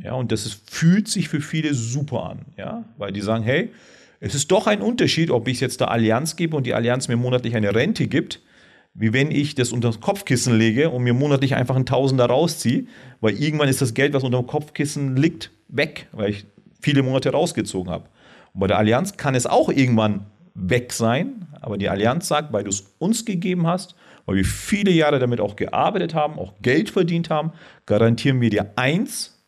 [0.01, 3.69] Ja, und das ist, fühlt sich für viele super an, ja, weil die sagen, hey,
[4.25, 7.09] es ist doch ein Unterschied, ob ich es jetzt der Allianz gebe und die Allianz
[7.09, 8.39] mir monatlich eine Rente gibt,
[8.93, 12.85] wie wenn ich das unter das Kopfkissen lege und mir monatlich einfach ein Tausender rausziehe,
[13.19, 16.45] weil irgendwann ist das Geld, was unter dem Kopfkissen liegt, weg, weil ich
[16.79, 18.05] viele Monate rausgezogen habe.
[18.53, 22.63] Und bei der Allianz kann es auch irgendwann weg sein, aber die Allianz sagt, weil
[22.63, 23.93] du es uns gegeben hast,
[24.25, 27.51] weil wir viele Jahre damit auch gearbeitet haben, auch Geld verdient haben,
[27.85, 29.43] garantieren wir dir eins,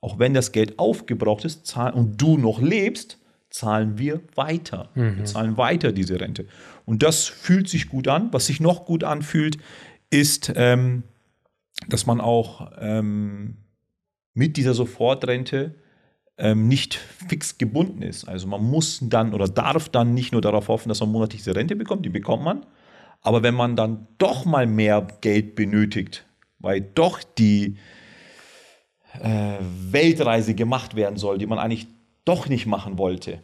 [0.00, 3.18] auch wenn das Geld aufgebraucht ist und du noch lebst,
[3.56, 4.90] zahlen wir weiter.
[4.94, 5.16] Mhm.
[5.16, 6.46] Wir zahlen weiter diese Rente.
[6.84, 8.28] Und das fühlt sich gut an.
[8.32, 9.56] Was sich noch gut anfühlt,
[10.10, 11.04] ist, ähm,
[11.88, 13.56] dass man auch ähm,
[14.34, 15.74] mit dieser Sofortrente
[16.36, 18.28] ähm, nicht fix gebunden ist.
[18.28, 21.56] Also man muss dann oder darf dann nicht nur darauf hoffen, dass man monatlich diese
[21.56, 22.66] Rente bekommt, die bekommt man.
[23.22, 26.26] Aber wenn man dann doch mal mehr Geld benötigt,
[26.58, 27.78] weil doch die
[29.18, 29.54] äh,
[29.90, 31.95] Weltreise gemacht werden soll, die man eigentlich
[32.26, 33.40] doch nicht machen wollte.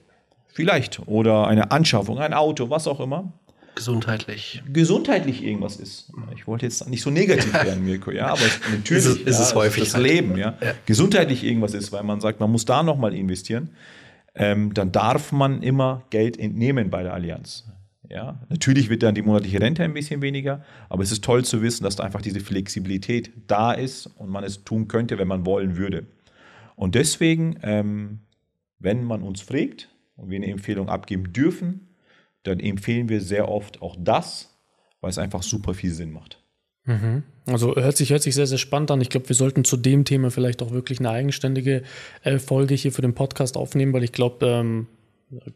[0.53, 1.01] Vielleicht.
[1.07, 3.33] Oder eine Anschaffung, ein Auto, was auch immer.
[3.75, 4.63] Gesundheitlich.
[4.71, 6.13] Gesundheitlich irgendwas ist.
[6.37, 9.43] Ich wollte jetzt nicht so negativ werden, Mirko, ja, aber natürlich ist es, ist ja,
[9.45, 10.05] es häufig das halt.
[10.05, 10.59] Leben, ja.
[10.61, 10.75] ja.
[10.85, 13.71] Gesundheitlich irgendwas ist, weil man sagt, man muss da nochmal investieren,
[14.35, 17.65] ähm, dann darf man immer Geld entnehmen bei der Allianz.
[18.11, 21.63] Ja, natürlich wird dann die monatliche Rente ein bisschen weniger, aber es ist toll zu
[21.63, 25.47] wissen, dass da einfach diese Flexibilität da ist und man es tun könnte, wenn man
[25.47, 26.05] wollen würde.
[26.77, 28.19] Und deswegen ähm,
[28.83, 31.89] wenn man uns fragt und wir eine Empfehlung abgeben dürfen,
[32.43, 34.59] dann empfehlen wir sehr oft auch das,
[35.01, 36.43] weil es einfach super viel Sinn macht.
[36.85, 37.23] Mhm.
[37.47, 39.01] Also hört sich, hört sich sehr, sehr spannend an.
[39.01, 41.83] Ich glaube, wir sollten zu dem Thema vielleicht auch wirklich eine eigenständige
[42.25, 44.87] äh, Folge hier für den Podcast aufnehmen, weil ich glaube, ähm,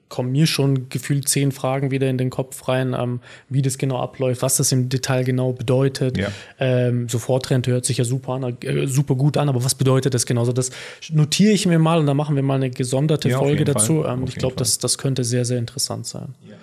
[0.08, 3.98] kommen mir schon gefühlt zehn Fragen wieder in den Kopf rein, ähm, wie das genau
[3.98, 6.16] abläuft, was das im Detail genau bedeutet.
[6.16, 6.28] Ja.
[6.58, 10.26] Ähm, Sofortrente hört sich ja super, an, äh, super gut an, aber was bedeutet das
[10.26, 10.46] genau?
[10.46, 10.70] Das
[11.10, 14.04] notiere ich mir mal und dann machen wir mal eine gesonderte ja, Folge dazu.
[14.04, 16.34] Ähm, ich glaube, das, das könnte sehr, sehr interessant sein.
[16.48, 16.56] Ja.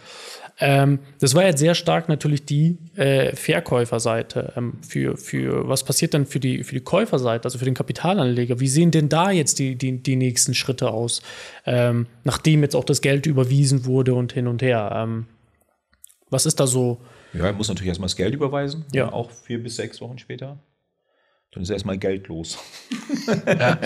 [0.66, 4.54] Ähm, das war jetzt sehr stark natürlich die äh, Verkäuferseite.
[4.56, 8.62] Ähm, für, für was passiert dann für die, für die Käuferseite, also für den Kapitalanleger?
[8.62, 11.22] Wie sehen denn da jetzt die, die, die nächsten Schritte aus,
[11.66, 14.90] ähm, nachdem jetzt auch das Geld überwiesen wurde und hin und her?
[14.96, 15.26] Ähm,
[16.30, 17.02] was ist da so?
[17.34, 19.12] Ja, er muss natürlich erstmal das Geld überweisen, ja.
[19.12, 20.60] auch vier bis sechs Wochen später.
[21.52, 22.58] Dann ist erstmal Geld los.
[23.46, 23.78] ja.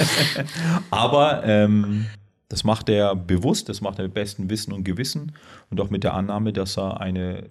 [0.91, 2.05] Aber ähm,
[2.50, 5.34] das macht er bewusst, das macht er mit bestem Wissen und Gewissen
[5.70, 7.50] und auch mit der Annahme, dass er eine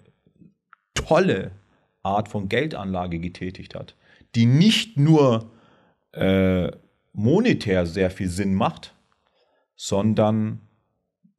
[0.93, 1.51] tolle
[2.03, 3.95] Art von Geldanlage getätigt hat,
[4.35, 5.51] die nicht nur
[6.13, 6.71] äh,
[7.13, 8.95] monetär sehr viel Sinn macht,
[9.75, 10.61] sondern,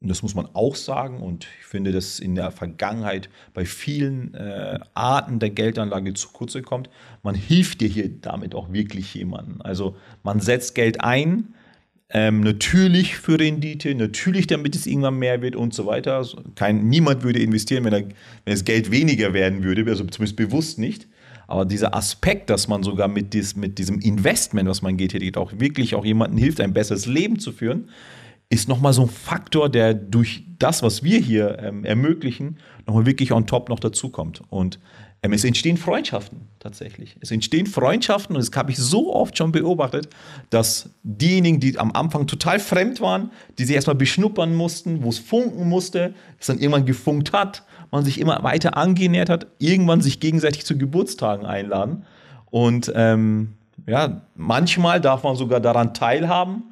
[0.00, 4.34] und das muss man auch sagen, und ich finde, dass in der Vergangenheit bei vielen
[4.34, 6.90] äh, Arten der Geldanlage zu kurz kommt,
[7.22, 9.60] man hilft dir hier damit auch wirklich jemandem.
[9.62, 11.54] Also man setzt Geld ein,
[12.10, 16.16] ähm, natürlich für Rendite, natürlich damit es irgendwann mehr wird und so weiter.
[16.16, 20.36] Also kein, niemand würde investieren, wenn, er, wenn das Geld weniger werden würde, also zumindest
[20.36, 21.06] bewusst nicht.
[21.46, 25.52] Aber dieser Aspekt, dass man sogar mit, dies, mit diesem Investment, was man getätigt, auch
[25.56, 27.88] wirklich auch jemandem hilft, ein besseres Leben zu führen,
[28.50, 32.56] ist nochmal so ein Faktor, der durch das, was wir hier ähm, ermöglichen,
[32.86, 34.42] nochmal wirklich on top noch dazukommt.
[34.48, 34.78] Und
[35.20, 37.16] es entstehen Freundschaften tatsächlich.
[37.20, 40.08] Es entstehen Freundschaften und das habe ich so oft schon beobachtet,
[40.50, 45.18] dass diejenigen, die am Anfang total fremd waren, die sich erstmal beschnuppern mussten, wo es
[45.18, 50.20] funken musste, es dann irgendwann gefunkt hat, man sich immer weiter angenähert hat, irgendwann sich
[50.20, 52.04] gegenseitig zu Geburtstagen einladen.
[52.46, 53.54] Und ähm,
[53.86, 56.62] ja, manchmal darf man sogar daran teilhaben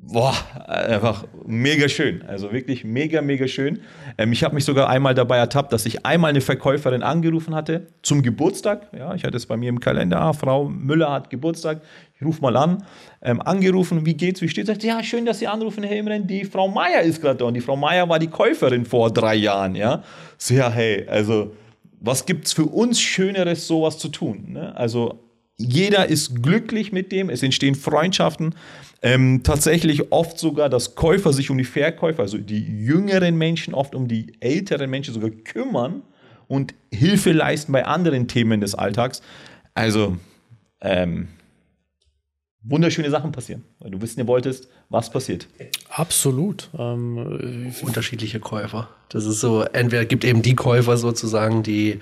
[0.00, 0.34] boah,
[0.66, 2.22] einfach mega schön.
[2.26, 3.80] Also wirklich mega, mega schön.
[4.16, 7.88] Ähm, ich habe mich sogar einmal dabei ertappt, dass ich einmal eine Verkäuferin angerufen hatte
[8.02, 8.88] zum Geburtstag.
[8.96, 10.20] Ja, ich hatte es bei mir im Kalender.
[10.20, 11.82] Ah, Frau Müller hat Geburtstag.
[12.16, 12.84] Ich rufe mal an.
[13.22, 14.82] Ähm, angerufen, wie geht's, wie steht's?
[14.82, 16.26] Ja, schön, dass Sie anrufen, Herr Imren.
[16.26, 17.44] Die Frau Meier ist gerade da.
[17.44, 19.74] Und die Frau Meier war die Käuferin vor drei Jahren.
[19.74, 20.02] Ja,
[20.36, 21.52] so ja, hey, also
[22.00, 24.52] was gibt's für uns Schöneres, sowas zu tun?
[24.52, 24.74] Ne?
[24.76, 25.20] Also
[25.56, 28.54] jeder ist glücklich mit dem, es entstehen Freundschaften.
[29.00, 33.94] Ähm, tatsächlich oft sogar, dass Käufer sich um die Verkäufer, also die jüngeren Menschen, oft
[33.94, 36.02] um die älteren Menschen sogar kümmern
[36.48, 39.22] und Hilfe leisten bei anderen Themen des Alltags.
[39.74, 40.16] Also,
[40.80, 41.28] ähm,
[42.62, 45.46] wunderschöne Sachen passieren, weil du wissen wolltest, was passiert.
[45.90, 46.68] Absolut.
[46.76, 48.88] Ähm, Unterschiedliche Käufer.
[49.10, 52.00] Das ist so, entweder gibt eben die Käufer sozusagen, die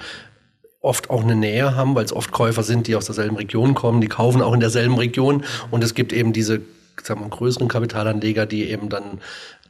[0.80, 4.00] oft auch eine Nähe haben, weil es oft Käufer sind, die aus derselben Region kommen,
[4.00, 5.44] die kaufen auch in derselben Region.
[5.70, 6.60] Und es gibt eben diese
[7.06, 9.20] sagen wir, größeren Kapitalanleger, die eben dann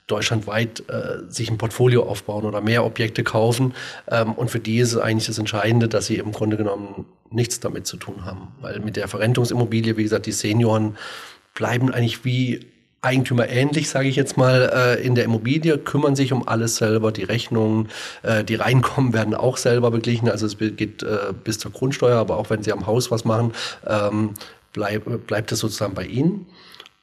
[0.07, 3.75] deutschlandweit äh, sich ein Portfolio aufbauen oder mehr Objekte kaufen.
[4.09, 7.87] Ähm, und für die ist eigentlich das Entscheidende, dass sie im Grunde genommen nichts damit
[7.87, 8.49] zu tun haben.
[8.61, 10.97] Weil mit der Verrentungsimmobilie, wie gesagt, die Senioren
[11.55, 12.61] bleiben eigentlich wie
[13.03, 17.13] Eigentümer ähnlich, sage ich jetzt mal, äh, in der Immobilie, kümmern sich um alles selber,
[17.13, 17.89] die Rechnungen,
[18.23, 20.29] äh, die reinkommen, werden auch selber beglichen.
[20.29, 23.53] Also es geht äh, bis zur Grundsteuer, aber auch wenn sie am Haus was machen,
[23.87, 24.35] ähm,
[24.73, 26.47] bleib, bleibt es sozusagen bei ihnen.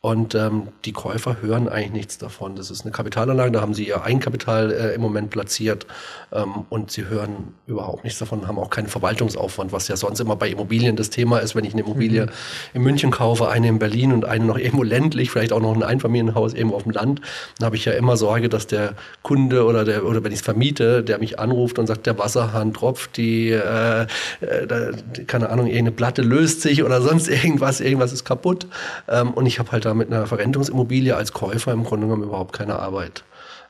[0.05, 2.57] Und ähm, die Käufer hören eigentlich nichts davon.
[2.57, 5.87] Das ist eine Kapitalanlage, da haben sie ihr Eigenkapital äh, im Moment platziert
[6.33, 10.35] ähm, und sie hören überhaupt nichts davon, haben auch keinen Verwaltungsaufwand, was ja sonst immer
[10.35, 11.55] bei Immobilien das Thema ist.
[11.55, 12.31] Wenn ich eine Immobilie mhm.
[12.73, 15.83] in München kaufe, eine in Berlin und eine noch irgendwo ländlich, vielleicht auch noch ein
[15.83, 17.21] Einfamilienhaus irgendwo auf dem Land,
[17.59, 20.43] dann habe ich ja immer Sorge, dass der Kunde oder der oder wenn ich es
[20.45, 24.01] vermiete, der mich anruft und sagt, der Wasserhahn tropft, die, äh,
[24.41, 24.89] äh, da,
[25.27, 28.67] keine Ahnung, irgendeine Platte löst sich oder sonst irgendwas, irgendwas ist kaputt.
[29.07, 32.53] Ähm, und ich habe halt da mit einer Verrentungsimmobilie als Käufer im Grunde genommen überhaupt
[32.53, 33.23] keine Arbeit.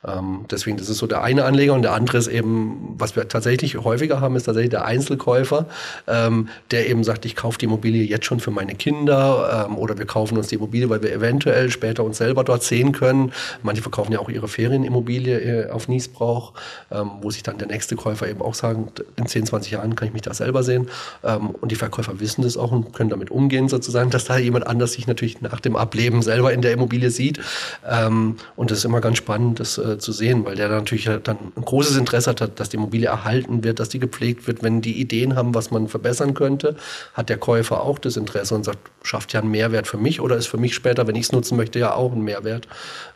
[0.06, 3.28] Ähm, deswegen, das ist so der eine Anleger und der andere ist eben, was wir
[3.28, 5.66] tatsächlich häufiger haben, ist tatsächlich der Einzelkäufer,
[6.08, 9.98] ähm, der eben sagt, ich kaufe die Immobilie jetzt schon für meine Kinder ähm, oder
[9.98, 13.32] wir kaufen uns die Immobilie, weil wir eventuell später uns selber dort sehen können.
[13.62, 16.54] Manche verkaufen ja auch ihre Ferienimmobilie äh, auf Niesbrauch,
[16.92, 20.10] ähm, wo sich dann der nächste Käufer eben auch sagen, in 10, 20 Jahren kann
[20.10, 20.90] ich mich da selber sehen.
[21.24, 24.68] Ähm, und die Verkäufer wissen das auch und können damit umgehen sozusagen, dass da jemand
[24.68, 27.40] anders sich natürlich nach dem Ableben selber in der Immobilie sieht.
[27.90, 31.38] Ähm, und das ist immer ganz spannend, das äh, zu sehen, weil der natürlich dann
[31.56, 34.64] ein großes Interesse hat, dass die Immobilie erhalten wird, dass die gepflegt wird.
[34.64, 36.76] Wenn die Ideen haben, was man verbessern könnte,
[37.14, 40.36] hat der Käufer auch das Interesse und sagt, schafft ja einen Mehrwert für mich oder
[40.36, 42.68] ist für mich später, wenn ich es nutzen möchte, ja auch ein Mehrwert.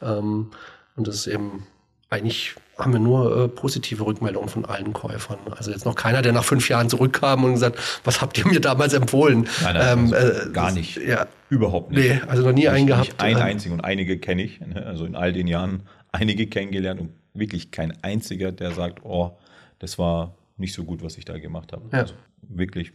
[0.01, 0.51] Ähm,
[0.95, 1.63] und das ist eben
[2.09, 5.39] eigentlich haben wir nur äh, positive Rückmeldungen von allen Käufern.
[5.57, 8.59] Also jetzt noch keiner, der nach fünf Jahren zurückkam und gesagt, was habt ihr mir
[8.59, 9.47] damals empfohlen?
[9.63, 10.97] Nein, nein, ähm, also äh, gar nicht.
[10.97, 11.25] Ja.
[11.49, 12.07] Überhaupt nicht.
[12.07, 13.07] Nee, also noch nie einen gehabt.
[13.07, 14.59] Nicht einen ähm, einzigen und einige kenne ich.
[14.59, 14.85] Ne?
[14.85, 15.87] Also in all den Jahren
[16.19, 19.37] einige kennengelernt und wirklich kein einziger, der sagt, oh,
[19.79, 21.83] das war nicht so gut, was ich da gemacht habe.
[21.91, 21.99] Ja.
[21.99, 22.91] Also wirklich.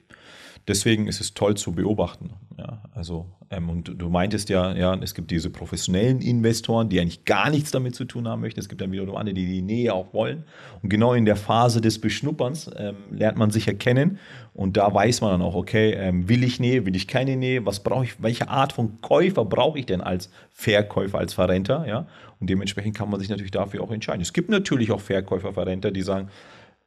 [0.69, 2.31] Deswegen ist es toll zu beobachten.
[2.57, 7.25] Ja, also, ähm, und du meintest ja, ja, es gibt diese professionellen Investoren, die eigentlich
[7.25, 8.61] gar nichts damit zu tun haben möchten.
[8.61, 10.45] Es gibt dann wiederum andere, die die Nähe auch wollen.
[10.81, 14.19] Und genau in der Phase des Beschnupperns ähm, lernt man sich erkennen.
[14.55, 17.67] Und da weiß man dann auch, okay, ähm, will ich Nähe, will ich keine Nähe?
[17.67, 18.23] Was brauche ich?
[18.23, 21.87] Welche Art von Käufer brauche ich denn als Verkäufer, als Verrenter?
[21.89, 22.07] Ja,
[22.43, 24.21] und dementsprechend kann man sich natürlich dafür auch entscheiden.
[24.21, 26.29] Es gibt natürlich auch Verkäufer, Verrenter, die sagen,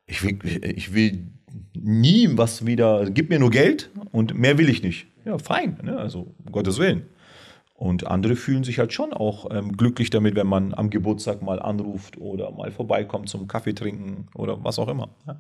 [0.06, 0.38] ich will,
[0.76, 1.30] ich will
[1.74, 5.08] nie was wieder, gib mir nur Geld und mehr will ich nicht.
[5.24, 5.98] Ja, fein, ne?
[5.98, 7.04] also um Gottes Willen.
[7.74, 11.62] Und andere fühlen sich halt schon auch ähm, glücklich damit, wenn man am Geburtstag mal
[11.62, 15.08] anruft oder mal vorbeikommt zum Kaffee trinken oder was auch immer.
[15.26, 15.40] Ja?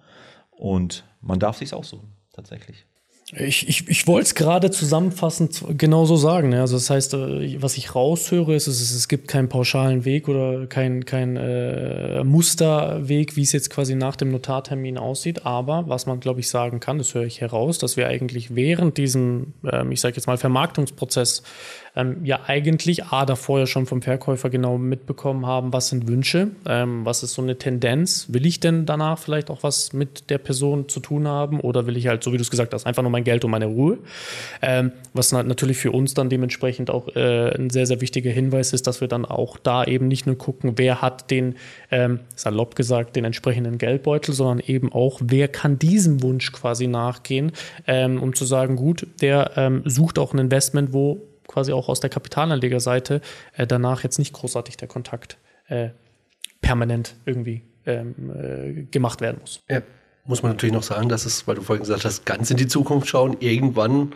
[0.51, 2.85] Und man darf sich auch so tatsächlich.
[3.33, 6.49] Ich, ich, ich wollte es gerade zusammenfassend genauso sagen.
[6.49, 6.61] Ne?
[6.61, 10.67] Also das heißt, äh, was ich raushöre, ist, es, es gibt keinen pauschalen Weg oder
[10.67, 15.43] keinen kein, äh, Musterweg, wie es jetzt quasi nach dem Notartermin aussieht.
[15.43, 18.99] Aber was man, glaube ich, sagen kann, das höre ich heraus, dass wir eigentlich während
[18.99, 21.41] diesem, ähm, ich sage jetzt mal, Vermarktungsprozess
[21.95, 26.51] ähm, ja eigentlich A, davor ja schon vom Verkäufer genau mitbekommen haben, was sind Wünsche,
[26.67, 28.27] ähm, was ist so eine Tendenz.
[28.29, 31.97] Will ich denn danach vielleicht auch was mit der Person zu tun haben oder will
[31.97, 33.99] ich halt, so wie du es gesagt hast, einfach nur mein Geld und meine Ruhe?
[34.61, 38.87] Ähm, was natürlich für uns dann dementsprechend auch äh, ein sehr, sehr wichtiger Hinweis ist,
[38.87, 41.55] dass wir dann auch da eben nicht nur gucken, wer hat den,
[41.91, 47.51] ähm, salopp gesagt, den entsprechenden Geldbeutel, sondern eben auch, wer kann diesem Wunsch quasi nachgehen,
[47.87, 51.21] ähm, um zu sagen, gut, der ähm, sucht auch ein Investment, wo
[51.55, 53.21] quasi auch aus der Kapitalanlegerseite
[53.53, 55.37] äh, danach jetzt nicht großartig der Kontakt
[55.69, 55.91] äh,
[56.59, 59.61] permanent irgendwie ähm, äh, gemacht werden muss.
[59.69, 59.81] Ja,
[60.25, 62.67] muss man natürlich noch sagen, dass es, weil du vorhin gesagt hast, ganz in die
[62.67, 64.11] Zukunft schauen, irgendwann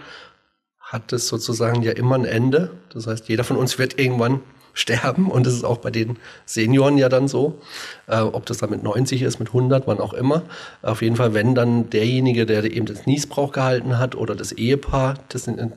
[0.82, 2.72] hat es sozusagen ja immer ein Ende.
[2.92, 4.42] Das heißt, jeder von uns wird irgendwann
[4.74, 7.62] sterben und das ist auch bei den Senioren ja dann so.
[8.08, 10.42] Äh, ob das dann mit 90 ist, mit 100, wann auch immer.
[10.82, 15.14] Auf jeden Fall, wenn dann derjenige, der eben das Niesbrauch gehalten hat oder das Ehepaar,
[15.30, 15.72] das in,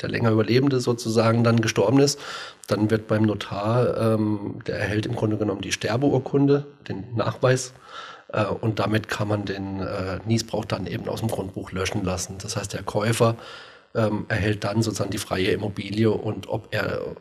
[0.00, 2.20] der länger Überlebende sozusagen dann gestorben ist,
[2.66, 7.72] dann wird beim Notar, ähm, der erhält im Grunde genommen die Sterbeurkunde, den Nachweis,
[8.32, 12.36] äh, und damit kann man den äh, Niesbrauch dann eben aus dem Grundbuch löschen lassen.
[12.38, 13.36] Das heißt, der Käufer
[13.94, 17.16] ähm, erhält dann sozusagen die freie Immobilie und ob er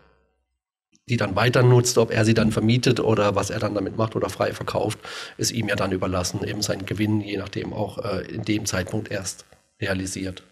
[1.09, 4.17] die dann weiter nutzt, ob er sie dann vermietet oder was er dann damit macht
[4.17, 4.99] oder frei verkauft,
[5.37, 9.09] ist ihm ja dann überlassen, eben sein Gewinn, je nachdem auch äh, in dem Zeitpunkt
[9.09, 9.45] erst
[9.79, 10.43] realisiert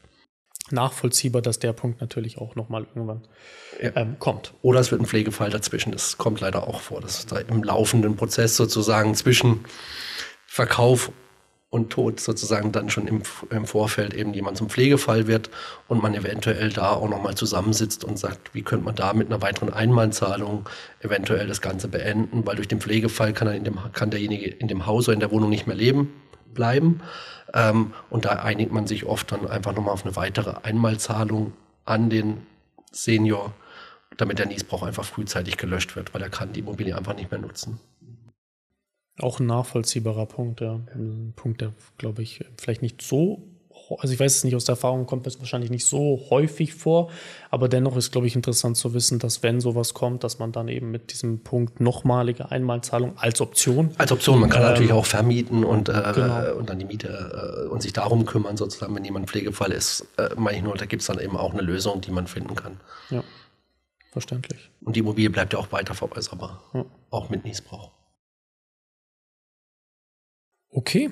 [0.72, 3.28] nachvollziehbar, dass der Punkt natürlich auch nochmal irgendwann
[3.82, 3.92] ja.
[3.96, 4.54] ähm, kommt.
[4.62, 5.92] Oder es wird ein Pflegefall dazwischen.
[5.92, 9.66] Das kommt leider auch vor, dass da im laufenden Prozess sozusagen zwischen
[10.48, 11.12] Verkauf
[11.76, 15.50] und Tod sozusagen dann schon im, im Vorfeld eben jemand zum Pflegefall wird
[15.90, 19.42] und man eventuell da auch nochmal zusammensitzt und sagt, wie könnte man da mit einer
[19.42, 20.70] weiteren Einmalzahlung
[21.02, 24.70] eventuell das Ganze beenden, weil durch den Pflegefall kann, er in dem, kann derjenige in
[24.70, 26.14] dem Haus oder in der Wohnung nicht mehr leben
[26.56, 27.02] bleiben.
[27.54, 31.54] Ähm, und da einigt man sich oft dann einfach nochmal auf eine weitere Einmalzahlung
[31.86, 32.38] an den
[32.92, 33.54] Senior,
[34.18, 37.40] damit der Niesbrauch einfach frühzeitig gelöscht wird, weil er kann die Immobilie einfach nicht mehr
[37.40, 37.80] nutzen.
[39.20, 40.80] Auch ein nachvollziehbarer Punkt, ja.
[40.94, 43.44] Ein Punkt, der, glaube ich, vielleicht nicht so,
[43.90, 47.10] also ich weiß es nicht, aus der Erfahrung kommt es wahrscheinlich nicht so häufig vor,
[47.52, 50.68] aber dennoch ist, glaube ich, interessant zu wissen, dass wenn sowas kommt, dass man dann
[50.68, 53.92] eben mit diesem Punkt nochmalige Einmalzahlung als Option.
[53.98, 56.56] Als Option, man kann ähm, natürlich auch vermieten und, äh, genau.
[56.56, 60.30] und dann die Miete äh, und sich darum kümmern, sozusagen, wenn jemand Pflegefall ist, äh,
[60.36, 62.80] meine ich nur, da gibt es dann eben auch eine Lösung, die man finden kann.
[63.10, 63.24] Ja,
[64.12, 64.72] verständlich.
[64.82, 66.86] Und die Immobilie bleibt ja auch weiter veräußerbar, ja.
[67.12, 67.92] auch mit Niesbrauch.
[70.70, 71.10] Okay,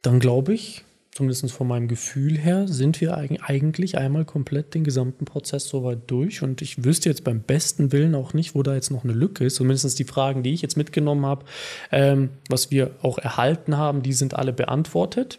[0.00, 0.84] dann glaube ich,
[1.14, 6.42] zumindest von meinem Gefühl her, sind wir eigentlich einmal komplett den gesamten Prozess soweit durch.
[6.42, 9.44] Und ich wüsste jetzt beim besten Willen auch nicht, wo da jetzt noch eine Lücke
[9.44, 9.56] ist.
[9.56, 11.44] Zumindest die Fragen, die ich jetzt mitgenommen habe,
[11.90, 15.38] ähm, was wir auch erhalten haben, die sind alle beantwortet.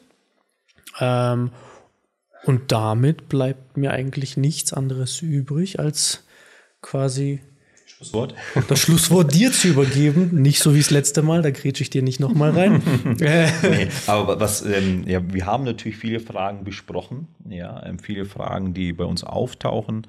[1.00, 1.50] Ähm,
[2.44, 6.24] und damit bleibt mir eigentlich nichts anderes übrig, als
[6.82, 7.42] quasi
[8.04, 8.36] Schlusswort.
[8.68, 12.04] Das Schlusswort dir zu übergeben, nicht so wie das letzte Mal, da grätsche ich dir
[12.04, 12.84] nicht nochmal rein.
[13.20, 18.74] nee, aber was, ähm, ja, wir haben natürlich viele Fragen besprochen, ja, ähm, viele Fragen,
[18.74, 20.06] die bei uns auftauchen.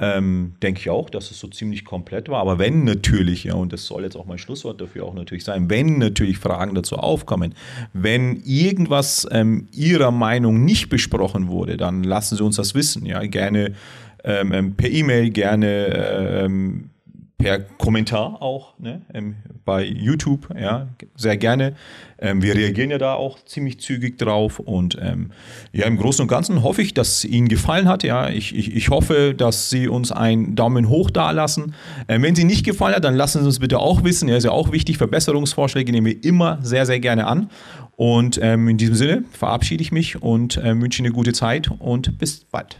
[0.00, 2.40] Ähm, denke ich auch, dass es so ziemlich komplett war.
[2.40, 5.68] Aber wenn natürlich, ja, und das soll jetzt auch mein Schlusswort dafür auch natürlich sein,
[5.70, 7.54] wenn natürlich Fragen dazu aufkommen,
[7.92, 13.06] wenn irgendwas ähm, Ihrer Meinung nicht besprochen wurde, dann lassen Sie uns das wissen.
[13.06, 13.74] Ja, gerne
[14.22, 16.90] ähm, ähm per E-Mail, gerne ähm,
[17.38, 21.74] per Kommentar auch ne, ähm, bei YouTube, ja, sehr gerne.
[22.18, 25.30] Ähm, wir reagieren ja da auch ziemlich zügig drauf und ähm,
[25.72, 28.02] ja, im Großen und Ganzen hoffe ich, dass es Ihnen gefallen hat.
[28.02, 31.74] Ja, ich, ich, ich hoffe, dass Sie uns einen Daumen hoch da lassen.
[32.08, 34.28] Ähm, wenn Sie nicht gefallen hat, dann lassen Sie uns bitte auch wissen.
[34.28, 34.98] Ja, ist ja auch wichtig.
[34.98, 37.50] Verbesserungsvorschläge nehmen wir immer sehr, sehr gerne an.
[37.94, 41.70] Und ähm, in diesem Sinne verabschiede ich mich und äh, wünsche Ihnen eine gute Zeit
[41.78, 42.78] und bis bald.